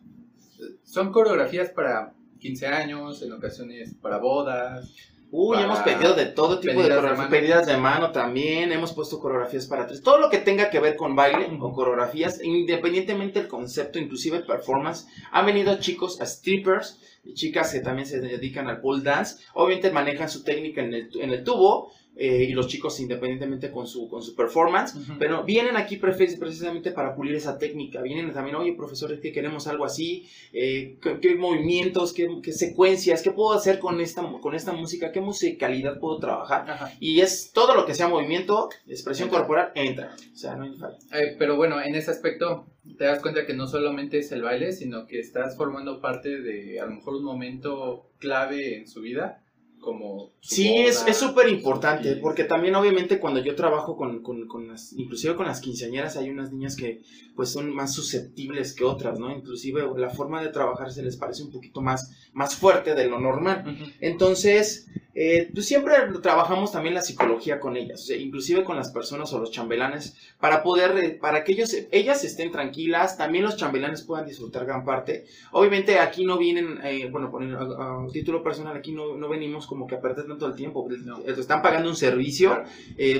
Son 0.84 1.12
coreografías 1.12 1.70
para 1.70 2.14
15 2.38 2.66
años, 2.66 3.22
en 3.22 3.32
ocasiones 3.32 3.94
para 4.00 4.18
bodas. 4.18 4.92
Uy, 5.30 5.56
para 5.56 5.66
hemos 5.66 5.78
pedido 5.80 6.14
de 6.14 6.26
todo 6.26 6.58
tipo 6.58 6.82
de 6.82 6.88
pedidas 6.88 6.88
de 6.88 6.94
coreografías. 6.94 7.18
mano. 7.18 7.30
Pedidas 7.30 7.66
de 7.66 7.76
mano 7.76 8.12
también. 8.12 8.72
Hemos 8.72 8.92
puesto 8.92 9.18
coreografías 9.18 9.66
para 9.66 9.86
tres. 9.86 10.02
Todo 10.02 10.18
lo 10.18 10.30
que 10.30 10.38
tenga 10.38 10.70
que 10.70 10.80
ver 10.80 10.96
con 10.96 11.14
baile 11.14 11.48
o 11.60 11.72
coreografías, 11.72 12.42
independientemente 12.42 13.40
del 13.40 13.48
concepto, 13.48 13.98
inclusive 13.98 14.40
performance. 14.40 15.06
Han 15.32 15.46
venido 15.46 15.78
chicos 15.80 16.20
a 16.20 16.26
strippers 16.26 16.98
y 17.24 17.34
chicas 17.34 17.72
que 17.72 17.80
también 17.80 18.06
se 18.06 18.20
dedican 18.20 18.68
al 18.68 18.80
pole 18.80 19.02
dance. 19.02 19.44
Obviamente 19.52 19.90
manejan 19.90 20.30
su 20.30 20.44
técnica 20.44 20.82
en 20.82 20.94
el, 20.94 21.10
en 21.20 21.30
el 21.30 21.44
tubo. 21.44 21.92
Eh, 22.20 22.46
y 22.48 22.52
los 22.52 22.66
chicos 22.66 22.98
independientemente 22.98 23.70
con 23.70 23.86
su, 23.86 24.08
con 24.08 24.22
su 24.22 24.34
performance. 24.34 24.94
Pero 25.18 25.44
vienen 25.44 25.76
aquí 25.76 25.96
precisamente 25.96 26.90
para 26.90 27.14
pulir 27.14 27.34
esa 27.36 27.56
técnica. 27.58 28.02
Vienen 28.02 28.32
también, 28.32 28.56
oye, 28.56 28.74
profesor, 28.74 29.12
es 29.12 29.20
que 29.20 29.32
queremos 29.32 29.66
algo 29.68 29.84
así. 29.84 30.28
eh, 30.52 30.96
¿qué, 31.00 31.20
qué 31.20 31.36
movimientos, 31.36 32.12
qué, 32.12 32.28
qué 32.42 32.52
secuencias, 32.52 33.22
qué 33.22 33.30
puedo 33.30 33.52
hacer 33.52 33.78
con 33.78 34.00
esta, 34.00 34.22
con 34.40 34.54
esta 34.54 34.72
música? 34.72 35.12
¿Qué 35.12 35.20
musicalidad 35.20 36.00
puedo 36.00 36.18
trabajar? 36.18 36.96
Y 37.00 37.20
es 37.20 37.52
todo 37.52 37.74
lo 37.74 37.86
que 37.86 37.94
sea 37.94 38.08
movimiento, 38.08 38.68
expresión 38.88 39.28
Entra. 39.28 39.38
corporal, 39.40 39.72
entra. 39.76 40.16
O 40.32 40.36
sea, 40.36 40.56
no 40.56 40.64
hay 40.64 40.74
falla. 40.74 40.98
Eh, 41.12 41.36
pero 41.38 41.56
bueno, 41.56 41.80
en 41.80 41.94
ese 41.94 42.10
aspecto 42.10 42.66
te 42.96 43.04
das 43.04 43.20
cuenta 43.20 43.46
que 43.46 43.54
no 43.54 43.66
solamente 43.68 44.18
es 44.18 44.32
el 44.32 44.42
baile, 44.42 44.72
sino 44.72 45.06
que 45.06 45.20
estás 45.20 45.56
formando 45.56 46.00
parte 46.00 46.40
de 46.40 46.80
a 46.80 46.86
lo 46.86 46.96
mejor 46.96 47.14
un 47.14 47.24
momento 47.24 48.10
clave 48.18 48.76
en 48.76 48.88
su 48.88 49.02
vida, 49.02 49.42
como... 49.80 50.32
Sí, 50.40 50.76
es 50.76 51.00
boda, 51.00 51.10
es 51.10 51.16
súper 51.16 51.48
importante, 51.48 52.16
porque 52.16 52.44
también 52.44 52.74
obviamente 52.74 53.18
cuando 53.18 53.40
yo 53.40 53.54
trabajo 53.54 53.96
con, 53.96 54.22
con, 54.22 54.46
con 54.46 54.68
las, 54.68 54.92
inclusive 54.92 55.36
con 55.36 55.46
las 55.46 55.60
quinceañeras, 55.60 56.16
hay 56.16 56.30
unas 56.30 56.52
niñas 56.52 56.76
que 56.76 57.02
pues 57.34 57.50
son 57.50 57.74
más 57.74 57.92
susceptibles 57.94 58.74
que 58.74 58.84
otras, 58.84 59.18
¿no? 59.18 59.30
Inclusive 59.30 59.84
la 59.96 60.10
forma 60.10 60.42
de 60.42 60.50
trabajar 60.50 60.92
se 60.92 61.02
les 61.02 61.16
parece 61.16 61.42
un 61.42 61.50
poquito 61.50 61.80
más, 61.80 62.12
más 62.32 62.56
fuerte 62.56 62.94
de 62.94 63.08
lo 63.08 63.20
normal. 63.20 63.94
Entonces, 64.00 64.88
eh, 65.20 65.50
pues 65.52 65.66
siempre 65.66 65.94
trabajamos 66.22 66.70
también 66.70 66.94
la 66.94 67.02
psicología 67.02 67.58
con 67.58 67.76
ellas, 67.76 68.08
inclusive 68.08 68.62
con 68.62 68.76
las 68.76 68.92
personas 68.92 69.32
o 69.32 69.40
los 69.40 69.50
chambelanes, 69.50 70.16
para 70.38 70.62
poder, 70.62 70.96
eh, 70.96 71.10
para 71.10 71.42
que 71.42 71.50
ellos, 71.50 71.74
ellas 71.90 72.22
estén 72.22 72.52
tranquilas, 72.52 73.18
también 73.18 73.42
los 73.42 73.56
chambelanes 73.56 74.02
puedan 74.02 74.26
disfrutar 74.26 74.64
gran 74.64 74.84
parte. 74.84 75.26
Obviamente 75.50 75.98
aquí 75.98 76.24
no 76.24 76.38
vienen, 76.38 76.78
eh, 76.84 77.08
bueno, 77.10 77.32
por 77.32 77.42
a, 77.42 78.06
título 78.12 78.44
personal, 78.44 78.76
aquí 78.76 78.92
no, 78.92 79.16
no, 79.16 79.28
venimos 79.28 79.66
como 79.66 79.88
que 79.88 79.96
a 79.96 80.00
perder 80.00 80.28
tanto 80.28 80.46
el 80.46 80.54
tiempo, 80.54 80.88
están 81.26 81.62
pagando 81.62 81.88
un 81.88 81.96
servicio, 81.96 82.62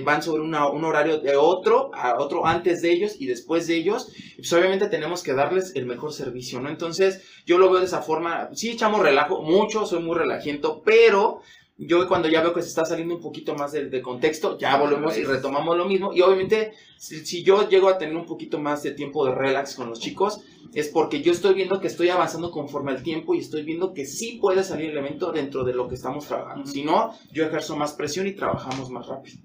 van 0.04 0.22
sobre 0.22 0.42
un 0.42 0.54
horario 0.54 1.18
de 1.18 1.34
otro, 1.34 1.90
a 1.94 2.20
otro 2.20 2.46
antes 2.46 2.80
de 2.80 2.92
ellos 2.92 3.16
y 3.18 3.26
después 3.26 3.66
de 3.66 3.74
ellos, 3.74 4.12
pues 4.37 4.52
obviamente 4.52 4.87
tenemos 4.87 5.24
que 5.24 5.32
darles 5.32 5.74
el 5.74 5.87
mejor 5.87 6.12
servicio, 6.12 6.61
¿no? 6.61 6.68
Entonces 6.68 7.24
yo 7.44 7.58
lo 7.58 7.68
veo 7.68 7.80
de 7.80 7.87
esa 7.87 8.02
forma, 8.02 8.50
sí 8.52 8.70
echamos 8.70 9.00
relajo, 9.00 9.42
mucho, 9.42 9.84
soy 9.84 10.00
muy 10.00 10.16
relajiento, 10.16 10.80
pero 10.84 11.42
yo 11.79 12.09
cuando 12.09 12.29
ya 12.29 12.43
veo 12.43 12.53
que 12.53 12.61
se 12.61 12.69
está 12.69 12.85
saliendo 12.85 13.14
un 13.14 13.21
poquito 13.21 13.55
más 13.55 13.71
de, 13.71 14.03
contexto, 14.03 14.59
ya 14.59 14.77
volvemos 14.77 15.17
y 15.17 15.23
retomamos 15.23 15.77
lo 15.77 15.85
mismo. 15.85 16.12
Y 16.12 16.21
obviamente, 16.23 16.73
si, 16.97 17.45
yo 17.45 17.69
llego 17.69 17.88
a 17.88 17.99
tener 17.99 18.17
un 18.17 18.27
poquito 18.27 18.59
más 18.59 18.83
de 18.83 18.91
tiempo 18.91 19.25
de 19.25 19.35
relax 19.35 19.77
con 19.77 19.88
los 19.88 20.01
chicos, 20.01 20.41
es 20.75 20.88
porque 20.88 21.23
yo 21.23 21.31
estoy 21.31 21.55
viendo 21.55 21.81
que 21.81 21.87
estoy 21.87 22.09
avanzando 22.09 22.51
conforme 22.51 22.91
al 22.91 23.03
tiempo 23.05 23.35
y 23.35 23.38
estoy 23.38 23.62
viendo 23.62 23.95
que 23.95 24.07
sí 24.07 24.38
puede 24.41 24.64
salir 24.64 24.91
el 24.91 24.99
evento 24.99 25.31
dentro 25.31 25.62
de 25.62 25.73
lo 25.73 25.87
que 25.88 25.95
estamos 25.95 26.27
trabajando. 26.27 26.67
Si 26.67 26.83
no, 26.83 27.14
yo 27.33 27.45
ejerzo 27.45 27.77
más 27.77 27.93
presión 27.93 28.27
y 28.27 28.33
trabajamos 28.33 28.91
más 28.91 29.07
rápido. 29.07 29.38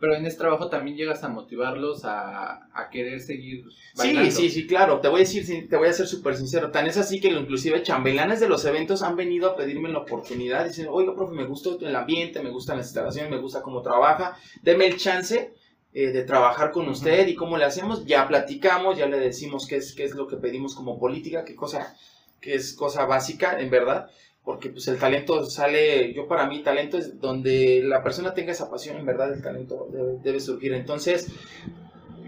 Pero 0.00 0.14
en 0.14 0.24
este 0.24 0.40
trabajo 0.40 0.70
también 0.70 0.96
llegas 0.96 1.22
a 1.24 1.28
motivarlos 1.28 2.02
a, 2.04 2.68
querer 2.90 3.20
seguir 3.20 3.66
bailando. 3.94 4.30
Sí, 4.30 4.48
sí, 4.48 4.50
sí, 4.50 4.66
claro. 4.66 5.00
Te 5.00 5.08
voy 5.08 5.18
a 5.20 5.24
decir, 5.24 5.68
te 5.68 5.76
voy 5.76 5.88
a 5.88 5.92
ser 5.92 6.06
súper 6.06 6.36
sincero. 6.36 6.70
Tan 6.70 6.86
es 6.86 6.96
así 6.96 7.20
que 7.20 7.28
inclusive 7.28 7.82
chambelanes 7.82 8.40
de 8.40 8.48
los 8.48 8.64
eventos 8.64 9.02
han 9.02 9.14
venido 9.14 9.50
a 9.50 9.56
pedirme 9.56 9.90
la 9.90 9.98
oportunidad. 9.98 10.64
Dicen, 10.64 10.86
oiga, 10.88 11.14
profe, 11.14 11.34
me 11.34 11.44
gusta 11.44 11.70
el 11.80 11.94
ambiente, 11.94 12.42
me 12.42 12.50
gustan 12.50 12.78
las 12.78 12.86
instalaciones, 12.86 13.30
me 13.30 13.38
gusta 13.38 13.60
cómo 13.60 13.82
trabaja. 13.82 14.36
Deme 14.62 14.86
el 14.86 14.96
chance 14.96 15.52
eh, 15.92 16.06
de 16.06 16.24
trabajar 16.24 16.70
con 16.70 16.88
usted 16.88 17.28
y 17.28 17.34
cómo 17.34 17.58
le 17.58 17.66
hacemos. 17.66 18.06
Ya 18.06 18.26
platicamos, 18.26 18.96
ya 18.96 19.06
le 19.06 19.18
decimos 19.18 19.66
qué 19.66 19.76
es, 19.76 19.94
qué 19.94 20.04
es 20.04 20.14
lo 20.14 20.26
que 20.26 20.36
pedimos 20.36 20.74
como 20.74 20.98
política, 20.98 21.44
qué 21.44 21.54
cosa, 21.54 21.94
qué 22.40 22.54
es 22.54 22.72
cosa 22.72 23.04
básica, 23.04 23.60
en 23.60 23.68
verdad 23.68 24.10
porque 24.50 24.70
pues 24.70 24.88
el 24.88 24.98
talento 24.98 25.44
sale, 25.44 26.12
yo 26.12 26.26
para 26.26 26.44
mí 26.48 26.58
talento 26.58 26.98
es 26.98 27.20
donde 27.20 27.82
la 27.84 28.02
persona 28.02 28.34
tenga 28.34 28.50
esa 28.50 28.68
pasión, 28.68 28.96
en 28.96 29.06
verdad 29.06 29.32
el 29.32 29.40
talento 29.40 29.86
debe, 30.24 30.40
surgir. 30.40 30.72
Entonces, 30.72 31.28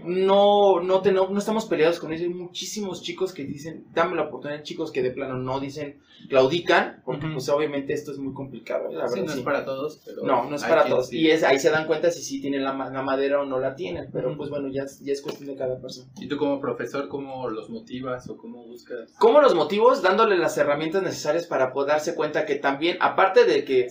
no, 0.05 0.81
no, 0.81 1.01
no, 1.01 1.37
estamos 1.37 1.65
peleados 1.65 1.99
con 1.99 2.11
ellos. 2.11 2.27
Hay 2.27 2.33
muchísimos 2.33 3.01
chicos 3.01 3.33
que 3.33 3.43
dicen, 3.43 3.85
dame 3.93 4.15
la 4.15 4.23
oportunidad, 4.23 4.63
chicos 4.63 4.91
que 4.91 5.01
de 5.01 5.11
plano 5.11 5.37
no 5.37 5.59
dicen, 5.59 5.99
claudican, 6.29 7.01
porque 7.05 7.27
pues 7.27 7.49
obviamente 7.49 7.93
esto 7.93 8.11
es 8.11 8.17
muy 8.17 8.33
complicado. 8.33 8.91
La 8.91 9.03
verdad, 9.03 9.23
no 9.25 9.33
es 9.33 9.41
para 9.41 9.65
todos. 9.65 10.01
Pero 10.05 10.23
no, 10.23 10.49
no 10.49 10.55
es 10.55 10.63
para 10.63 10.85
todos. 10.85 11.11
Y 11.11 11.31
es, 11.31 11.43
ahí 11.43 11.59
se 11.59 11.69
dan 11.69 11.87
cuenta 11.87 12.11
si 12.11 12.21
sí 12.21 12.41
tienen 12.41 12.63
la, 12.63 12.73
madera 12.73 13.41
o 13.41 13.45
no 13.45 13.59
la 13.59 13.75
tienen. 13.75 14.09
Pero 14.11 14.35
pues 14.37 14.49
bueno, 14.49 14.67
ya, 14.69 14.85
ya 15.01 15.13
es 15.13 15.21
cuestión 15.21 15.49
de 15.49 15.55
cada 15.55 15.79
persona. 15.79 16.09
¿Y 16.19 16.27
tú 16.27 16.37
como 16.37 16.59
profesor 16.59 17.07
cómo 17.07 17.49
los 17.49 17.69
motivas 17.69 18.29
o 18.29 18.37
cómo 18.37 18.65
buscas? 18.65 19.13
¿Cómo 19.19 19.41
los 19.41 19.55
motivos? 19.55 20.01
Dándole 20.01 20.37
las 20.37 20.57
herramientas 20.57 21.03
necesarias 21.03 21.47
para 21.47 21.71
poder 21.73 21.93
darse 21.93 22.15
cuenta 22.15 22.45
que 22.45 22.55
también, 22.55 22.97
aparte 23.01 23.45
de 23.45 23.63
que 23.63 23.87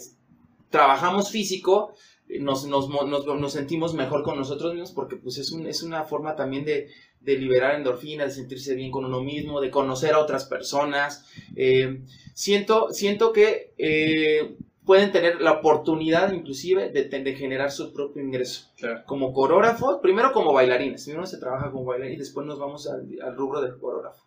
trabajamos 0.71 1.31
físico, 1.31 1.95
nos, 2.41 2.67
nos, 2.67 2.89
nos, 2.89 3.27
nos, 3.27 3.53
sentimos 3.53 3.95
mejor 3.95 4.23
con 4.23 4.37
nosotros 4.37 4.73
mismos 4.73 4.93
porque 4.93 5.17
pues 5.17 5.39
es, 5.39 5.53
un, 5.53 5.67
es 5.67 5.83
una 5.83 6.05
forma 6.05 6.37
también 6.37 6.65
de, 6.65 6.89
de, 7.21 7.39
liberar 7.39 7.75
endorfinas, 7.75 8.29
de 8.29 8.35
sentirse 8.35 8.75
bien 8.75 8.91
con 8.91 9.05
uno 9.05 9.23
mismo, 9.23 9.61
de 9.61 9.71
conocer 9.71 10.15
a 10.15 10.19
otras 10.19 10.45
personas. 10.45 11.27
Eh, 11.57 12.03
siento, 12.35 12.93
siento 12.93 13.33
que 13.33 13.73
eh, 13.79 14.57
pueden 14.85 15.13
tener 15.13 15.41
la 15.41 15.53
oportunidad 15.53 16.33
inclusive 16.33 16.91
de, 16.91 17.05
de 17.05 17.35
generar 17.35 17.71
su 17.71 17.93
propio 17.93 18.23
ingreso. 18.23 18.69
Como 19.07 19.33
coreógrafos, 19.33 19.99
primero 20.01 20.33
como 20.33 20.53
bailarines, 20.53 21.05
primero 21.05 21.27
se 21.27 21.39
trabaja 21.39 21.71
como 21.71 21.85
bailarín 21.85 22.15
y 22.15 22.19
después 22.19 22.47
nos 22.47 22.59
vamos 22.59 22.89
al, 22.89 23.09
al 23.23 23.37
rubro 23.37 23.61
del 23.61 23.79
coreógrafo. 23.79 24.25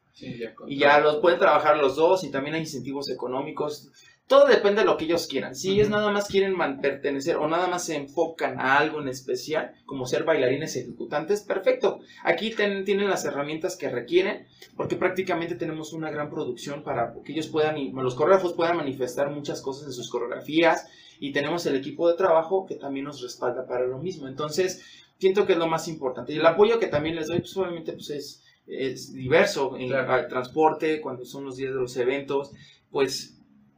y 0.68 0.78
ya 0.78 1.00
los 1.00 1.18
pueden 1.18 1.40
trabajar 1.40 1.78
los 1.78 1.96
dos 1.96 2.24
y 2.24 2.32
también 2.32 2.56
hay 2.56 2.62
incentivos 2.62 3.10
económicos 3.10 3.92
todo 4.28 4.48
depende 4.48 4.82
de 4.82 4.88
lo 4.88 4.98
que 4.98 5.06
ellos 5.06 5.28
quieran. 5.28 5.56
Si 5.56 5.72
ellos 5.72 5.90
nada 5.90 6.10
más 6.12 6.28
quieren 6.28 6.56
pertenecer 6.82 7.38
o 7.38 7.48
nada 7.48 7.68
más 7.68 7.86
se 7.86 7.96
enfocan 7.96 8.60
a 8.60 8.78
algo 8.78 9.00
en 9.00 9.08
especial, 9.08 9.76
como 9.86 10.08
ser 10.08 10.24
bailarines 10.24 10.76
ejecutantes, 10.76 11.44
perfecto. 11.44 12.00
Aquí 12.24 12.56
tienen 12.56 13.08
las 13.08 13.24
herramientas 13.26 13.76
que 13.76 13.90
requieren, 13.90 14.48
porque 14.76 14.96
prácticamente 14.96 15.54
tenemos 15.54 15.94
una 15.94 16.10
gran 16.10 16.32
producción 16.32 16.82
para 16.82 17.14
que 17.24 17.34
ellos 17.34 17.48
puedan, 17.48 17.78
los 17.94 18.16
coreógrafos 18.16 18.54
puedan 18.54 18.78
manifestar 18.78 19.30
muchas 19.30 19.62
cosas 19.62 19.86
en 19.88 19.94
sus 19.94 20.10
coreografías 20.10 20.88
y 21.20 21.32
tenemos 21.32 21.66
el 21.68 21.76
equipo 21.76 22.10
de 22.10 22.18
trabajo 22.18 22.66
que 22.66 22.76
también 22.76 23.06
nos 23.06 23.22
respalda 23.22 23.68
para 23.68 23.86
lo 23.86 24.00
mismo. 24.00 24.28
Entonces, 24.28 24.84
siento 25.20 25.46
que 25.46 25.54
es 25.54 25.60
lo 25.60 25.68
más 25.68 25.88
importante. 25.88 26.34
Y 26.34 26.38
el 26.38 26.46
apoyo 26.48 26.80
que 26.80 26.88
también 26.88 27.16
les 27.16 27.28
doy, 27.28 27.42
pues 27.42 27.56
obviamente, 27.58 27.94
pues 27.94 28.10
es, 28.10 28.44
es 28.66 29.14
diverso 29.14 29.78
en 29.78 29.94
el 29.94 30.28
transporte, 30.28 31.00
cuando 31.00 31.26
son 31.26 31.46
los 31.46 31.58
días 31.58 31.74
de 31.74 31.80
los 31.80 31.96
eventos, 31.98 32.52
pues 32.90 33.36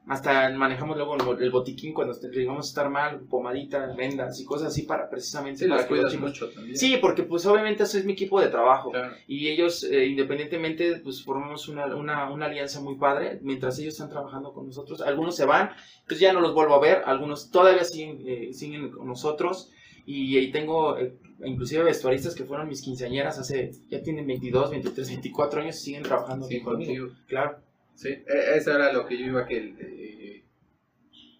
hasta 0.07 0.49
manejamos 0.51 0.95
luego 0.95 1.17
el 1.37 1.51
botiquín 1.51 1.93
cuando 1.93 2.13
llegamos 2.31 2.67
a 2.67 2.69
estar 2.69 2.89
mal, 2.89 3.19
pomadita, 3.29 3.93
vendas 3.93 4.39
y 4.39 4.45
cosas 4.45 4.69
así 4.69 4.83
para 4.83 5.09
precisamente... 5.09 5.59
Sí, 5.59 5.67
las 5.67 5.85
cuidas 5.85 6.17
mucho 6.17 6.49
también. 6.49 6.77
Sí, 6.77 6.97
porque 7.01 7.23
pues 7.23 7.45
obviamente 7.45 7.83
eso 7.83 7.97
es 7.97 8.05
mi 8.05 8.13
equipo 8.13 8.39
de 8.39 8.47
trabajo. 8.47 8.93
Y 9.27 9.49
ellos, 9.49 9.83
eh, 9.83 10.05
independientemente, 10.05 11.01
pues 11.03 11.23
formamos 11.23 11.67
una, 11.67 11.93
una, 11.93 12.31
una, 12.31 12.45
alianza 12.45 12.79
muy 12.79 12.95
padre 12.95 13.39
mientras 13.41 13.77
ellos 13.79 13.95
están 13.95 14.09
trabajando 14.09 14.53
con 14.53 14.67
nosotros. 14.67 15.01
Algunos 15.01 15.35
se 15.35 15.45
van, 15.45 15.71
pues 16.07 16.21
ya 16.21 16.31
no 16.31 16.39
los 16.39 16.53
vuelvo 16.53 16.75
a 16.75 16.79
ver, 16.79 17.03
algunos 17.05 17.51
todavía 17.51 17.83
siguen, 17.83 18.21
eh, 18.25 18.53
siguen 18.53 18.91
con 18.91 19.07
nosotros. 19.07 19.71
Y 20.05 20.37
ahí 20.37 20.51
tengo 20.51 20.97
eh, 20.97 21.17
inclusive 21.43 21.83
vestuaristas 21.83 22.33
que 22.33 22.45
fueron 22.45 22.69
mis 22.69 22.81
quinceañeras 22.81 23.39
hace, 23.39 23.71
ya 23.89 24.01
tienen 24.01 24.25
22, 24.25 24.71
23, 24.71 25.09
24 25.09 25.61
años 25.61 25.75
y 25.75 25.79
siguen 25.83 26.03
trabajando 26.03 26.47
sí, 26.47 26.61
conmigo. 26.61 27.09
Claro. 27.27 27.66
Sí, 27.97 28.09
e, 28.09 28.55
eso 28.55 28.73
era 28.73 28.93
lo 28.93 29.05
que 29.07 29.17
yo 29.17 29.25
iba 29.25 29.41
a 29.41 29.47
que, 29.47 29.57
eh, 29.57 30.43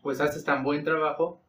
pues 0.01 0.19
haces 0.19 0.43
tan 0.43 0.63
buen 0.63 0.83
trabajo 0.83 1.43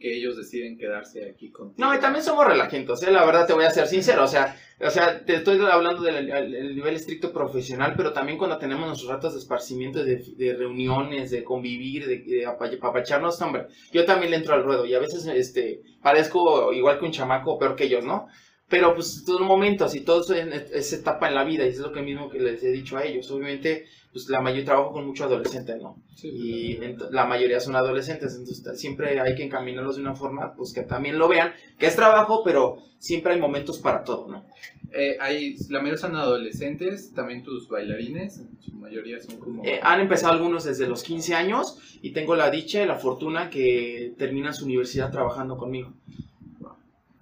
que 0.00 0.16
ellos 0.16 0.36
deciden 0.36 0.78
quedarse 0.78 1.30
aquí 1.30 1.50
contigo. 1.50 1.86
No, 1.86 1.94
y 1.94 2.00
también 2.00 2.24
somos 2.24 2.46
relajentos, 2.46 3.02
¿eh? 3.02 3.10
la 3.10 3.24
verdad 3.26 3.46
te 3.46 3.52
voy 3.52 3.64
a 3.64 3.70
ser 3.70 3.86
sincero, 3.86 4.24
o 4.24 4.26
sea, 4.26 4.56
o 4.80 4.90
sea 4.90 5.24
te 5.24 5.36
estoy 5.36 5.60
hablando 5.60 6.02
del, 6.02 6.74
nivel 6.74 6.94
estricto 6.94 7.30
profesional, 7.32 7.92
pero 7.96 8.12
también 8.14 8.38
cuando 8.38 8.58
tenemos 8.58 8.86
nuestros 8.86 9.10
ratos 9.10 9.34
de 9.34 9.40
esparcimiento, 9.40 10.02
de, 10.02 10.56
reuniones, 10.58 11.30
de 11.30 11.44
convivir, 11.44 12.06
de, 12.06 12.46
apapacharnos, 12.46 13.40
hombre, 13.42 13.66
yo 13.92 14.06
también 14.06 14.30
le 14.30 14.38
entro 14.38 14.54
al 14.54 14.64
ruedo 14.64 14.86
y 14.86 14.94
a 14.94 14.98
veces 14.98 15.26
este, 15.26 15.82
parezco 16.02 16.72
igual 16.72 16.98
que 16.98 17.04
un 17.04 17.12
chamaco, 17.12 17.58
peor 17.58 17.76
que 17.76 17.84
ellos, 17.84 18.04
¿no? 18.04 18.28
Pero 18.68 18.94
pues 18.94 19.24
todo 19.24 19.40
momentos 19.40 19.94
y 19.94 20.00
todo 20.00 20.22
eso 20.22 20.34
es 20.34 20.92
etapa 20.92 21.28
en 21.28 21.34
la 21.34 21.44
vida 21.44 21.64
y 21.64 21.68
es 21.68 21.78
lo 21.78 21.92
que 21.92 22.02
mismo 22.02 22.30
que 22.30 22.40
les 22.40 22.62
he 22.62 22.72
dicho 22.72 22.96
a 22.96 23.04
ellos. 23.04 23.30
Obviamente 23.30 23.86
pues 24.14 24.28
la 24.28 24.40
mayoría 24.40 24.64
trabajo 24.64 24.92
con 24.92 25.06
mucho 25.06 25.24
adolescente, 25.24 25.76
¿no? 25.76 25.96
y 26.22 26.78
la 27.10 27.26
mayoría 27.26 27.58
son 27.58 27.74
adolescentes, 27.74 28.36
entonces 28.36 28.80
siempre 28.80 29.20
hay 29.20 29.34
que 29.34 29.42
encaminarlos 29.42 29.96
de 29.96 30.02
una 30.02 30.14
forma, 30.14 30.54
pues 30.54 30.72
que 30.72 30.82
también 30.82 31.18
lo 31.18 31.26
vean, 31.26 31.52
que 31.78 31.86
es 31.86 31.96
trabajo, 31.96 32.42
pero 32.44 32.78
siempre 32.98 33.32
hay 33.32 33.40
momentos 33.40 33.80
para 33.80 34.04
todo, 34.04 34.28
¿no? 34.28 34.46
Eh, 34.92 35.16
hay, 35.20 35.56
la 35.68 35.80
mayoría 35.80 35.98
son 35.98 36.14
adolescentes, 36.14 37.12
también 37.12 37.42
tus 37.42 37.68
bailarines, 37.68 38.38
en 38.38 38.62
su 38.62 38.72
mayoría 38.74 39.20
son 39.20 39.38
como... 39.40 39.64
Eh, 39.64 39.80
han 39.82 40.00
empezado 40.00 40.32
algunos 40.32 40.62
desde 40.62 40.86
los 40.86 41.02
15 41.02 41.34
años 41.34 41.78
y 42.00 42.12
tengo 42.12 42.36
la 42.36 42.52
dicha 42.52 42.80
y 42.80 42.86
la 42.86 42.94
fortuna 42.94 43.50
que 43.50 44.14
terminan 44.16 44.54
su 44.54 44.64
universidad 44.64 45.10
trabajando 45.10 45.56
conmigo. 45.56 45.92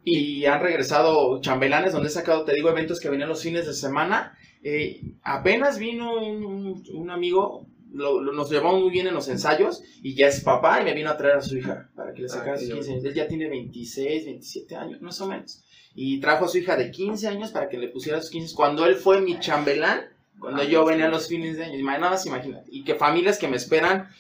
Y 0.05 0.47
han 0.47 0.61
regresado 0.61 1.41
chambelanes 1.41 1.93
donde 1.93 2.09
he 2.09 2.13
sacado, 2.13 2.45
te 2.45 2.55
digo, 2.55 2.71
eventos 2.71 2.99
que 2.99 3.09
venían 3.09 3.29
los 3.29 3.43
fines 3.43 3.67
de 3.67 3.75
semana 3.75 4.37
eh, 4.65 5.01
apenas 5.25 5.79
vino 5.79 6.15
un, 6.23 7.11
amigo, 7.11 7.67
nos 7.93 8.51
llevamos 8.51 8.81
muy 8.81 8.91
bien 8.91 9.09
en 9.09 9.15
los 9.15 9.29
ensayos 9.29 9.83
y 10.03 10.15
ya 10.15 10.29
es 10.29 10.41
papá 10.41 10.81
y 10.81 10.85
me 10.85 10.95
vino 10.95 11.11
a 11.11 11.17
traer 11.17 11.37
a 11.37 11.41
su 11.41 11.59
hija 11.59 11.91
para 11.97 12.15
que 12.15 12.23
le 12.23 12.27
ah, 12.27 12.31
sacara 12.31 12.59
sus 12.59 12.69
15 12.69 12.93
años. 12.93 13.05
Él 13.05 13.15
ya 13.15 13.27
tiene 13.27 13.49
26, 13.49 14.25
27 14.25 14.77
años, 14.77 15.03
más 15.03 15.21
o 15.21 15.27
menos. 15.27 15.65
Y 15.95 16.21
trajo 16.21 16.45
a 16.45 16.49
su 16.49 16.59
hija 16.59 16.77
de 16.77 16.91
15 16.91 17.27
años 17.29 17.51
para 17.51 17.69
que 17.69 17.77
le 17.77 17.89
pusiera 17.89 18.21
sus 18.21 18.31
15. 18.31 18.55
Cuando 18.55 18.87
él 18.87 18.95
fue 18.95 19.21
mi 19.21 19.39
chambelán, 19.41 20.03
cuando 20.39 20.63
ah, 20.63 20.65
yo 20.65 20.85
venía 20.85 21.07
a 21.07 21.11
los 21.11 21.27
fines 21.27 21.57
de 21.57 21.65
año, 21.65 21.85
nada 21.85 22.11
más 22.11 22.25
imagínate. 22.25 22.71
Y 22.71 22.85
que 22.85 22.95
familias 22.95 23.39
que 23.39 23.49
me 23.49 23.57
esperan 23.57 24.11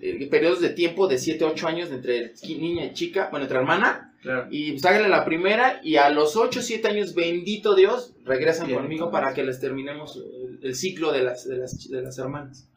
eh, 0.00 0.26
periodos 0.30 0.60
de 0.60 0.70
tiempo 0.70 1.06
de 1.06 1.18
7, 1.18 1.44
8 1.44 1.68
años 1.68 1.90
entre 1.90 2.32
niña 2.48 2.86
y 2.86 2.94
chica, 2.94 3.28
bueno, 3.30 3.44
entre 3.44 3.58
hermana, 3.58 4.05
y 4.50 4.72
pues 4.72 5.08
la 5.08 5.24
primera 5.24 5.80
y 5.82 5.96
a 5.96 6.10
los 6.10 6.36
8, 6.36 6.62
7 6.62 6.88
años, 6.88 7.14
bendito 7.14 7.74
Dios, 7.74 8.14
regresan 8.24 8.72
conmigo 8.72 9.10
para 9.10 9.34
que 9.34 9.44
les 9.44 9.60
terminemos 9.60 10.22
el, 10.62 10.74
ciclo 10.74 11.12
de 11.12 11.22
las, 11.22 11.48
de 11.48 11.56
las, 11.58 11.88
de 11.88 12.02
las 12.02 12.18
hermanas. 12.18 12.68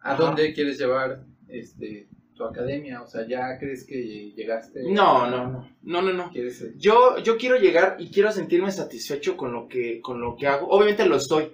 ¿A 0.00 0.14
dónde 0.14 0.52
quieres 0.52 0.78
llevar 0.78 1.24
este, 1.48 2.08
tu 2.34 2.44
academia? 2.44 3.02
O 3.02 3.06
sea, 3.06 3.26
¿ya 3.26 3.58
crees 3.58 3.86
que 3.86 4.32
llegaste? 4.36 4.82
No, 4.84 5.28
no, 5.28 5.50
no, 5.50 5.68
no, 5.82 6.02
no, 6.02 6.12
no. 6.12 6.32
Yo, 6.76 7.18
yo 7.18 7.36
quiero 7.38 7.56
llegar 7.56 7.96
y 7.98 8.10
quiero 8.10 8.30
sentirme 8.30 8.70
satisfecho 8.70 9.36
con 9.36 9.52
lo 9.52 9.66
que, 9.66 10.00
con 10.00 10.20
lo 10.20 10.36
que 10.36 10.46
hago. 10.46 10.68
Obviamente 10.68 11.06
lo 11.06 11.16
estoy, 11.16 11.50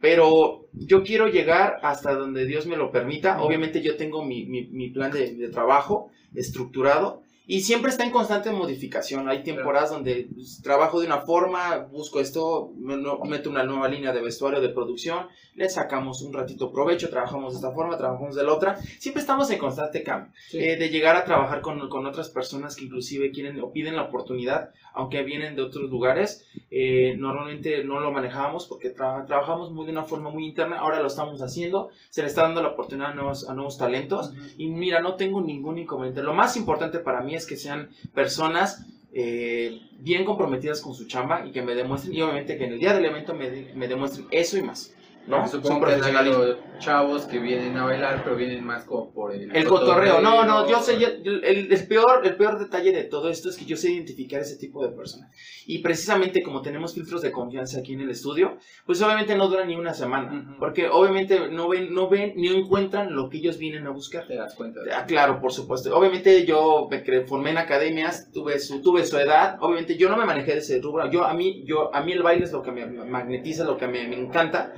pero 0.00 0.68
yo 0.72 1.04
quiero 1.04 1.28
llegar 1.28 1.78
hasta 1.82 2.12
donde 2.14 2.44
Dios 2.44 2.66
me 2.66 2.76
lo 2.76 2.90
permita. 2.90 3.40
Obviamente 3.40 3.80
yo 3.82 3.96
tengo 3.96 4.24
mi, 4.24 4.46
mi, 4.46 4.66
mi 4.66 4.90
plan 4.90 5.12
de, 5.12 5.34
de, 5.36 5.48
trabajo 5.48 6.10
estructurado 6.34 7.22
y 7.52 7.60
siempre 7.60 7.90
está 7.90 8.04
en 8.04 8.12
constante 8.12 8.50
modificación. 8.50 9.28
Hay 9.28 9.42
temporadas 9.42 9.90
donde 9.90 10.26
pues, 10.34 10.62
trabajo 10.62 11.00
de 11.00 11.06
una 11.06 11.20
forma, 11.20 11.86
busco 11.92 12.18
esto, 12.18 12.72
meto 12.78 13.50
una 13.50 13.62
nueva 13.62 13.88
línea 13.88 14.10
de 14.10 14.22
vestuario 14.22 14.62
de 14.62 14.70
producción, 14.70 15.26
le 15.54 15.68
sacamos 15.68 16.22
un 16.22 16.32
ratito 16.32 16.72
provecho, 16.72 17.10
trabajamos 17.10 17.52
de 17.52 17.58
esta 17.58 17.72
forma, 17.72 17.98
trabajamos 17.98 18.34
de 18.34 18.42
la 18.42 18.54
otra. 18.54 18.78
Siempre 18.98 19.20
estamos 19.20 19.50
en 19.50 19.58
constante 19.58 20.02
cambio. 20.02 20.32
Eh, 20.54 20.76
de 20.76 20.88
llegar 20.88 21.14
a 21.14 21.26
trabajar 21.26 21.60
con, 21.60 21.90
con, 21.90 22.06
otras 22.06 22.30
personas 22.30 22.74
que 22.74 22.86
inclusive 22.86 23.30
quieren 23.32 23.60
o 23.60 23.70
piden 23.70 23.96
la 23.96 24.04
oportunidad, 24.04 24.70
aunque 24.94 25.22
vienen 25.22 25.54
de 25.54 25.60
otros 25.60 25.90
lugares. 25.90 26.46
Eh, 26.70 27.16
normalmente 27.18 27.84
no 27.84 28.00
lo 28.00 28.12
manejábamos 28.12 28.66
porque 28.66 28.88
trabajamos 28.88 29.72
muy 29.72 29.84
de 29.84 29.92
una 29.92 30.04
forma 30.04 30.30
muy 30.30 30.46
interna. 30.46 30.78
Ahora 30.78 31.00
lo 31.00 31.08
estamos 31.08 31.42
haciendo. 31.42 31.90
Se 32.08 32.22
le 32.22 32.28
está 32.28 32.44
dando 32.44 32.62
la 32.62 32.68
oportunidad 32.68 33.10
a 33.10 33.14
nuevos, 33.14 33.46
a 33.46 33.52
nuevos 33.52 33.76
talentos. 33.76 34.32
Y 34.56 34.68
mira, 34.68 35.00
no 35.02 35.16
tengo 35.16 35.42
ningún 35.42 35.76
inconveniente. 35.76 36.22
Lo 36.22 36.32
más 36.32 36.56
importante 36.56 36.98
para 36.98 37.20
mí 37.20 37.34
es 37.34 37.41
que 37.46 37.56
sean 37.56 37.90
personas 38.14 38.86
eh, 39.12 39.80
bien 39.98 40.24
comprometidas 40.24 40.80
con 40.80 40.94
su 40.94 41.06
chamba 41.06 41.46
y 41.46 41.52
que 41.52 41.62
me 41.62 41.74
demuestren, 41.74 42.14
y 42.14 42.22
obviamente 42.22 42.56
que 42.56 42.64
en 42.64 42.72
el 42.72 42.80
día 42.80 42.94
del 42.94 43.04
evento 43.04 43.34
me, 43.34 43.72
me 43.74 43.88
demuestren 43.88 44.26
eso 44.30 44.56
y 44.56 44.62
más. 44.62 44.94
¿No? 45.26 45.46
Supongo 45.46 45.86
que 45.86 45.94
hay 45.94 46.56
chavos 46.78 47.26
que 47.26 47.38
vienen 47.38 47.76
a 47.76 47.84
bailar, 47.84 48.22
pero 48.24 48.36
vienen 48.36 48.64
más 48.64 48.84
como 48.84 49.12
por 49.12 49.32
el, 49.32 49.54
el 49.54 49.64
cotorreo. 49.64 50.20
No, 50.20 50.44
no, 50.44 50.68
yo 50.68 50.80
sé, 50.80 50.94
el, 50.94 51.44
el, 51.44 51.86
peor, 51.86 52.22
el 52.24 52.34
peor 52.34 52.58
detalle 52.58 52.92
de 52.92 53.04
todo 53.04 53.28
esto 53.30 53.48
es 53.48 53.56
que 53.56 53.64
yo 53.64 53.76
sé 53.76 53.92
identificar 53.92 54.40
ese 54.40 54.56
tipo 54.56 54.84
de 54.84 54.92
personas. 54.92 55.30
Y 55.66 55.78
precisamente 55.78 56.42
como 56.42 56.60
tenemos 56.60 56.94
filtros 56.94 57.22
de 57.22 57.30
confianza 57.30 57.78
aquí 57.78 57.92
en 57.92 58.00
el 58.00 58.10
estudio, 58.10 58.58
pues 58.84 59.00
obviamente 59.00 59.36
no 59.36 59.48
dura 59.48 59.64
ni 59.64 59.76
una 59.76 59.94
semana, 59.94 60.56
porque 60.58 60.88
obviamente 60.88 61.48
no 61.50 61.68
ven, 61.68 61.94
no 61.94 62.08
ven 62.08 62.32
ni 62.36 62.48
encuentran 62.48 63.14
lo 63.14 63.28
que 63.28 63.38
ellos 63.38 63.58
vienen 63.58 63.86
a 63.86 63.90
buscar. 63.90 64.26
Te 64.26 64.34
das 64.34 64.54
cuenta. 64.54 64.80
Ah, 64.94 65.06
claro, 65.06 65.40
por 65.40 65.52
supuesto. 65.52 65.96
Obviamente 65.96 66.44
yo 66.44 66.88
me 66.90 67.02
formé 67.26 67.50
en 67.50 67.58
academias, 67.58 68.30
tuve 68.32 68.58
su, 68.58 68.82
tuve 68.82 69.06
su 69.06 69.16
edad, 69.18 69.56
obviamente 69.60 69.96
yo 69.96 70.08
no 70.08 70.16
me 70.16 70.24
manejé 70.24 70.52
de 70.52 70.58
ese 70.58 70.80
rubro. 70.80 71.08
Yo, 71.10 71.24
a 71.24 71.34
mí, 71.34 71.62
yo, 71.64 71.94
a 71.94 72.02
mí 72.02 72.12
el 72.12 72.22
baile 72.22 72.44
es 72.44 72.52
lo 72.52 72.62
que 72.62 72.72
me 72.72 72.86
magnetiza, 72.86 73.64
lo 73.64 73.76
que 73.76 73.86
me, 73.86 74.08
me 74.08 74.16
encanta. 74.16 74.72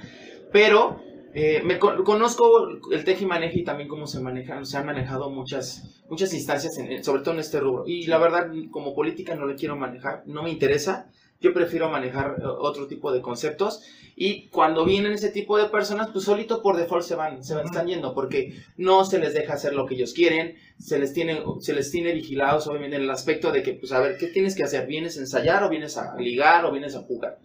Pero 0.55 1.01
eh, 1.35 1.63
me 1.65 1.81
conozco 1.81 2.69
el 2.93 3.03
teji 3.03 3.27
maneje 3.27 3.59
y 3.59 3.65
también 3.65 3.89
cómo 3.89 4.07
se 4.07 4.21
manejan, 4.21 4.65
se 4.65 4.77
han 4.77 4.87
manejado 4.87 5.29
muchas, 5.29 6.05
muchas 6.09 6.33
instancias, 6.33 6.79
sobre 7.03 7.23
todo 7.23 7.35
en 7.35 7.41
este 7.41 7.59
rubro. 7.59 7.83
Y 7.89 8.07
la 8.07 8.19
verdad, 8.19 8.53
como 8.71 8.95
política 8.95 9.35
no 9.35 9.47
le 9.47 9.57
quiero 9.57 9.75
manejar, 9.75 10.23
no 10.27 10.45
me 10.45 10.51
interesa. 10.51 11.11
Yo 11.41 11.53
prefiero 11.53 11.91
manejar 11.91 12.37
eh, 12.39 12.45
otro 12.47 12.87
tipo 12.87 13.11
de 13.11 13.21
conceptos. 13.21 13.83
Y 14.15 14.47
cuando 14.51 14.85
vienen 14.85 15.15
ese 15.15 15.31
tipo 15.31 15.59
de 15.59 15.65
personas, 15.65 16.11
pues 16.13 16.25
solito 16.25 16.63
por 16.63 16.77
default 16.77 17.03
se 17.03 17.17
van, 17.17 17.43
se 17.43 17.57
van, 17.57 17.65
están 17.65 17.89
yendo, 17.89 18.15
porque 18.15 18.55
no 18.77 19.05
se 19.05 19.19
les 19.19 19.35
deja 19.35 19.55
hacer 19.55 19.75
lo 19.75 19.87
que 19.87 19.97
ellos 19.97 20.15
quieren, 20.15 20.55
se 20.79 21.01
les 21.01 21.13
tiene, 21.13 21.43
se 21.59 21.75
les 21.75 21.91
tiene 21.91 22.13
vigilados, 22.13 22.69
obviamente, 22.69 22.95
en 22.95 23.03
el 23.03 23.11
aspecto 23.11 23.51
de 23.51 23.65
que, 23.65 23.73
pues 23.73 23.91
a 23.91 23.99
ver, 23.99 24.19
¿qué 24.19 24.29
tienes 24.29 24.55
que 24.55 24.63
hacer? 24.63 24.87
¿Vienes 24.87 25.17
a 25.17 25.21
ensayar 25.23 25.65
o 25.65 25.69
vienes 25.69 25.97
a 25.97 26.15
ligar 26.15 26.65
o 26.65 26.71
vienes 26.71 26.95
a 26.95 27.03
jugar? 27.03 27.41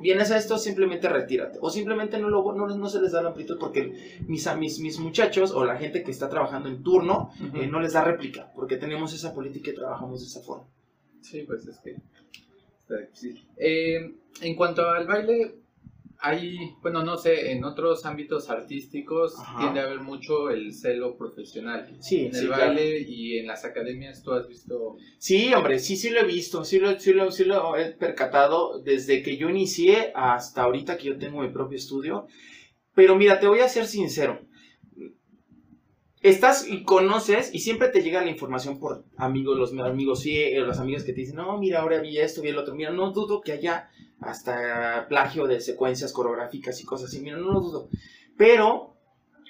Vienes 0.00 0.30
a 0.30 0.36
esto, 0.36 0.58
simplemente 0.58 1.08
retírate. 1.08 1.58
O 1.60 1.70
simplemente 1.70 2.18
no, 2.18 2.28
lo, 2.28 2.52
no, 2.52 2.66
no 2.66 2.88
se 2.88 3.00
les 3.00 3.12
da 3.12 3.22
la 3.22 3.28
amplitud 3.28 3.58
porque 3.58 4.18
mis, 4.26 4.48
mis, 4.56 4.80
mis 4.80 4.98
muchachos 4.98 5.52
o 5.52 5.64
la 5.64 5.76
gente 5.76 6.02
que 6.02 6.10
está 6.10 6.28
trabajando 6.28 6.68
en 6.68 6.82
turno 6.82 7.30
eh, 7.54 7.66
no 7.66 7.80
les 7.80 7.92
da 7.92 8.04
réplica 8.04 8.50
porque 8.54 8.76
tenemos 8.76 9.12
esa 9.14 9.34
política 9.34 9.70
y 9.70 9.74
trabajamos 9.74 10.20
de 10.20 10.26
esa 10.26 10.40
forma. 10.40 10.66
Sí, 11.20 11.42
pues 11.46 11.66
es 11.66 11.78
que 11.78 11.96
está 12.80 12.96
difícil. 12.98 13.46
Eh, 13.56 14.14
en 14.42 14.56
cuanto 14.56 14.88
al 14.88 15.06
baile, 15.06 15.54
hay, 16.22 16.74
bueno, 16.82 17.02
no 17.02 17.16
sé, 17.16 17.52
en 17.52 17.64
otros 17.64 18.04
ámbitos 18.04 18.50
artísticos 18.50 19.34
tiende 19.58 19.80
a 19.80 19.84
haber 19.84 20.00
mucho 20.00 20.50
el 20.50 20.74
celo 20.74 21.16
profesional. 21.16 21.96
Sí, 22.00 22.26
en 22.26 22.36
el 22.36 22.48
baile 22.48 23.00
y 23.00 23.38
en 23.38 23.46
las 23.46 23.64
academias, 23.64 24.22
¿tú 24.22 24.32
has 24.32 24.46
visto? 24.46 24.96
Sí, 25.18 25.52
hombre, 25.54 25.78
sí, 25.78 25.96
sí 25.96 26.10
lo 26.10 26.20
he 26.20 26.24
visto, 26.24 26.64
sí 26.64 26.78
lo, 26.78 26.98
sí 26.98 27.12
lo, 27.12 27.30
sí 27.32 27.44
lo 27.44 27.76
he 27.76 27.92
percatado 27.92 28.80
desde 28.82 29.22
que 29.22 29.36
yo 29.38 29.48
inicié 29.48 30.12
hasta 30.14 30.62
ahorita 30.62 30.98
que 30.98 31.08
yo 31.08 31.18
tengo 31.18 31.40
mi 31.40 31.48
propio 31.48 31.78
estudio. 31.78 32.26
Pero 32.94 33.16
mira, 33.16 33.40
te 33.40 33.46
voy 33.46 33.60
a 33.60 33.68
ser 33.68 33.86
sincero. 33.86 34.40
Estás 36.20 36.68
y 36.68 36.82
conoces 36.82 37.54
y 37.54 37.60
siempre 37.60 37.88
te 37.88 38.02
llega 38.02 38.22
la 38.22 38.30
información 38.30 38.78
por 38.78 39.06
amigos, 39.16 39.56
los 39.56 39.72
amigos, 39.72 40.20
sí, 40.20 40.36
eh, 40.36 40.60
los 40.60 40.78
amigos 40.78 41.02
que 41.04 41.14
te 41.14 41.22
dicen, 41.22 41.36
no, 41.36 41.56
mira, 41.56 41.80
ahora 41.80 41.98
vi 42.02 42.18
esto, 42.18 42.42
vi 42.42 42.50
el 42.50 42.58
otro. 42.58 42.74
Mira, 42.74 42.90
no 42.90 43.10
dudo 43.12 43.40
que 43.40 43.52
haya 43.52 43.88
hasta 44.20 45.06
plagio 45.08 45.46
de 45.46 45.60
secuencias 45.60 46.12
coreográficas 46.12 46.80
y 46.80 46.84
cosas 46.84 47.08
así, 47.08 47.20
mira, 47.20 47.36
no 47.36 47.52
lo 47.52 47.60
dudo. 47.60 47.88
Pero 48.36 48.96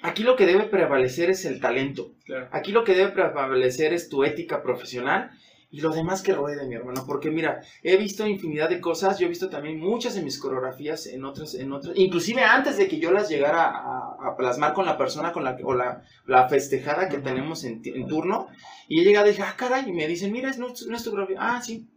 aquí 0.01 0.23
lo 0.23 0.35
que 0.35 0.45
debe 0.45 0.63
prevalecer 0.63 1.29
es 1.29 1.45
el 1.45 1.59
talento. 1.59 2.13
Aquí 2.51 2.71
lo 2.71 2.83
que 2.83 2.95
debe 2.95 3.11
prevalecer 3.11 3.93
es 3.93 4.09
tu 4.09 4.23
ética 4.23 4.63
profesional 4.63 5.31
y 5.71 5.79
lo 5.79 5.91
demás 5.91 6.21
que 6.21 6.33
ruede, 6.33 6.67
mi 6.67 6.75
hermano. 6.75 7.05
Porque 7.07 7.31
mira, 7.31 7.61
he 7.81 7.95
visto 7.95 8.27
infinidad 8.27 8.69
de 8.69 8.81
cosas, 8.81 9.17
yo 9.17 9.25
he 9.25 9.29
visto 9.29 9.49
también 9.49 9.79
muchas 9.79 10.15
de 10.15 10.21
mis 10.21 10.37
coreografías 10.37 11.07
en 11.07 11.23
otras, 11.23 11.55
en 11.55 11.71
otras, 11.71 11.97
inclusive 11.97 12.43
antes 12.43 12.77
de 12.77 12.87
que 12.89 12.99
yo 12.99 13.11
las 13.11 13.29
llegara 13.29 13.69
a, 13.69 14.35
plasmar 14.37 14.73
con 14.73 14.85
la 14.85 14.97
persona 14.97 15.31
con 15.31 15.43
la 15.43 15.57
o 15.63 15.73
la, 15.73 16.03
la 16.25 16.47
festejada 16.49 17.09
que 17.09 17.19
tenemos 17.19 17.63
en, 17.63 17.81
turno. 18.07 18.47
Y 18.87 18.99
he 18.99 19.03
llegado 19.05 19.27
y 19.27 19.31
dije, 19.31 19.43
ah, 19.43 19.55
caray, 19.57 19.87
y 19.87 19.93
me 19.93 20.07
dicen, 20.07 20.31
mira, 20.31 20.49
es, 20.49 20.59
no, 20.59 20.67
es 20.67 21.03
tu 21.03 21.11
coreografía. 21.11 21.37
Ah, 21.39 21.61
sí, 21.61 21.87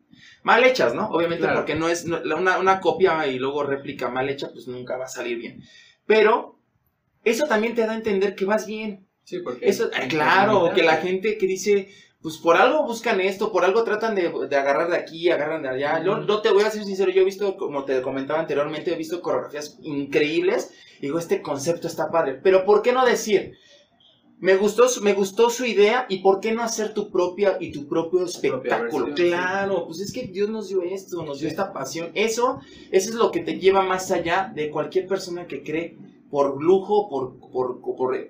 mal 0.43 0.65
hechas, 0.65 0.95
¿no? 0.95 1.09
Obviamente 1.09 1.47
porque 1.49 1.75
no 1.75 1.89
es 1.89 2.05
una, 2.05 2.59
una, 2.59 2.81
copia 2.81 3.27
y 3.27 3.39
luego 3.39 3.65
réplica 3.65 4.09
mal 4.09 4.29
hecha, 4.29 4.51
pues 4.53 4.69
nunca 4.69 4.97
va 4.97 5.05
a 5.05 5.09
salir 5.09 5.39
bien. 5.39 5.63
Pero 6.07 6.59
eso 7.25 7.47
también 7.47 7.75
te 7.75 7.87
da 7.87 7.93
a 7.93 7.97
entender 7.97 8.35
que 8.35 8.45
vas 8.45 8.67
bien. 8.67 9.09
Sí, 9.25 9.39
porque... 9.39 9.67
Eso, 9.67 9.91
claro, 10.09 10.73
que 10.75 10.83
la 10.83 10.99
gente 10.99 11.39
que 11.39 11.47
dice, 11.47 11.89
pues 12.21 12.37
por 12.37 12.57
algo 12.57 12.85
buscan 12.85 13.21
esto, 13.21 13.53
por 13.53 13.65
algo 13.65 13.85
tratan 13.85 14.15
de, 14.15 14.31
de 14.49 14.57
agarrar 14.57 14.91
de 14.91 14.97
aquí, 14.97 15.31
agarran 15.31 15.63
de 15.63 15.71
allá. 15.71 16.03
Yo 16.05 16.17
no 16.17 16.43
te 16.43 16.51
voy 16.51 16.65
a 16.65 16.71
ser 16.71 16.85
sincero, 16.85 17.11
yo 17.11 17.23
he 17.23 17.25
visto, 17.25 17.57
como 17.57 17.85
te 17.85 18.03
comentaba 18.03 18.41
anteriormente, 18.41 18.93
he 18.93 18.97
visto 18.97 19.23
coreografías 19.23 19.79
increíbles. 19.83 20.75
Digo, 21.01 21.19
este 21.19 21.43
concepto 21.43 21.87
está 21.87 22.11
padre. 22.11 22.39
Pero 22.43 22.65
¿por 22.65 22.83
qué 22.83 22.93
no 22.93 23.05
decir? 23.07 23.57
Me 24.41 24.57
gustó, 24.57 24.85
me 25.01 25.15
gustó 25.15 25.49
su 25.49 25.65
idea 25.65 26.07
y 26.09 26.19
por 26.19 26.41
qué 26.41 26.53
no 26.53 26.63
hacer 26.63 26.93
tu 26.93 27.11
propia 27.11 27.57
y 27.61 27.73
tu 27.73 27.87
propio 27.89 28.25
espectáculo. 28.25 29.15
claro, 29.15 29.87
pues 29.87 30.01
es 30.01 30.13
que 30.13 30.27
Dios 30.27 30.51
nos 30.51 30.69
dio 30.69 30.83
esto, 30.83 31.25
nos 31.25 31.41
dio 31.41 31.49
esta 31.49 31.73
pasión. 31.73 32.11
Eso, 32.15 32.61
eso 32.91 33.11
es 33.11 33.15
lo 33.15 33.31
que 33.31 33.41
te 33.41 33.59
lleva 33.59 33.83
más 33.83 34.11
allá 34.11 34.53
de 34.55 34.71
cualquier 34.71 35.07
persona 35.07 35.47
que 35.47 35.63
cree 35.63 35.97
por 36.31 36.61
lujo, 36.61 37.09
por 37.09 37.39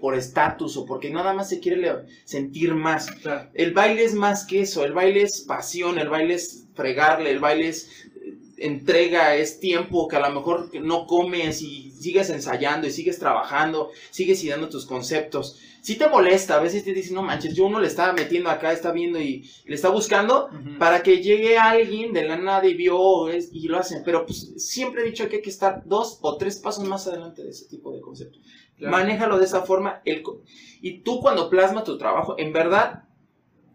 por 0.00 0.14
estatus 0.14 0.76
o 0.76 0.84
porque 0.84 1.10
nada 1.10 1.32
más 1.32 1.48
se 1.48 1.58
quiere 1.58 1.90
sentir 2.24 2.74
más. 2.74 3.08
El 3.54 3.72
baile 3.72 4.04
es 4.04 4.14
más 4.14 4.44
que 4.44 4.60
eso, 4.60 4.84
el 4.84 4.92
baile 4.92 5.22
es 5.22 5.40
pasión, 5.40 5.98
el 5.98 6.10
baile 6.10 6.34
es 6.34 6.66
fregarle, 6.74 7.30
el 7.30 7.38
baile 7.38 7.68
es 7.68 8.10
entrega, 8.58 9.36
es 9.36 9.60
tiempo 9.60 10.08
que 10.08 10.16
a 10.16 10.28
lo 10.28 10.34
mejor 10.34 10.70
no 10.80 11.06
comes 11.06 11.62
y 11.62 11.90
sigues 11.92 12.30
ensayando 12.30 12.86
y 12.86 12.90
sigues 12.90 13.18
trabajando, 13.18 13.90
sigues 14.10 14.42
ideando 14.44 14.68
tus 14.68 14.86
conceptos. 14.86 15.58
Si 15.80 15.96
te 15.96 16.08
molesta, 16.08 16.56
a 16.56 16.60
veces 16.60 16.82
te 16.82 16.94
dicen, 16.94 17.14
no 17.14 17.22
manches, 17.22 17.54
yo 17.54 17.66
uno 17.66 17.78
le 17.78 17.88
está 17.88 18.12
metiendo 18.14 18.48
acá, 18.48 18.72
está 18.72 18.90
viendo 18.90 19.20
y 19.20 19.50
le 19.66 19.74
está 19.74 19.90
buscando 19.90 20.48
para 20.78 21.02
que 21.02 21.22
llegue 21.22 21.58
alguien 21.58 22.14
de 22.14 22.24
la 22.24 22.38
nada 22.38 22.66
y 22.66 22.72
vio 22.72 23.28
y 23.30 23.68
lo 23.68 23.78
hacen. 23.78 24.02
Pero 24.02 24.24
pues 24.24 24.54
siempre 24.56 25.02
he 25.02 25.04
dicho 25.04 25.28
que 25.28 25.36
hay 25.36 25.42
que 25.42 25.50
estar 25.50 25.82
dos 25.84 26.20
o 26.22 26.38
tres 26.38 26.56
pasos 26.56 26.88
más 26.88 27.06
adelante 27.06 27.42
de 27.42 27.50
ese 27.50 27.66
tipo 27.66 27.92
de 27.92 28.00
conceptos. 28.00 28.40
Manéjalo 28.78 29.38
de 29.38 29.44
esa 29.44 29.62
forma. 29.62 30.00
El, 30.06 30.22
y 30.80 31.02
tú 31.02 31.20
cuando 31.20 31.50
plasma 31.50 31.84
tu 31.84 31.98
trabajo, 31.98 32.34
en 32.38 32.52
verdad, 32.54 33.04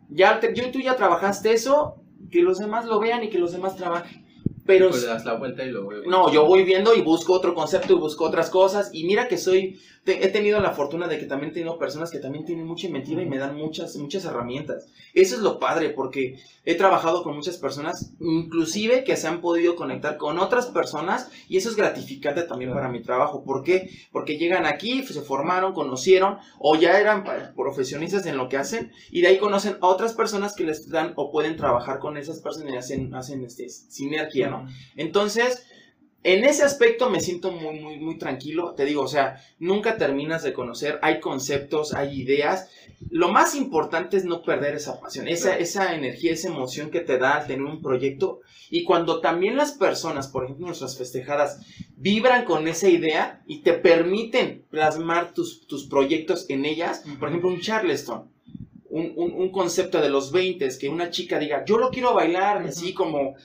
ya 0.09 0.39
yo 0.53 0.71
tú 0.71 0.79
ya 0.79 0.95
trabajaste 0.95 1.53
eso, 1.53 2.01
que 2.31 2.41
los 2.41 2.57
demás 2.57 2.85
lo 2.85 2.99
vean 2.99 3.23
y 3.23 3.29
que 3.29 3.37
los 3.37 3.51
demás 3.51 3.75
trabajen. 3.75 4.25
Pero, 4.69 4.91
pues 4.91 5.03
das 5.03 5.25
la 5.25 5.33
vuelta 5.33 5.63
y 5.63 5.71
lo 5.71 5.89
No, 6.05 6.31
yo 6.31 6.45
voy 6.45 6.63
viendo 6.63 6.93
y 6.93 7.01
busco 7.01 7.33
otro 7.33 7.55
concepto 7.55 7.93
y 7.93 7.95
busco 7.95 8.25
otras 8.25 8.51
cosas. 8.51 8.91
Y 8.93 9.03
mira 9.03 9.27
que 9.27 9.39
soy, 9.39 9.79
he 10.05 10.27
tenido 10.27 10.59
la 10.59 10.73
fortuna 10.73 11.07
de 11.07 11.17
que 11.17 11.25
también 11.25 11.53
tengo 11.53 11.79
personas 11.79 12.11
que 12.11 12.19
también 12.19 12.45
tienen 12.45 12.67
mucha 12.67 12.85
inventiva 12.85 13.23
y 13.23 13.25
me 13.25 13.39
dan 13.39 13.57
muchas, 13.57 13.95
muchas 13.95 14.25
herramientas. 14.25 14.85
Eso 15.15 15.35
es 15.35 15.41
lo 15.41 15.57
padre, 15.57 15.89
porque 15.89 16.37
he 16.65 16.75
trabajado 16.75 17.23
con 17.23 17.35
muchas 17.35 17.57
personas, 17.57 18.13
inclusive 18.19 19.03
que 19.03 19.15
se 19.15 19.27
han 19.27 19.41
podido 19.41 19.75
conectar 19.75 20.17
con 20.17 20.37
otras 20.37 20.67
personas, 20.67 21.31
y 21.47 21.57
eso 21.57 21.69
es 21.69 21.75
gratificante 21.75 22.43
también 22.43 22.71
para 22.71 22.89
mi 22.89 23.01
trabajo. 23.01 23.43
¿Por 23.43 23.63
qué? 23.63 23.89
Porque 24.11 24.37
llegan 24.37 24.67
aquí, 24.67 25.01
se 25.03 25.21
formaron, 25.21 25.73
conocieron, 25.73 26.37
o 26.59 26.75
ya 26.75 26.99
eran 26.99 27.23
profesionistas 27.55 28.27
en 28.27 28.37
lo 28.37 28.49
que 28.49 28.57
hacen, 28.57 28.91
y 29.09 29.21
de 29.21 29.29
ahí 29.29 29.39
conocen 29.39 29.77
a 29.81 29.87
otras 29.87 30.13
personas 30.13 30.53
que 30.55 30.63
les 30.63 30.89
dan 30.89 31.13
o 31.15 31.31
pueden 31.31 31.55
trabajar 31.55 31.97
con 31.97 32.17
esas 32.17 32.39
personas 32.39 32.73
y 32.73 32.77
hacen, 32.77 33.15
hacen 33.15 33.43
este, 33.43 33.67
sinergia, 33.67 34.49
¿no? 34.49 34.58
Entonces, 34.95 35.65
en 36.23 36.43
ese 36.43 36.63
aspecto 36.63 37.09
me 37.09 37.21
siento 37.21 37.51
muy, 37.51 37.79
muy, 37.79 37.97
muy 37.97 38.17
tranquilo. 38.17 38.73
Te 38.75 38.83
digo, 38.83 39.03
o 39.03 39.07
sea, 39.07 39.41
nunca 39.57 39.97
terminas 39.97 40.43
de 40.43 40.53
conocer, 40.53 40.99
hay 41.01 41.21
conceptos, 41.21 41.93
hay 41.93 42.21
ideas. 42.21 42.69
Lo 43.09 43.29
más 43.29 43.55
importante 43.55 44.17
es 44.17 44.25
no 44.25 44.41
perder 44.41 44.75
esa 44.75 44.99
pasión, 44.99 45.29
esa, 45.29 45.57
esa 45.57 45.95
energía, 45.95 46.33
esa 46.33 46.49
emoción 46.49 46.89
que 46.89 46.99
te 46.99 47.17
da 47.17 47.37
al 47.37 47.47
tener 47.47 47.63
un 47.63 47.81
proyecto. 47.81 48.41
Y 48.69 48.83
cuando 48.83 49.21
también 49.21 49.55
las 49.55 49.71
personas, 49.71 50.27
por 50.27 50.43
ejemplo, 50.43 50.67
nuestras 50.67 50.97
festejadas, 50.97 51.65
vibran 51.95 52.43
con 52.43 52.67
esa 52.67 52.89
idea 52.89 53.41
y 53.47 53.59
te 53.59 53.73
permiten 53.73 54.65
plasmar 54.69 55.33
tus, 55.33 55.65
tus 55.67 55.87
proyectos 55.87 56.45
en 56.49 56.65
ellas, 56.65 57.03
por 57.17 57.29
ejemplo, 57.29 57.49
un 57.49 57.61
Charleston. 57.61 58.29
Un, 58.91 59.13
un, 59.15 59.33
un, 59.33 59.51
concepto 59.51 60.01
de 60.01 60.09
los 60.09 60.31
20, 60.31 60.67
que 60.79 60.89
una 60.89 61.11
chica 61.11 61.37
diga, 61.37 61.63
yo 61.63 61.77
lo 61.77 61.91
quiero 61.91 62.15
bailar, 62.15 62.63
así 62.63 62.91
como 62.91 63.35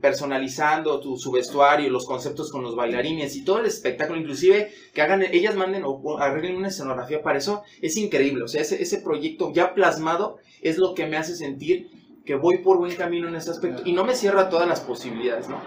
personalizando 0.00 1.00
tu, 1.00 1.16
su 1.16 1.30
vestuario, 1.32 1.90
los 1.90 2.06
conceptos 2.06 2.50
con 2.50 2.62
los 2.62 2.76
bailarines 2.76 3.34
y 3.36 3.44
todo 3.44 3.58
el 3.58 3.66
espectáculo, 3.66 4.18
inclusive 4.18 4.72
que 4.92 5.02
hagan, 5.02 5.22
ellas 5.22 5.56
manden 5.56 5.82
o 5.84 6.18
arreglen 6.18 6.56
una 6.56 6.68
escenografía 6.68 7.22
para 7.22 7.38
eso, 7.38 7.62
es 7.82 7.96
increíble. 7.96 8.44
O 8.44 8.48
sea, 8.48 8.62
ese, 8.62 8.80
ese 8.82 8.98
proyecto 8.98 9.52
ya 9.52 9.74
plasmado 9.74 10.38
es 10.62 10.78
lo 10.78 10.94
que 10.94 11.06
me 11.06 11.16
hace 11.16 11.34
sentir 11.34 11.90
que 12.24 12.34
voy 12.34 12.58
por 12.58 12.78
buen 12.78 12.94
camino 12.94 13.26
en 13.28 13.36
ese 13.36 13.50
aspecto 13.50 13.82
y 13.84 13.92
no 13.92 14.04
me 14.04 14.14
cierra 14.14 14.50
todas 14.50 14.68
las 14.68 14.80
posibilidades, 14.80 15.48
¿no? 15.48 15.60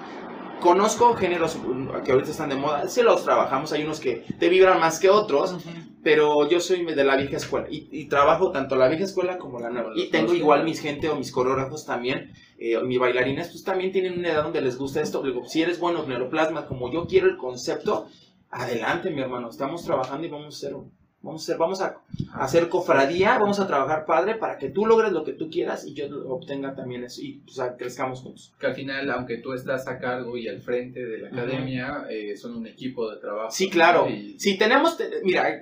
Conozco 0.61 1.15
géneros 1.15 1.57
que 2.05 2.11
ahorita 2.11 2.31
están 2.31 2.49
de 2.49 2.55
moda, 2.55 2.87
se 2.87 3.03
los 3.03 3.23
trabajamos, 3.23 3.71
hay 3.71 3.83
unos 3.83 3.99
que 3.99 4.23
te 4.39 4.47
vibran 4.47 4.79
más 4.79 4.99
que 4.99 5.09
otros, 5.09 5.55
pero 6.03 6.47
yo 6.49 6.59
soy 6.59 6.85
de 6.85 7.03
la 7.03 7.15
vieja 7.15 7.37
escuela 7.37 7.67
y, 7.69 8.05
trabajo 8.05 8.51
tanto 8.51 8.75
la 8.75 8.87
vieja 8.87 9.03
escuela 9.03 9.37
como 9.37 9.59
la 9.59 9.69
nueva. 9.69 9.91
Y 9.95 10.09
tengo 10.09 10.33
igual 10.33 10.63
mis 10.63 10.79
gente 10.79 11.09
o 11.09 11.15
mis 11.15 11.31
coreógrafos 11.31 11.85
también, 11.85 12.31
eh, 12.59 12.79
mis 12.83 12.99
bailarines, 12.99 13.49
pues 13.49 13.63
también 13.63 13.91
tienen 13.91 14.19
una 14.19 14.29
edad 14.29 14.43
donde 14.43 14.61
les 14.61 14.77
gusta 14.77 15.01
esto. 15.01 15.23
Digo, 15.23 15.45
si 15.45 15.63
eres 15.63 15.79
bueno 15.79 16.05
en 16.07 16.29
plasma 16.29 16.67
como 16.67 16.91
yo 16.91 17.07
quiero 17.07 17.27
el 17.27 17.37
concepto, 17.37 18.07
adelante 18.49 19.09
mi 19.09 19.21
hermano, 19.21 19.49
estamos 19.49 19.83
trabajando 19.83 20.27
y 20.27 20.29
vamos 20.29 20.45
a 20.45 20.57
hacer 20.57 20.75
Vamos 21.23 21.41
a, 21.41 21.43
hacer, 21.43 21.57
vamos 21.57 21.81
a 21.81 22.01
hacer 22.33 22.67
cofradía, 22.67 23.37
vamos 23.37 23.59
a 23.59 23.67
trabajar 23.67 24.05
padre 24.05 24.35
para 24.35 24.57
que 24.57 24.69
tú 24.69 24.87
logres 24.87 25.11
lo 25.11 25.23
que 25.23 25.33
tú 25.33 25.51
quieras 25.51 25.85
y 25.85 25.93
yo 25.93 26.07
obtenga 26.27 26.73
también 26.73 27.03
eso 27.03 27.21
y 27.21 27.43
pues, 27.45 27.59
crezcamos 27.77 28.21
juntos. 28.21 28.53
Que 28.59 28.65
al 28.65 28.73
final, 28.73 29.09
aunque 29.11 29.37
tú 29.37 29.53
estás 29.53 29.87
a 29.87 29.99
cargo 29.99 30.35
y 30.35 30.47
al 30.47 30.61
frente 30.61 31.05
de 31.05 31.19
la 31.19 31.27
academia, 31.27 32.07
eh, 32.09 32.35
son 32.35 32.55
un 32.55 32.65
equipo 32.65 33.09
de 33.11 33.17
trabajo. 33.17 33.51
Sí, 33.51 33.69
claro. 33.69 34.07
Sí, 34.37 34.57
tenemos, 34.57 34.97
mira, 35.23 35.59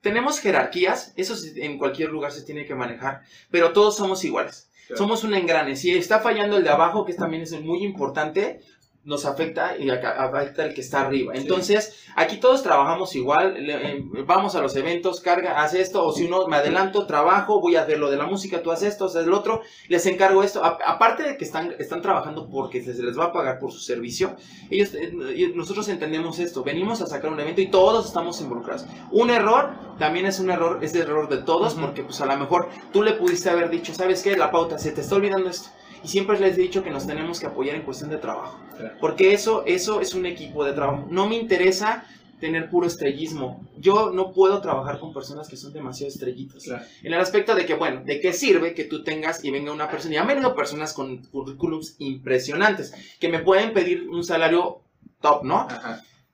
tenemos 0.00 0.40
jerarquías, 0.40 1.12
eso 1.16 1.34
en 1.54 1.78
cualquier 1.78 2.10
lugar 2.10 2.32
se 2.32 2.42
tiene 2.42 2.64
que 2.64 2.74
manejar, 2.74 3.22
pero 3.50 3.72
todos 3.72 3.96
somos 3.96 4.24
iguales. 4.24 4.70
Somos 4.94 5.24
un 5.24 5.34
engrane. 5.34 5.74
Si 5.74 5.90
está 5.92 6.20
fallando 6.20 6.58
el 6.58 6.62
de 6.62 6.70
abajo, 6.70 7.04
que 7.04 7.12
también 7.12 7.42
es 7.42 7.60
muy 7.60 7.82
importante, 7.82 8.60
nos 9.06 9.24
afecta 9.24 9.78
y 9.78 9.88
afecta 9.88 10.64
el 10.64 10.74
que 10.74 10.80
está 10.80 11.02
arriba. 11.02 11.32
Entonces, 11.34 12.04
aquí 12.16 12.38
todos 12.38 12.64
trabajamos 12.64 13.14
igual, 13.14 13.54
eh, 13.56 14.04
vamos 14.26 14.56
a 14.56 14.60
los 14.60 14.74
eventos, 14.74 15.20
carga, 15.20 15.62
haz 15.62 15.74
esto, 15.74 16.04
o 16.04 16.12
si 16.12 16.24
uno 16.26 16.48
me 16.48 16.56
adelanto, 16.56 17.06
trabajo, 17.06 17.60
voy 17.60 17.76
a 17.76 17.82
hacer 17.82 17.98
lo 17.98 18.10
de 18.10 18.16
la 18.16 18.26
música, 18.26 18.62
tú 18.62 18.72
haces 18.72 18.94
esto, 18.94 19.04
haces 19.04 19.24
el 19.24 19.32
otro, 19.32 19.62
les 19.88 20.04
encargo 20.06 20.42
esto. 20.42 20.62
aparte 20.64 21.22
de 21.22 21.36
que 21.36 21.44
están, 21.44 21.76
están 21.78 22.02
trabajando 22.02 22.50
porque 22.50 22.82
se 22.82 23.00
les 23.00 23.16
va 23.16 23.26
a 23.26 23.32
pagar 23.32 23.60
por 23.60 23.70
su 23.70 23.78
servicio, 23.78 24.34
ellos, 24.70 24.92
eh, 24.94 25.12
nosotros 25.54 25.88
entendemos 25.88 26.40
esto, 26.40 26.64
venimos 26.64 27.00
a 27.00 27.06
sacar 27.06 27.30
un 27.30 27.38
evento 27.38 27.60
y 27.60 27.68
todos 27.68 28.06
estamos 28.06 28.40
involucrados. 28.40 28.86
Un 29.12 29.30
error 29.30 29.70
también 30.00 30.26
es 30.26 30.40
un 30.40 30.50
error, 30.50 30.80
es 30.82 30.96
el 30.96 31.02
error 31.02 31.28
de 31.28 31.38
todos, 31.38 31.74
porque 31.74 32.02
pues 32.02 32.20
a 32.20 32.26
lo 32.26 32.36
mejor 32.36 32.68
tú 32.92 33.04
le 33.04 33.12
pudiste 33.12 33.50
haber 33.50 33.70
dicho, 33.70 33.94
¿sabes 33.94 34.24
qué? 34.24 34.36
La 34.36 34.50
pauta, 34.50 34.78
se 34.78 34.90
te 34.90 35.00
está 35.00 35.14
olvidando 35.14 35.48
esto 35.48 35.68
y 36.02 36.08
siempre 36.08 36.38
les 36.38 36.56
he 36.56 36.60
dicho 36.60 36.82
que 36.82 36.90
nos 36.90 37.06
tenemos 37.06 37.40
que 37.40 37.46
apoyar 37.46 37.76
en 37.76 37.82
cuestión 37.82 38.10
de 38.10 38.18
trabajo. 38.18 38.58
Porque 39.00 39.32
eso, 39.32 39.64
eso 39.66 40.00
es 40.00 40.14
un 40.14 40.26
equipo 40.26 40.64
de 40.64 40.72
trabajo. 40.72 41.06
No 41.10 41.28
me 41.28 41.36
interesa 41.36 42.04
tener 42.40 42.68
puro 42.68 42.86
estrellismo. 42.86 43.66
Yo 43.78 44.10
no 44.10 44.32
puedo 44.32 44.60
trabajar 44.60 44.98
con 44.98 45.12
personas 45.12 45.48
que 45.48 45.56
son 45.56 45.72
demasiado 45.72 46.12
estrellitas. 46.12 46.66
En 47.02 47.12
el 47.12 47.20
aspecto 47.20 47.54
de 47.54 47.64
que, 47.64 47.74
bueno, 47.74 48.02
¿de 48.04 48.20
qué 48.20 48.32
sirve 48.32 48.74
que 48.74 48.84
tú 48.84 49.02
tengas 49.02 49.44
y 49.44 49.50
venga 49.50 49.72
una 49.72 49.90
persona? 49.90 50.14
Y 50.14 50.18
han 50.18 50.26
venido 50.26 50.54
personas 50.54 50.92
con 50.92 51.18
currículums 51.24 51.96
impresionantes 51.98 52.92
que 53.18 53.28
me 53.28 53.40
pueden 53.40 53.72
pedir 53.72 54.08
un 54.08 54.22
salario 54.22 54.82
top, 55.20 55.44
¿no? 55.44 55.66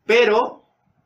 Pero 0.04 0.61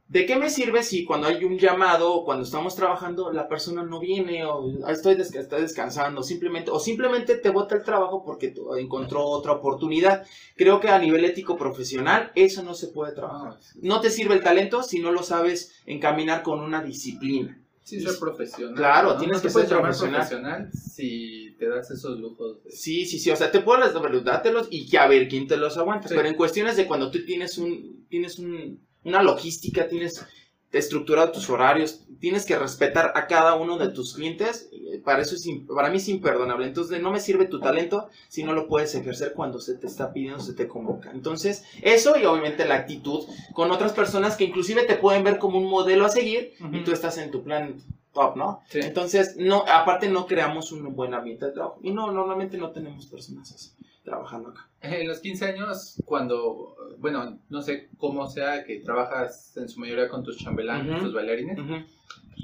¿De 0.09 0.25
qué 0.25 0.37
me 0.37 0.51
sirve 0.51 0.85
si 0.85 1.05
cuando 1.05 1.27
hay 1.27 1.45
un 1.45 1.59
llamado 1.59 2.15
o 2.15 2.25
cuando 2.25 2.45
estamos 2.45 2.77
trabajando 2.77 3.33
la 3.33 3.49
persona 3.49 3.83
no 3.83 3.99
viene 3.99 4.45
o 4.45 4.89
estoy 4.89 5.15
está 5.21 5.57
descansando 5.57 6.23
simplemente 6.23 6.71
o 6.71 6.79
simplemente 6.79 7.35
te 7.37 7.51
bota 7.51 7.75
el 7.75 7.83
trabajo 7.83 8.23
porque 8.25 8.55
encontró 8.79 9.25
otra 9.25 9.53
oportunidad? 9.53 10.25
Creo 10.55 10.79
que 10.79 10.91
a 10.91 10.99
nivel 11.01 11.25
ético 11.25 11.57
profesional 11.57 12.31
eso 12.37 12.63
no 12.63 12.75
se 12.75 12.89
puede 12.89 13.15
trabajar. 13.15 13.59
No 13.83 14.01
te 14.01 14.11
sirve 14.11 14.37
el 14.37 14.45
talento 14.45 14.85
si 14.85 15.01
no 15.01 15.11
lo 15.11 15.25
sabes 15.25 15.83
encaminar 15.87 16.45
con 16.45 16.61
una 16.61 16.83
disciplina. 16.83 17.61
Sí, 17.83 18.01
ser 18.01 18.19
profesional. 18.19 18.75
Claro, 18.75 19.17
tienes 19.17 19.41
que 19.41 19.51
ser 19.51 19.67
profesional. 19.69 20.21
profesional. 20.21 20.71
si 20.73 21.55
te 21.59 21.69
das 21.69 21.91
esos 21.91 22.19
lujos. 22.19 22.59
Sí, 22.69 23.07
sí, 23.07 23.19
sí, 23.21 23.31
o 23.31 23.37
sea, 23.37 23.51
te 23.53 23.61
puedes 23.61 23.93
dátelos 24.25 24.69
y 24.71 24.87
ya 24.87 25.07
ver 25.07 25.29
quién 25.29 25.47
te 25.47 25.57
los 25.57 25.77
aguanta. 25.77 26.09
Pero 26.09 26.27
en 26.27 26.35
cuestiones 26.35 26.77
de 26.77 26.87
cuando 26.87 27.11
tú 27.11 27.25
tienes 27.25 27.59
un 27.59 28.07
tienes 28.09 28.39
un 28.39 28.86
una 29.07 29.23
logística, 29.23 29.89
tienes 29.89 30.27
estructurado 30.73 31.31
tus 31.33 31.49
horarios, 31.49 32.03
tienes 32.19 32.45
que 32.45 32.59
respetar 32.59 33.13
a 33.15 33.27
cada 33.27 33.55
uno 33.55 33.79
de 33.79 33.89
tus 33.89 34.15
clientes, 34.15 34.69
para 35.05 35.23
eso 35.23 35.37
es, 35.37 35.47
para 35.73 35.91
mí 35.91 35.99
es 35.99 36.09
imperdonable. 36.09 36.67
Entonces 36.67 37.01
no 37.01 37.11
me 37.11 37.21
sirve 37.21 37.47
tu 37.47 37.61
talento 37.61 38.09
si 38.29 38.43
no 38.43 38.53
lo 38.53 38.67
puedes 38.67 38.95
ejercer 38.95 39.33
cuando 39.33 39.61
se 39.61 39.75
te 39.75 39.87
está 39.87 40.13
pidiendo, 40.13 40.41
se 40.41 40.55
te 40.55 40.67
convoca. 40.67 41.13
Entonces 41.13 41.65
eso 41.83 42.19
y 42.19 42.25
obviamente 42.25 42.67
la 42.67 42.75
actitud 42.75 43.25
con 43.55 43.71
otras 43.71 43.93
personas 43.93 44.37
que 44.37 44.45
inclusive 44.45 44.83
te 44.83 44.97
pueden 44.97 45.25
ver 45.25 45.39
como 45.39 45.59
un 45.59 45.71
modelo 45.71 46.05
a 46.05 46.11
seguir 46.11 46.55
y 46.73 46.85
tú 46.85 46.93
estás 46.93 47.17
en 47.19 47.31
tu 47.31 47.43
plan 47.43 47.77
top, 48.13 48.37
¿no? 48.37 48.63
Entonces, 48.73 49.37
no, 49.37 49.65
aparte 49.69 50.09
no 50.09 50.27
creamos 50.27 50.73
un 50.73 50.97
buen 50.97 51.15
ambiente 51.15 51.47
de 51.47 51.53
trabajo 51.53 51.79
y 51.83 51.91
no, 51.91 52.11
normalmente 52.11 52.57
no 52.57 52.71
tenemos 52.71 53.07
personas 53.07 53.53
así 53.53 53.71
trabajando 54.07 54.51
acá. 54.51 54.71
En 54.81 55.09
los 55.09 55.19
15 55.19 55.45
años, 55.47 56.01
cuando, 56.05 56.77
bueno, 56.99 57.39
no 57.51 57.61
sé 57.61 57.91
cómo 57.99 58.29
sea 58.29 58.65
que 58.65 58.79
trabajas 58.79 59.57
en 59.57 59.69
su 59.69 59.81
mayoría 59.81 60.09
con 60.09 60.23
tus 60.23 60.39
chambelanes, 60.39 61.03
tus 61.03 61.13
bailarines, 61.13 61.59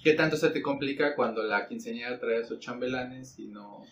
¿qué 0.02 0.14
tanto 0.14 0.36
se 0.36 0.50
te 0.50 0.60
complica 0.60 1.14
cuando 1.14 1.42
la 1.44 1.68
quinceañera 1.68 2.18
trae 2.18 2.42
a 2.42 2.44
sus 2.44 2.58
chambelanes 2.58 3.38
y 3.38 3.46
no... 3.46 3.84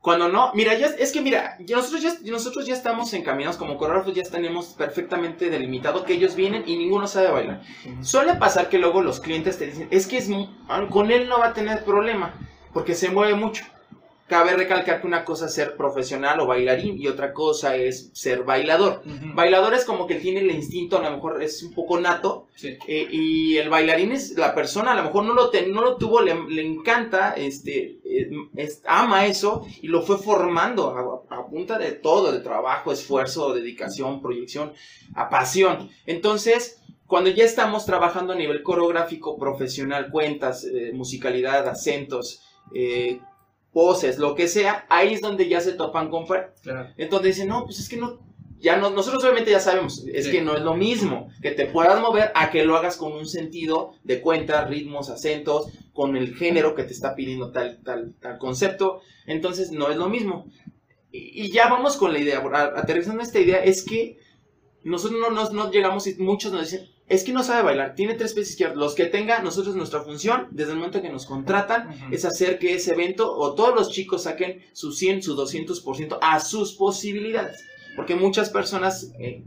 Cuando 0.00 0.28
no, 0.28 0.52
mira, 0.54 0.76
ya, 0.76 0.88
es 0.88 1.12
que 1.12 1.20
mira, 1.20 1.56
nosotros 1.60 2.02
ya, 2.02 2.12
nosotros 2.28 2.66
ya 2.66 2.74
estamos 2.74 3.14
encaminados 3.14 3.56
como 3.56 3.78
coreógrafos, 3.78 4.14
ya 4.14 4.24
tenemos 4.24 4.74
perfectamente 4.74 5.48
delimitado 5.48 6.04
que 6.04 6.14
ellos 6.14 6.34
vienen 6.34 6.64
y 6.66 6.76
ninguno 6.76 7.06
sabe 7.06 7.30
bailar. 7.30 7.62
Suele 8.00 8.34
pasar 8.34 8.68
que 8.68 8.78
luego 8.78 9.00
los 9.00 9.20
clientes 9.20 9.58
te 9.58 9.66
dicen, 9.66 9.86
es 9.92 10.08
que 10.08 10.18
es, 10.18 10.28
con 10.90 11.12
él 11.12 11.28
no 11.28 11.38
va 11.38 11.50
a 11.50 11.54
tener 11.54 11.84
problema, 11.84 12.34
porque 12.72 12.96
se 12.96 13.10
mueve 13.10 13.34
mucho. 13.36 13.64
Cabe 14.32 14.54
recalcar 14.54 14.98
que 14.98 15.06
una 15.06 15.26
cosa 15.26 15.44
es 15.44 15.52
ser 15.52 15.76
profesional 15.76 16.40
o 16.40 16.46
bailarín 16.46 16.98
y 16.98 17.06
otra 17.06 17.34
cosa 17.34 17.76
es 17.76 18.08
ser 18.14 18.44
bailador. 18.44 19.02
Bailador 19.34 19.74
es 19.74 19.84
como 19.84 20.06
que 20.06 20.14
tiene 20.14 20.40
el 20.40 20.50
instinto, 20.50 20.96
a 20.96 21.02
lo 21.02 21.10
mejor 21.10 21.42
es 21.42 21.62
un 21.62 21.74
poco 21.74 22.00
nato, 22.00 22.46
eh, 22.62 23.08
y 23.10 23.58
el 23.58 23.68
bailarín 23.68 24.10
es 24.12 24.30
la 24.38 24.54
persona, 24.54 24.92
a 24.92 24.94
lo 24.94 25.02
mejor 25.02 25.26
no 25.26 25.34
lo, 25.34 25.50
no 25.68 25.82
lo 25.82 25.96
tuvo, 25.98 26.22
le, 26.22 26.62
encanta, 26.62 27.34
este, 27.34 27.98
eh, 28.06 28.30
ama 28.86 29.26
eso 29.26 29.66
y 29.82 29.88
lo 29.88 30.00
fue 30.00 30.16
formando 30.16 31.26
a, 31.28 31.46
punta 31.50 31.76
de 31.76 31.92
todo, 31.92 32.32
de 32.32 32.40
trabajo, 32.40 32.90
esfuerzo, 32.90 33.52
dedicación, 33.52 34.22
proyección, 34.22 34.72
a 35.14 35.28
pasión. 35.28 35.90
Entonces, 36.06 36.80
cuando 37.06 37.28
ya 37.28 37.44
estamos 37.44 37.84
trabajando 37.84 38.32
a 38.32 38.36
nivel 38.36 38.62
coreográfico, 38.62 39.36
profesional, 39.36 40.08
cuentas, 40.10 40.64
eh, 40.64 40.90
musicalidad, 40.94 41.68
acentos, 41.68 42.40
eh, 42.74 43.20
poses, 43.72 44.18
lo 44.18 44.34
que 44.34 44.48
sea, 44.48 44.86
ahí 44.88 45.14
es 45.14 45.20
donde 45.20 45.48
ya 45.48 45.60
se 45.60 45.72
topan 45.72 46.10
con 46.10 46.26
Entonces 46.96 47.36
dicen, 47.36 47.48
no, 47.48 47.64
pues 47.64 47.78
es 47.78 47.88
que 47.88 47.96
no, 47.96 48.20
ya 48.62 48.76
no, 48.76 48.90
nosotros 48.90 49.24
obviamente 49.24 49.50
ya 49.50 49.58
sabemos, 49.58 50.04
es 50.06 50.28
que 50.28 50.40
no 50.40 50.54
es 50.56 50.62
lo 50.62 50.74
mismo 50.74 51.28
que 51.42 51.50
te 51.50 51.66
puedas 51.66 52.00
mover 52.00 52.30
a 52.36 52.50
que 52.50 52.64
lo 52.64 52.76
hagas 52.76 52.96
con 52.96 53.12
un 53.12 53.26
sentido 53.26 53.94
de 54.04 54.20
cuentas, 54.20 54.68
ritmos, 54.68 55.10
acentos, 55.10 55.66
con 55.92 56.16
el 56.16 56.36
género 56.36 56.76
que 56.76 56.84
te 56.84 56.92
está 56.92 57.16
pidiendo 57.16 57.50
tal, 57.50 57.80
tal, 57.82 58.14
tal 58.20 58.38
concepto. 58.38 59.00
Entonces 59.26 59.72
no 59.72 59.90
es 59.90 59.96
lo 59.96 60.08
mismo. 60.08 60.46
Y, 61.10 61.50
ya 61.50 61.68
vamos 61.68 61.96
con 61.96 62.12
la 62.12 62.20
idea, 62.20 62.42
aterrizando 62.76 63.22
esta 63.22 63.40
idea, 63.40 63.62
es 63.64 63.82
que 63.82 64.18
nosotros 64.84 65.20
no, 65.20 65.30
nos 65.30 65.52
no 65.52 65.70
llegamos 65.70 66.06
y 66.06 66.14
muchos 66.14 66.52
nos 66.52 66.70
dicen, 66.70 66.88
es 67.08 67.24
que 67.24 67.32
no 67.32 67.42
sabe 67.42 67.62
bailar, 67.62 67.94
tiene 67.94 68.14
tres 68.14 68.32
pies 68.32 68.50
izquierdos. 68.50 68.78
Los 68.78 68.94
que 68.94 69.06
tenga, 69.06 69.40
nosotros 69.40 69.76
nuestra 69.76 70.02
función, 70.02 70.48
desde 70.50 70.72
el 70.72 70.78
momento 70.78 71.02
que 71.02 71.10
nos 71.10 71.26
contratan, 71.26 71.90
es 72.10 72.24
hacer 72.24 72.58
que 72.58 72.74
ese 72.74 72.92
evento 72.92 73.30
o 73.30 73.54
todos 73.54 73.74
los 73.74 73.90
chicos 73.90 74.22
saquen 74.22 74.62
su 74.72 74.92
100, 74.92 75.22
su 75.22 75.36
200% 75.36 76.18
a 76.20 76.40
sus 76.40 76.72
posibilidades. 76.74 77.64
Porque 77.96 78.14
muchas 78.14 78.48
personas 78.48 79.12
eh, 79.18 79.44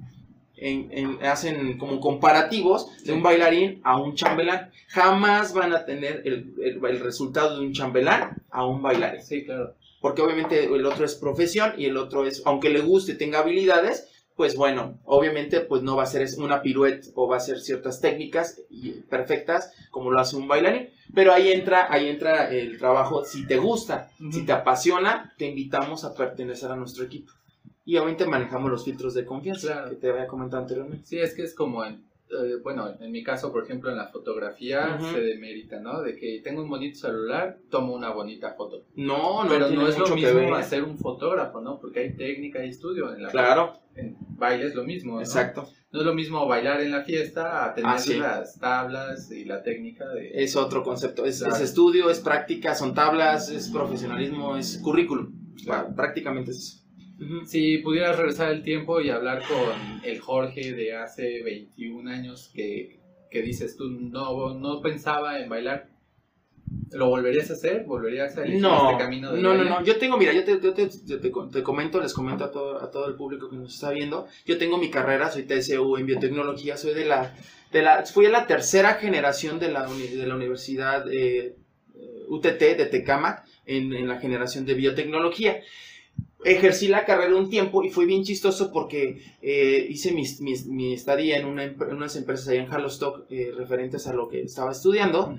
hacen 1.24 1.78
como 1.78 2.00
comparativos 2.00 2.88
de 3.04 3.14
un 3.14 3.24
bailarín 3.24 3.82
a 3.84 3.98
un 4.00 4.16
chambelán. 4.16 4.72
Jamás 4.88 5.54
van 5.54 5.74
a 5.74 5.86
tener 5.86 6.22
el, 6.26 6.54
el, 6.62 7.00
resultado 7.00 7.60
de 7.60 7.66
un 7.66 7.74
chambelán 7.74 8.44
a 8.52 8.66
un 8.66 8.82
bailarín. 8.82 9.22
Sí, 9.22 9.46
claro. 9.46 9.74
Porque 10.02 10.22
obviamente 10.22 10.66
el 10.66 10.86
otro 10.86 11.04
es 11.04 11.16
profesión 11.16 11.74
y 11.78 11.86
el 11.86 11.98
otro 11.98 12.26
es, 12.26 12.44
aunque 12.46 12.70
le 12.70 12.82
guste, 12.82 13.16
tenga 13.16 13.40
habilidades, 13.40 14.08
pues 14.36 14.56
bueno, 14.56 15.00
obviamente 15.06 15.62
pues 15.62 15.82
no 15.82 15.96
va 15.96 16.04
a 16.04 16.08
ser 16.08 16.28
una 16.38 16.62
pirueta 16.62 17.08
o 17.16 17.28
va 17.28 17.38
a 17.38 17.40
ser 17.40 17.60
ciertas 17.60 18.02
técnicas 18.02 18.62
perfectas 19.10 19.72
como 19.92 20.12
lo 20.12 20.20
hace 20.20 20.36
un 20.36 20.48
bailarín, 20.48 20.90
pero 21.14 21.32
ahí 21.34 21.52
entra, 21.52 21.92
ahí 21.92 22.10
entra 22.10 22.52
el 22.52 22.78
trabajo, 22.78 23.24
si 23.24 23.48
te 23.48 23.58
gusta, 23.58 24.12
si 24.32 24.46
te 24.46 24.52
apasiona, 24.52 25.34
te 25.38 25.48
invitamos 25.48 26.04
a 26.04 26.14
pertenecer 26.14 26.72
a 26.72 26.76
nuestro 26.76 27.06
equipo. 27.06 27.32
Y 27.86 27.98
obviamente 27.98 28.26
manejamos 28.26 28.72
los 28.72 28.84
filtros 28.84 29.14
de 29.14 29.26
confianza 29.26 29.86
que 29.90 29.96
te 29.96 30.10
había 30.10 30.28
comentado 30.28 30.64
anteriormente. 30.64 31.06
Sí, 31.06 31.20
es 31.20 31.34
que 31.36 31.44
es 31.44 31.54
como 31.54 31.86
en 31.86 32.04
eh, 32.28 32.56
bueno, 32.64 32.92
en 33.00 33.12
mi 33.12 33.24
caso, 33.24 33.52
por 33.52 33.64
ejemplo, 33.64 33.92
en 33.92 33.98
la 33.98 34.08
fotografía 34.08 34.98
se 35.00 35.22
demerita, 35.22 35.80
¿no? 35.80 36.02
De 36.02 36.16
que 36.16 36.42
tengo 36.44 36.64
un 36.64 36.70
bonito 36.70 36.98
celular, 36.98 37.60
tomo 37.70 37.94
una 37.94 38.10
bonita 38.10 38.54
foto. 38.54 38.86
No, 38.96 39.44
no, 39.44 39.50
pero 39.50 39.70
no 39.70 39.88
es 39.88 39.98
lo 39.98 40.08
mismo 40.08 40.56
hacer 40.56 40.84
un 40.84 40.98
fotógrafo, 40.98 41.62
¿no? 41.62 41.80
Porque 41.80 42.00
hay 42.00 42.16
técnica 42.16 42.66
y 42.66 42.70
estudio 42.70 43.14
en 43.14 43.24
la 43.24 43.30
Claro. 43.30 43.74
En 43.96 44.18
baile 44.20 44.66
es 44.66 44.76
lo 44.76 44.84
mismo, 44.84 45.16
¿no? 45.16 45.22
Exacto. 45.22 45.68
No 45.92 46.00
es 46.00 46.06
lo 46.06 46.14
mismo 46.14 46.46
bailar 46.48 46.82
en 46.82 46.92
la 46.92 47.04
fiesta 47.04 47.64
a 47.64 47.74
tener 47.74 47.92
ah, 47.92 48.40
las 48.40 48.60
tablas 48.60 49.32
y 49.32 49.46
la 49.46 49.62
técnica 49.62 50.10
de... 50.10 50.32
Es 50.34 50.56
otro 50.56 50.84
concepto, 50.84 51.26
es, 51.26 51.42
estudio, 51.42 52.10
es 52.10 52.20
práctica, 52.20 52.76
son 52.76 52.94
tablas, 52.94 53.50
es 53.50 53.70
profesionalismo, 53.70 54.58
es 54.58 54.80
currículum. 54.80 55.32
Prácticamente 55.96 56.52
es 56.52 56.58
eso. 56.58 56.85
Si 57.46 57.78
pudieras 57.78 58.18
regresar 58.18 58.52
el 58.52 58.62
tiempo 58.62 59.00
y 59.00 59.10
hablar 59.10 59.42
con 59.48 60.02
el 60.04 60.20
Jorge 60.20 60.74
de 60.74 60.96
hace 60.96 61.42
21 61.44 62.10
años 62.10 62.52
que, 62.54 63.00
dices 63.32 63.76
tú 63.76 63.90
no, 63.90 64.54
no 64.54 64.82
pensaba 64.82 65.40
en 65.40 65.50
bailar, 65.50 65.90
¿lo 66.92 67.10
volverías 67.10 67.50
a 67.50 67.54
hacer? 67.54 67.86
¿Volverías 67.86 68.38
a 68.38 68.44
elegir 68.44 68.62
no, 68.62 68.92
este 68.92 69.04
camino 69.04 69.32
de 69.32 69.42
No, 69.42 69.54
no, 69.54 69.64
no. 69.64 69.84
Yo 69.84 69.98
tengo, 69.98 70.18
mira, 70.18 70.34
yo 70.34 70.44
te, 70.44 70.58
te, 70.58 71.64
comento, 71.64 72.02
les 72.02 72.14
comento 72.14 72.44
a 72.44 72.52
todo, 72.52 72.82
a 72.82 72.92
todo 72.92 73.08
el 73.08 73.16
público 73.16 73.50
que 73.50 73.56
nos 73.56 73.74
está 73.74 73.92
viendo. 73.92 74.28
Yo 74.46 74.58
tengo 74.58 74.78
mi 74.78 74.90
carrera, 74.90 75.30
soy 75.30 75.44
TSU 75.44 75.98
en 75.98 76.06
biotecnología, 76.06 76.78
soy 76.78 76.94
de 76.94 77.06
la, 77.06 77.34
de 77.72 77.82
la 77.82 78.06
fui 78.06 78.26
a 78.26 78.30
la 78.30 78.48
tercera 78.48 78.96
generación 78.96 79.60
de 79.60 79.72
la, 79.72 79.88
de 79.88 80.28
la 80.28 80.36
Universidad 80.36 81.06
eh, 81.12 81.56
UTT 82.28 82.60
de 82.60 82.86
Tecama 82.88 83.44
en, 83.66 83.94
en 83.94 84.08
la 84.08 84.20
generación 84.20 84.66
de 84.66 84.74
biotecnología 84.74 85.62
ejercí 86.46 86.88
la 86.88 87.06
carrera 87.06 87.36
un 87.36 87.50
tiempo 87.50 87.84
y 87.84 87.90
fue 87.90 88.06
bien 88.06 88.24
chistoso 88.24 88.72
porque 88.72 89.22
eh, 89.42 89.88
hice 89.90 90.12
mi, 90.14 90.94
estadía 90.94 91.38
en, 91.38 91.46
unas 91.46 92.16
empresas 92.16 92.48
allá 92.48 92.62
en 92.62 92.72
Halostock 92.72 93.26
eh, 93.30 93.52
referentes 93.56 94.06
a 94.08 94.14
lo 94.14 94.30
que 94.30 94.44
estaba 94.44 94.72
estudiando. 94.72 95.36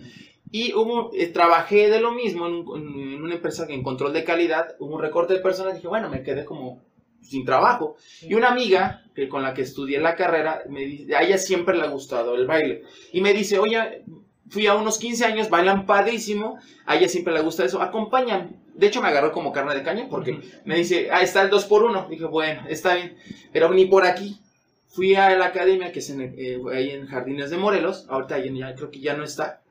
Y 0.51 0.75
hubo, 0.75 1.11
eh, 1.15 1.27
trabajé 1.29 1.89
de 1.89 2.01
lo 2.01 2.13
mismo 2.13 2.47
en, 2.47 3.23
una 3.23 3.35
empresa 3.35 3.67
que 3.67 3.75
en 3.75 3.83
control 3.83 4.13
de 4.13 4.25
calidad, 4.25 4.75
hubo 4.81 4.97
un 4.97 5.01
recorte 5.01 5.35
de 5.35 5.41
personas, 5.41 5.75
dije, 5.75 5.89
bueno, 5.89 6.11
me 6.11 6.23
quedé 6.23 6.45
como 6.45 6.83
sin 7.23 7.45
trabajo. 7.45 7.97
Y 8.23 8.35
una 8.35 8.49
amiga 8.49 9.05
que, 9.15 9.29
con 9.29 9.43
la 9.43 9.55
que 9.55 9.63
estudié 9.63 10.01
la 10.01 10.17
carrera, 10.17 10.63
me 10.69 10.81
dice, 10.85 11.15
a 11.15 11.23
ella 11.23 11.39
siempre 11.39 11.77
le 11.77 11.83
ha 11.83 11.89
gustado 11.89 12.35
el 12.35 12.47
baile. 12.47 12.83
Y 13.13 13.21
me 13.21 13.33
dice, 13.33 13.59
oye, 13.59 14.03
fui 14.49 14.67
a 14.67 14.75
unos 14.75 14.99
15 14.99 15.25
años, 15.25 15.51
bailan 15.51 15.87
padrísimo, 15.87 16.59
a 16.85 16.97
ella 16.97 17.09
siempre 17.09 17.35
le 17.35 17.43
gusta 17.43 17.65
eso, 17.65 17.81
acompáñame. 17.81 18.66
De 18.77 18.87
hecho, 18.87 19.01
me 19.01 19.09
agarró 19.09 19.33
como 19.33 19.53
carne 19.53 19.75
de 19.75 19.83
caña 19.83 20.07
porque 20.11 20.41
me 20.65 20.77
dice, 20.77 21.09
ah, 21.11 21.23
está 21.23 21.43
el 21.43 21.51
2 21.51 21.65
por 21.65 21.83
1 21.85 22.09
Dije, 22.11 22.27
bueno, 22.27 22.63
está 22.69 22.95
bien, 22.95 23.17
pero 23.53 23.73
ni 23.73 23.87
por 23.87 24.05
aquí. 24.05 24.41
Fui 24.89 25.15
a 25.15 25.37
la 25.37 25.47
academia 25.47 25.93
que 25.93 25.99
es 25.99 26.11
en, 26.11 26.21
eh, 26.23 26.59
ahí 26.73 26.91
en 26.91 27.07
Jardines 27.07 27.51
de 27.51 27.59
Morelos, 27.59 28.07
ahorita 28.09 28.39
ya, 28.39 28.75
creo 28.75 28.91
que 28.91 29.01
ya 29.01 29.15
no 29.15 29.25
está. 29.25 29.63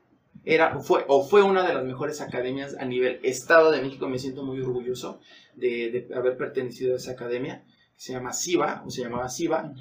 Era, 0.44 0.78
fue, 0.78 1.04
o 1.08 1.24
fue 1.24 1.42
una 1.42 1.66
de 1.66 1.74
las 1.74 1.84
mejores 1.84 2.20
academias 2.20 2.76
a 2.78 2.84
nivel 2.84 3.18
Estado 3.24 3.72
de 3.72 3.82
México, 3.82 4.08
me 4.08 4.20
siento 4.20 4.44
muy 4.44 4.60
orgulloso 4.60 5.20
de, 5.56 6.08
haber 6.14 6.36
pertenecido 6.36 6.94
a 6.94 6.98
esa 6.98 7.12
academia, 7.12 7.64
se 7.96 8.12
llama 8.12 8.32
SIVA, 8.32 8.82
o 8.86 8.90
se 8.90 9.02
llamaba 9.02 9.28
SIVA. 9.28 9.72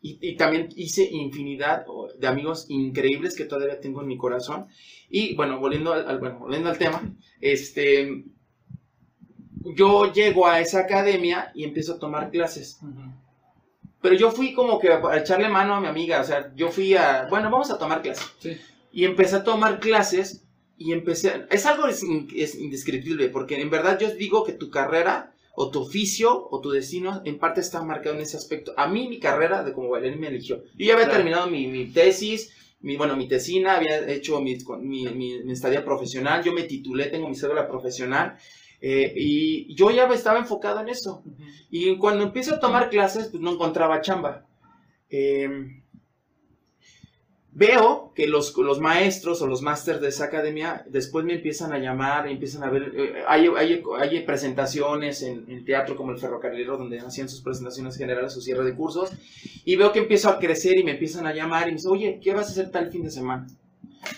Y, 0.00 0.36
también 0.36 0.68
hice 0.76 1.08
infinidad 1.10 1.84
de 2.16 2.26
amigos 2.28 2.66
increíbles 2.68 3.36
que 3.36 3.44
todavía 3.44 3.80
tengo 3.80 4.00
en 4.00 4.06
mi 4.06 4.16
corazón. 4.16 4.66
Y 5.10 5.34
bueno, 5.34 5.58
volviendo 5.58 5.92
al, 5.92 6.18
bueno, 6.18 6.38
volviendo 6.38 6.70
al 6.70 6.78
tema, 6.78 7.02
este, 7.40 8.24
yo 9.74 10.12
llego 10.12 10.46
a 10.46 10.60
esa 10.60 10.80
academia 10.80 11.50
y 11.54 11.64
empiezo 11.64 11.94
a 11.94 11.98
tomar 11.98 12.30
clases. 12.30 12.78
Pero 14.00 14.14
yo 14.14 14.30
fui 14.30 14.52
como 14.54 14.78
que 14.78 14.88
a 14.92 15.18
echarle 15.18 15.48
mano 15.48 15.74
a 15.74 15.80
mi 15.80 15.88
amiga, 15.88 16.20
o 16.20 16.24
sea, 16.24 16.52
yo 16.54 16.70
fui 16.70 16.94
a, 16.94 17.26
bueno, 17.28 17.50
vamos 17.50 17.70
a 17.72 17.78
tomar 17.78 18.00
clases. 18.00 18.30
Y 18.92 19.04
empecé 19.04 19.36
a 19.36 19.44
tomar 19.44 19.80
clases 19.80 20.44
y 20.76 20.92
empecé, 20.92 21.46
es 21.50 21.66
algo 21.66 21.88
es 21.88 22.04
indescriptible, 22.54 23.28
porque 23.30 23.60
en 23.60 23.68
verdad 23.68 23.98
yo 23.98 24.14
digo 24.14 24.44
que 24.44 24.52
tu 24.52 24.70
carrera 24.70 25.34
o 25.60 25.72
tu 25.72 25.80
oficio 25.80 26.46
o 26.52 26.60
tu 26.60 26.70
destino 26.70 27.20
en 27.24 27.36
parte 27.36 27.60
está 27.60 27.82
marcado 27.82 28.14
en 28.14 28.22
ese 28.22 28.36
aspecto. 28.36 28.72
A 28.76 28.86
mí 28.86 29.08
mi 29.08 29.18
carrera 29.18 29.64
de 29.64 29.72
como 29.72 29.88
bailarín 29.88 30.20
me 30.20 30.28
eligió. 30.28 30.62
Yo 30.76 30.86
ya 30.86 30.94
había 30.94 31.10
terminado 31.10 31.50
mi, 31.50 31.86
tesis, 31.86 32.54
mi, 32.80 32.96
bueno, 32.96 33.16
mi 33.16 33.26
tesina, 33.26 33.74
había 33.74 34.08
hecho 34.08 34.40
mi, 34.40 34.56
mi, 34.80 35.50
estadía 35.50 35.84
profesional, 35.84 36.44
yo 36.44 36.52
me 36.52 36.62
titulé, 36.62 37.06
tengo 37.06 37.28
mi 37.28 37.34
cédula 37.34 37.66
profesional. 37.66 38.36
Eh, 38.80 39.12
y 39.16 39.74
yo 39.74 39.90
ya 39.90 40.06
estaba 40.06 40.38
enfocado 40.38 40.80
en 40.80 40.90
eso. 40.90 41.24
Y 41.70 41.96
cuando 41.96 42.22
empiezo 42.22 42.54
a 42.54 42.60
tomar 42.60 42.88
clases, 42.88 43.26
pues 43.26 43.42
no 43.42 43.54
encontraba 43.54 44.00
chamba. 44.00 44.46
Eh, 45.10 45.77
veo 47.52 48.12
que 48.14 48.26
los, 48.26 48.56
los 48.56 48.80
maestros 48.80 49.42
o 49.42 49.46
los 49.46 49.62
másters 49.62 50.00
de 50.00 50.08
esa 50.08 50.24
academia 50.24 50.84
después 50.88 51.24
me 51.24 51.34
empiezan 51.34 51.72
a 51.72 51.78
llamar, 51.78 52.28
empiezan 52.28 52.62
a 52.62 52.70
ver, 52.70 52.92
eh, 52.94 53.24
hay, 53.26 53.48
hay, 53.56 53.82
hay, 53.98 54.20
presentaciones 54.20 55.22
en, 55.22 55.44
el 55.48 55.64
teatro 55.64 55.96
como 55.96 56.12
el 56.12 56.18
Ferrocarrilero 56.18 56.76
donde 56.76 57.00
hacían 57.00 57.28
sus 57.28 57.40
presentaciones 57.40 57.96
generales, 57.96 58.32
su 58.32 58.40
cierre 58.40 58.64
de 58.64 58.74
cursos, 58.74 59.10
y 59.64 59.76
veo 59.76 59.92
que 59.92 60.00
empiezo 60.00 60.28
a 60.28 60.38
crecer 60.38 60.78
y 60.78 60.84
me 60.84 60.92
empiezan 60.92 61.26
a 61.26 61.34
llamar 61.34 61.68
y 61.68 61.72
me 61.72 61.76
dicen, 61.76 61.90
oye, 61.90 62.20
¿qué 62.22 62.34
vas 62.34 62.48
a 62.48 62.50
hacer 62.50 62.70
tal 62.70 62.90
fin 62.90 63.02
de 63.02 63.10
semana? 63.10 63.46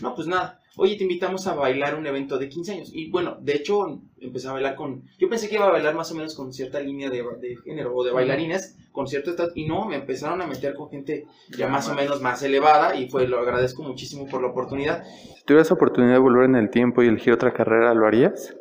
No, 0.01 0.14
pues 0.14 0.26
nada 0.26 0.61
oye, 0.76 0.97
te 0.97 1.03
invitamos 1.03 1.47
a 1.47 1.55
bailar 1.55 1.95
un 1.95 2.07
evento 2.07 2.39
de 2.39 2.49
15 2.49 2.72
años. 2.72 2.91
Y 2.93 3.11
bueno, 3.11 3.37
de 3.41 3.55
hecho, 3.55 4.01
empecé 4.18 4.49
a 4.49 4.53
bailar 4.53 4.76
con, 4.76 5.05
yo 5.18 5.28
pensé 5.28 5.49
que 5.49 5.57
iba 5.57 5.66
a 5.66 5.70
bailar 5.70 5.95
más 5.95 6.11
o 6.11 6.14
menos 6.14 6.35
con 6.35 6.53
cierta 6.55 6.81
línea 6.81 7.11
de, 7.11 7.22
de 7.39 7.57
género 7.57 7.95
o 7.95 8.03
de 8.03 8.12
bailarines, 8.12 8.76
con 8.93 9.07
cierto 9.07 9.30
estado, 9.30 9.51
y 9.55 9.66
no, 9.66 9.86
me 9.86 9.97
empezaron 9.97 10.43
a 10.43 10.47
meter 10.47 10.74
con 10.74 10.91
gente 10.91 11.26
ya 11.57 11.68
más 11.68 11.88
o 11.88 11.95
menos 11.95 12.20
más 12.20 12.43
elevada 12.43 12.97
y 12.97 13.07
pues 13.07 13.28
lo 13.28 13.38
agradezco 13.38 13.82
muchísimo 13.82 14.26
por 14.26 14.43
la 14.43 14.49
oportunidad. 14.49 15.05
Si 15.36 15.45
tuvieras 15.45 15.70
oportunidad 15.70 16.14
de 16.14 16.18
volver 16.18 16.45
en 16.45 16.57
el 16.57 16.70
tiempo 16.70 17.03
y 17.03 17.09
elegir 17.09 17.32
otra 17.32 17.53
carrera, 17.53 17.95
¿lo 17.95 18.07
harías? 18.07 18.55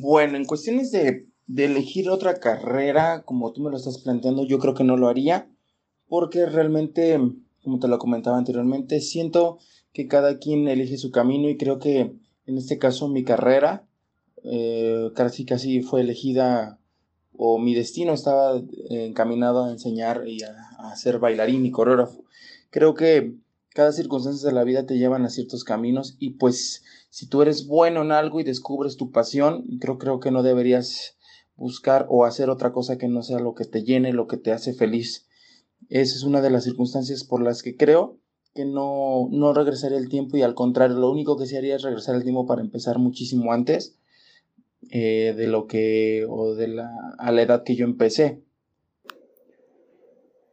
Bueno, 0.00 0.36
en 0.36 0.44
cuestiones 0.44 0.90
de, 0.90 1.26
de 1.46 1.64
elegir 1.64 2.10
otra 2.10 2.34
carrera, 2.34 3.22
como 3.24 3.52
tú 3.52 3.62
me 3.62 3.70
lo 3.70 3.76
estás 3.76 3.98
planteando, 3.98 4.46
yo 4.46 4.58
creo 4.58 4.74
que 4.74 4.84
no 4.84 4.96
lo 4.96 5.08
haría, 5.08 5.48
porque 6.08 6.46
realmente, 6.46 7.18
como 7.62 7.78
te 7.78 7.88
lo 7.88 7.98
comentaba 7.98 8.38
anteriormente, 8.38 9.00
siento 9.00 9.58
que 9.92 10.08
cada 10.08 10.38
quien 10.38 10.68
elige 10.68 10.98
su 10.98 11.10
camino 11.10 11.48
y 11.48 11.56
creo 11.56 11.78
que 11.78 12.12
en 12.46 12.58
este 12.58 12.78
caso 12.78 13.08
mi 13.08 13.24
carrera 13.24 13.86
eh, 14.44 15.10
casi 15.14 15.44
casi 15.44 15.82
fue 15.82 16.02
elegida 16.02 16.78
o 17.38 17.58
mi 17.58 17.74
destino 17.74 18.12
estaba 18.12 18.60
encaminado 18.90 19.64
a 19.64 19.70
enseñar 19.70 20.26
y 20.26 20.42
a, 20.42 20.94
ser 20.96 21.18
bailarín 21.18 21.66
y 21.66 21.70
coreógrafo. 21.70 22.24
Creo 22.70 22.94
que 22.94 23.34
cada 23.74 23.92
circunstancia 23.92 24.48
de 24.48 24.54
la 24.54 24.64
vida 24.64 24.86
te 24.86 24.96
llevan 24.96 25.24
a 25.24 25.30
ciertos 25.30 25.64
caminos 25.64 26.16
y 26.18 26.30
pues 26.30 26.84
si 27.10 27.28
tú 27.28 27.42
eres 27.42 27.66
bueno 27.66 28.02
en 28.02 28.12
algo 28.12 28.40
y 28.40 28.44
descubres 28.44 28.96
tu 28.96 29.10
pasión, 29.10 29.64
creo, 29.80 29.98
creo 29.98 30.20
que 30.20 30.30
no 30.30 30.42
deberías 30.42 31.16
buscar 31.56 32.06
o 32.08 32.24
hacer 32.24 32.50
otra 32.50 32.72
cosa 32.72 32.98
que 32.98 33.08
no 33.08 33.22
sea 33.22 33.40
lo 33.40 33.54
que 33.54 33.64
te 33.64 33.82
llene, 33.82 34.12
lo 34.12 34.26
que 34.26 34.36
te 34.36 34.52
hace 34.52 34.72
feliz. 34.72 35.26
Esa 35.88 36.16
es 36.16 36.22
una 36.22 36.40
de 36.40 36.50
las 36.50 36.64
circunstancias 36.64 37.24
por 37.24 37.42
las 37.42 37.62
que 37.62 37.76
creo 37.76 38.18
que 38.54 38.64
no, 38.64 39.28
no 39.30 39.52
regresaría 39.52 39.98
el 39.98 40.08
tiempo 40.08 40.36
y 40.36 40.42
al 40.42 40.54
contrario, 40.54 40.96
lo 40.96 41.10
único 41.10 41.36
que 41.36 41.46
se 41.46 41.58
haría 41.58 41.76
es 41.76 41.82
regresar 41.82 42.14
el 42.14 42.22
tiempo 42.22 42.46
para 42.46 42.62
empezar 42.62 42.98
muchísimo 42.98 43.52
antes 43.52 43.98
eh, 44.90 45.34
de 45.36 45.46
lo 45.46 45.66
que, 45.66 46.26
o 46.28 46.54
de 46.54 46.68
la, 46.68 46.90
a 47.18 47.32
la 47.32 47.42
edad 47.42 47.62
que 47.64 47.76
yo 47.76 47.84
empecé. 47.84 48.42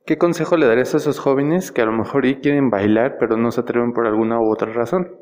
¿Qué 0.05 0.17
consejo 0.17 0.57
le 0.57 0.65
darías 0.65 0.93
a 0.93 0.97
esos 0.97 1.19
jóvenes 1.19 1.71
que 1.71 1.81
a 1.81 1.85
lo 1.85 1.93
mejor 1.93 2.23
quieren 2.41 2.69
bailar 2.69 3.17
pero 3.19 3.37
no 3.37 3.51
se 3.51 3.61
atreven 3.61 3.93
por 3.93 4.05
alguna 4.05 4.41
u 4.41 4.51
otra 4.51 4.71
razón? 4.73 5.15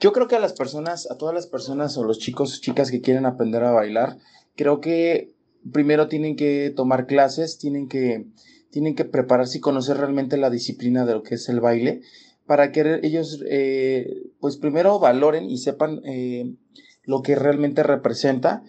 Yo 0.00 0.12
creo 0.12 0.28
que 0.28 0.36
a 0.36 0.40
las 0.40 0.52
personas, 0.52 1.10
a 1.10 1.18
todas 1.18 1.34
las 1.34 1.46
personas 1.46 1.96
o 1.96 2.04
los 2.04 2.18
chicos, 2.18 2.60
chicas 2.60 2.90
que 2.90 3.00
quieren 3.00 3.26
aprender 3.26 3.64
a 3.64 3.72
bailar, 3.72 4.16
creo 4.56 4.80
que 4.80 5.34
primero 5.72 6.08
tienen 6.08 6.36
que 6.36 6.72
tomar 6.74 7.06
clases, 7.06 7.58
tienen 7.58 7.88
que 7.88 8.26
tienen 8.70 8.94
que 8.94 9.04
prepararse 9.04 9.58
y 9.58 9.60
conocer 9.60 9.96
realmente 9.96 10.36
la 10.36 10.50
disciplina 10.50 11.06
de 11.06 11.14
lo 11.14 11.22
que 11.22 11.36
es 11.36 11.48
el 11.48 11.60
baile 11.60 12.02
para 12.48 12.72
que 12.72 13.00
ellos 13.02 13.44
eh, 13.46 14.32
pues 14.40 14.56
primero 14.56 14.98
valoren 14.98 15.50
y 15.50 15.58
sepan 15.58 16.00
eh, 16.06 16.54
lo 17.04 17.20
que 17.20 17.36
realmente 17.36 17.82
representa 17.82 18.62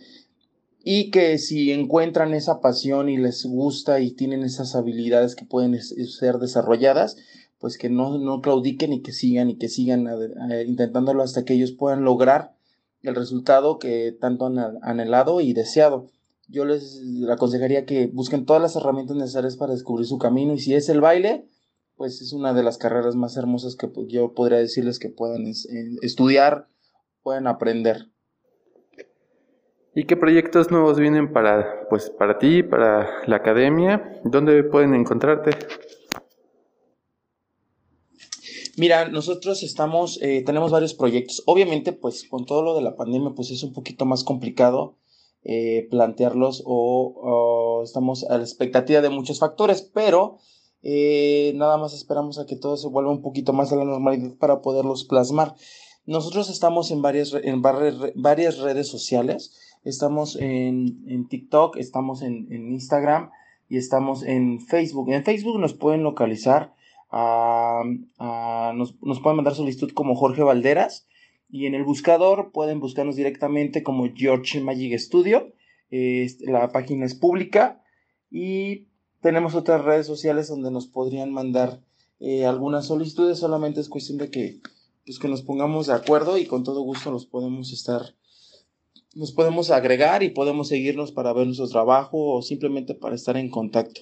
y 0.84 1.11
que 1.11 1.38
si 1.38 1.71
encuentran 1.71 2.34
esa 2.34 2.59
pasión 2.59 3.07
y 3.07 3.15
les 3.15 3.45
gusta 3.45 4.01
y 4.01 4.11
tienen 4.11 4.43
esas 4.43 4.75
habilidades 4.75 5.34
que 5.38 5.45
pueden 5.45 5.82
ser 5.82 6.39
desarrolladas, 6.39 7.15
pues 7.57 7.77
que 7.77 7.89
no, 7.89 8.17
no 8.17 8.41
claudiquen 8.41 8.91
y 8.91 9.01
que 9.01 9.13
sigan 9.13 9.49
y 9.49 9.55
que 9.55 9.69
sigan 9.69 10.07
eh, 10.51 10.65
intentándolo 10.67 11.23
hasta 11.23 11.45
que 11.45 11.53
ellos 11.53 11.71
puedan 11.71 12.03
lograr 12.03 12.53
el 13.01 13.15
resultado 13.15 13.80
que 13.80 14.11
tanto 14.11 14.47
han 14.47 14.59
anhelado 14.82 15.39
y 15.39 15.53
deseado. 15.53 16.11
yo 16.49 16.65
les 16.65 17.01
aconsejaría 17.32 17.86
que 17.86 18.07
busquen 18.07 18.45
todas 18.45 18.61
las 18.61 18.75
herramientas 18.75 19.15
necesarias 19.15 19.55
para 19.55 19.71
descubrir 19.71 20.05
su 20.05 20.17
camino 20.17 20.53
y 20.53 20.59
si 20.59 20.73
es 20.73 20.89
el 20.89 20.99
baile, 20.99 21.45
pues 22.00 22.22
es 22.22 22.32
una 22.32 22.54
de 22.54 22.64
las 22.64 22.78
carreras 22.78 23.18
más 23.18 23.36
hermosas 23.36 23.76
que 23.76 23.89
yo 24.08 24.34
podría 24.34 24.58
decirles 24.58 25.00
que 25.00 25.10
puedan 25.10 25.45
estudiar, 26.02 26.70
pueden 27.24 27.45
aprender. 27.45 28.08
¿Y 29.93 30.06
qué 30.06 30.16
proyectos 30.16 30.72
nuevos 30.72 30.97
vienen 30.97 31.34
para, 31.34 31.89
pues, 31.89 32.10
para 32.10 32.39
ti, 32.39 32.64
para 32.64 33.28
la 33.28 33.36
academia? 33.36 34.22
¿Dónde 34.24 34.64
pueden 34.64 34.95
encontrarte? 34.95 35.52
Mira, 38.78 39.10
nosotros 39.10 39.62
estamos, 39.62 40.22
eh, 40.22 40.41
tenemos 40.45 40.72
varios 40.72 40.93
proyectos. 40.93 41.43
Obviamente, 41.47 41.91
pues 41.91 42.26
con 42.30 42.45
todo 42.45 42.64
lo 42.64 42.76
de 42.76 42.82
la 42.82 42.95
pandemia, 42.95 43.34
pues 43.36 43.52
es 43.52 43.62
un 43.62 43.74
poquito 43.74 44.06
más 44.06 44.24
complicado 44.24 44.95
eh, 45.43 45.86
plantearlos 45.91 46.64
o, 46.66 47.82
estamos 47.84 48.24
a 48.24 48.38
la 48.38 48.43
expectativa 48.43 49.02
de 49.02 49.10
muchos 49.10 49.39
factores, 49.39 49.82
pero 49.82 50.38
eh, 50.82 51.51
nada 51.55 51.77
más 51.77 51.93
esperamos 51.93 52.39
a 52.39 52.45
que 52.45 52.55
todo 52.55 52.77
se 52.77 52.88
vuelva 52.88 53.11
un 53.11 53.21
poquito 53.21 53.53
más 53.53 53.71
a 53.71 53.75
la 53.75 53.86
normalidad 53.86 54.36
para 54.38 54.61
poderlos 54.61 55.03
plasmar. 55.03 55.55
Nosotros 56.05 56.49
estamos 56.49 56.91
en 56.91 57.01
varias, 57.01 57.34
en 57.34 57.61
varias 57.61 58.57
redes 58.59 58.88
sociales, 58.88 59.77
estamos 59.84 60.36
en, 60.38 61.03
en 61.07 61.27
TikTok, 61.27 61.77
estamos 61.77 62.21
en, 62.21 62.47
en, 62.51 62.71
Instagram 62.71 63.30
y 63.67 63.77
estamos 63.77 64.23
en 64.23 64.59
Facebook. 64.61 65.11
En 65.11 65.23
Facebook 65.23 65.59
nos 65.59 65.73
pueden 65.73 66.03
localizar, 66.03 66.73
nos, 67.11 68.95
nos 69.01 69.19
pueden 69.19 69.36
mandar 69.36 69.53
solicitud 69.53 69.91
como 69.91 70.15
Jorge 70.15 70.41
Valderas 70.41 71.07
y 71.49 71.65
en 71.65 71.75
el 71.75 71.84
buscador 71.84 72.51
pueden 72.51 72.80
buscarnos 72.80 73.15
directamente 73.15 73.84
como 73.84 74.07
George 74.15 74.61
Magic 74.61 74.97
Studio. 74.97 75.53
la 75.91 76.69
página 76.71 77.05
es 77.05 77.13
pública 77.13 77.84
y 78.32 78.89
tenemos 79.22 79.55
otras 79.55 79.84
redes 79.84 80.07
sociales 80.07 80.47
donde 80.47 80.72
nos 80.72 80.88
podrían 80.88 81.32
mandar 81.32 81.82
eh, 82.20 82.45
algunas 82.45 82.88
solicitudes. 82.88 83.39
Solamente 83.39 83.82
es 83.82 83.89
cuestión 83.89 84.17
de 84.17 84.30
que, 84.30 84.59
pues, 85.05 85.20
que 85.20 85.28
nos 85.28 85.41
pongamos 85.41 85.88
de 85.88 85.93
acuerdo 85.93 86.38
y 86.38 86.45
con 86.45 86.63
todo 86.63 86.82
gusto 86.82 87.11
los 87.11 87.26
podemos 87.26 87.72
estar, 87.72 88.15
nos 89.15 89.32
podemos 89.32 89.72
agregar 89.72 90.24
y 90.24 90.30
podemos 90.30 90.67
seguirnos 90.67 91.11
para 91.11 91.34
ver 91.34 91.45
nuestro 91.45 91.67
trabajo 91.67 92.36
o 92.36 92.41
simplemente 92.41 92.95
para 92.95 93.15
estar 93.15 93.38
en 93.38 93.49
contacto. 93.49 94.01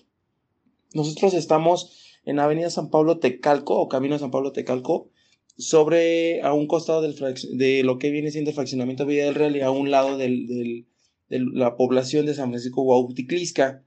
Nosotros 0.93 1.33
estamos 1.33 2.17
en 2.25 2.39
Avenida 2.39 2.69
San 2.69 2.89
Pablo 2.89 3.19
Tecalco 3.19 3.79
o 3.79 3.87
Camino 3.87 4.19
San 4.19 4.31
Pablo 4.31 4.51
Tecalco 4.51 5.09
sobre 5.57 6.41
a 6.41 6.53
un 6.53 6.67
costado 6.67 7.01
del 7.01 7.15
de 7.53 7.83
lo 7.83 7.97
que 7.97 8.11
viene 8.11 8.31
siendo 8.31 8.51
el 8.51 8.55
fraccionamiento 8.55 9.05
Villa 9.05 9.25
del 9.25 9.35
Real 9.35 9.55
y 9.55 9.61
a 9.61 9.71
un 9.71 9.89
lado 9.89 10.17
del, 10.17 10.45
del, 10.47 10.85
de 11.29 11.39
la 11.39 11.75
población 11.75 12.25
de 12.25 12.35
San 12.35 12.49
Francisco 12.49 12.83
Guauticlisca. 12.83 13.83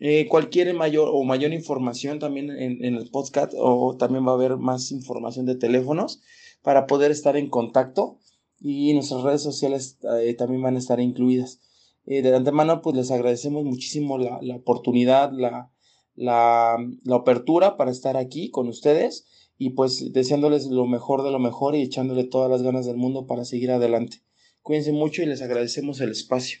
Eh, 0.00 0.26
cualquier 0.28 0.74
mayor 0.74 1.08
o 1.12 1.22
mayor 1.22 1.52
información 1.52 2.18
también 2.18 2.50
en, 2.50 2.82
el 2.82 3.10
podcast 3.10 3.52
o 3.56 3.96
también 3.96 4.26
va 4.26 4.32
a 4.32 4.34
haber 4.34 4.56
más 4.56 4.90
información 4.90 5.46
de 5.46 5.54
teléfonos 5.54 6.20
para 6.62 6.86
poder 6.86 7.12
estar 7.12 7.36
en 7.36 7.48
contacto 7.48 8.18
y 8.60 8.92
nuestras 8.92 9.22
redes 9.22 9.42
sociales 9.42 9.98
eh, 10.20 10.34
también 10.34 10.62
van 10.62 10.74
a 10.76 10.80
estar 10.80 10.98
incluidas. 10.98 11.60
Eh, 12.06 12.22
de 12.22 12.34
antemano 12.34 12.82
pues 12.82 12.96
les 12.96 13.10
agradecemos 13.10 13.64
muchísimo 13.64 14.18
la, 14.18 14.40
la 14.42 14.56
oportunidad, 14.56 15.30
la, 15.32 15.70
la, 16.16 16.76
la 17.04 17.16
apertura 17.16 17.76
para 17.76 17.92
estar 17.92 18.16
aquí 18.16 18.50
con 18.50 18.68
ustedes 18.68 19.26
y 19.58 19.70
pues 19.70 20.12
deseándoles 20.12 20.66
lo 20.66 20.86
mejor 20.86 21.22
de 21.22 21.30
lo 21.30 21.38
mejor 21.38 21.76
y 21.76 21.82
echándole 21.82 22.24
todas 22.24 22.50
las 22.50 22.62
ganas 22.62 22.84
del 22.84 22.96
mundo 22.96 23.26
para 23.26 23.44
seguir 23.44 23.70
adelante. 23.70 24.22
Cuídense 24.62 24.92
mucho 24.92 25.22
y 25.22 25.26
les 25.26 25.42
agradecemos 25.42 26.00
el 26.00 26.10
espacio. 26.10 26.60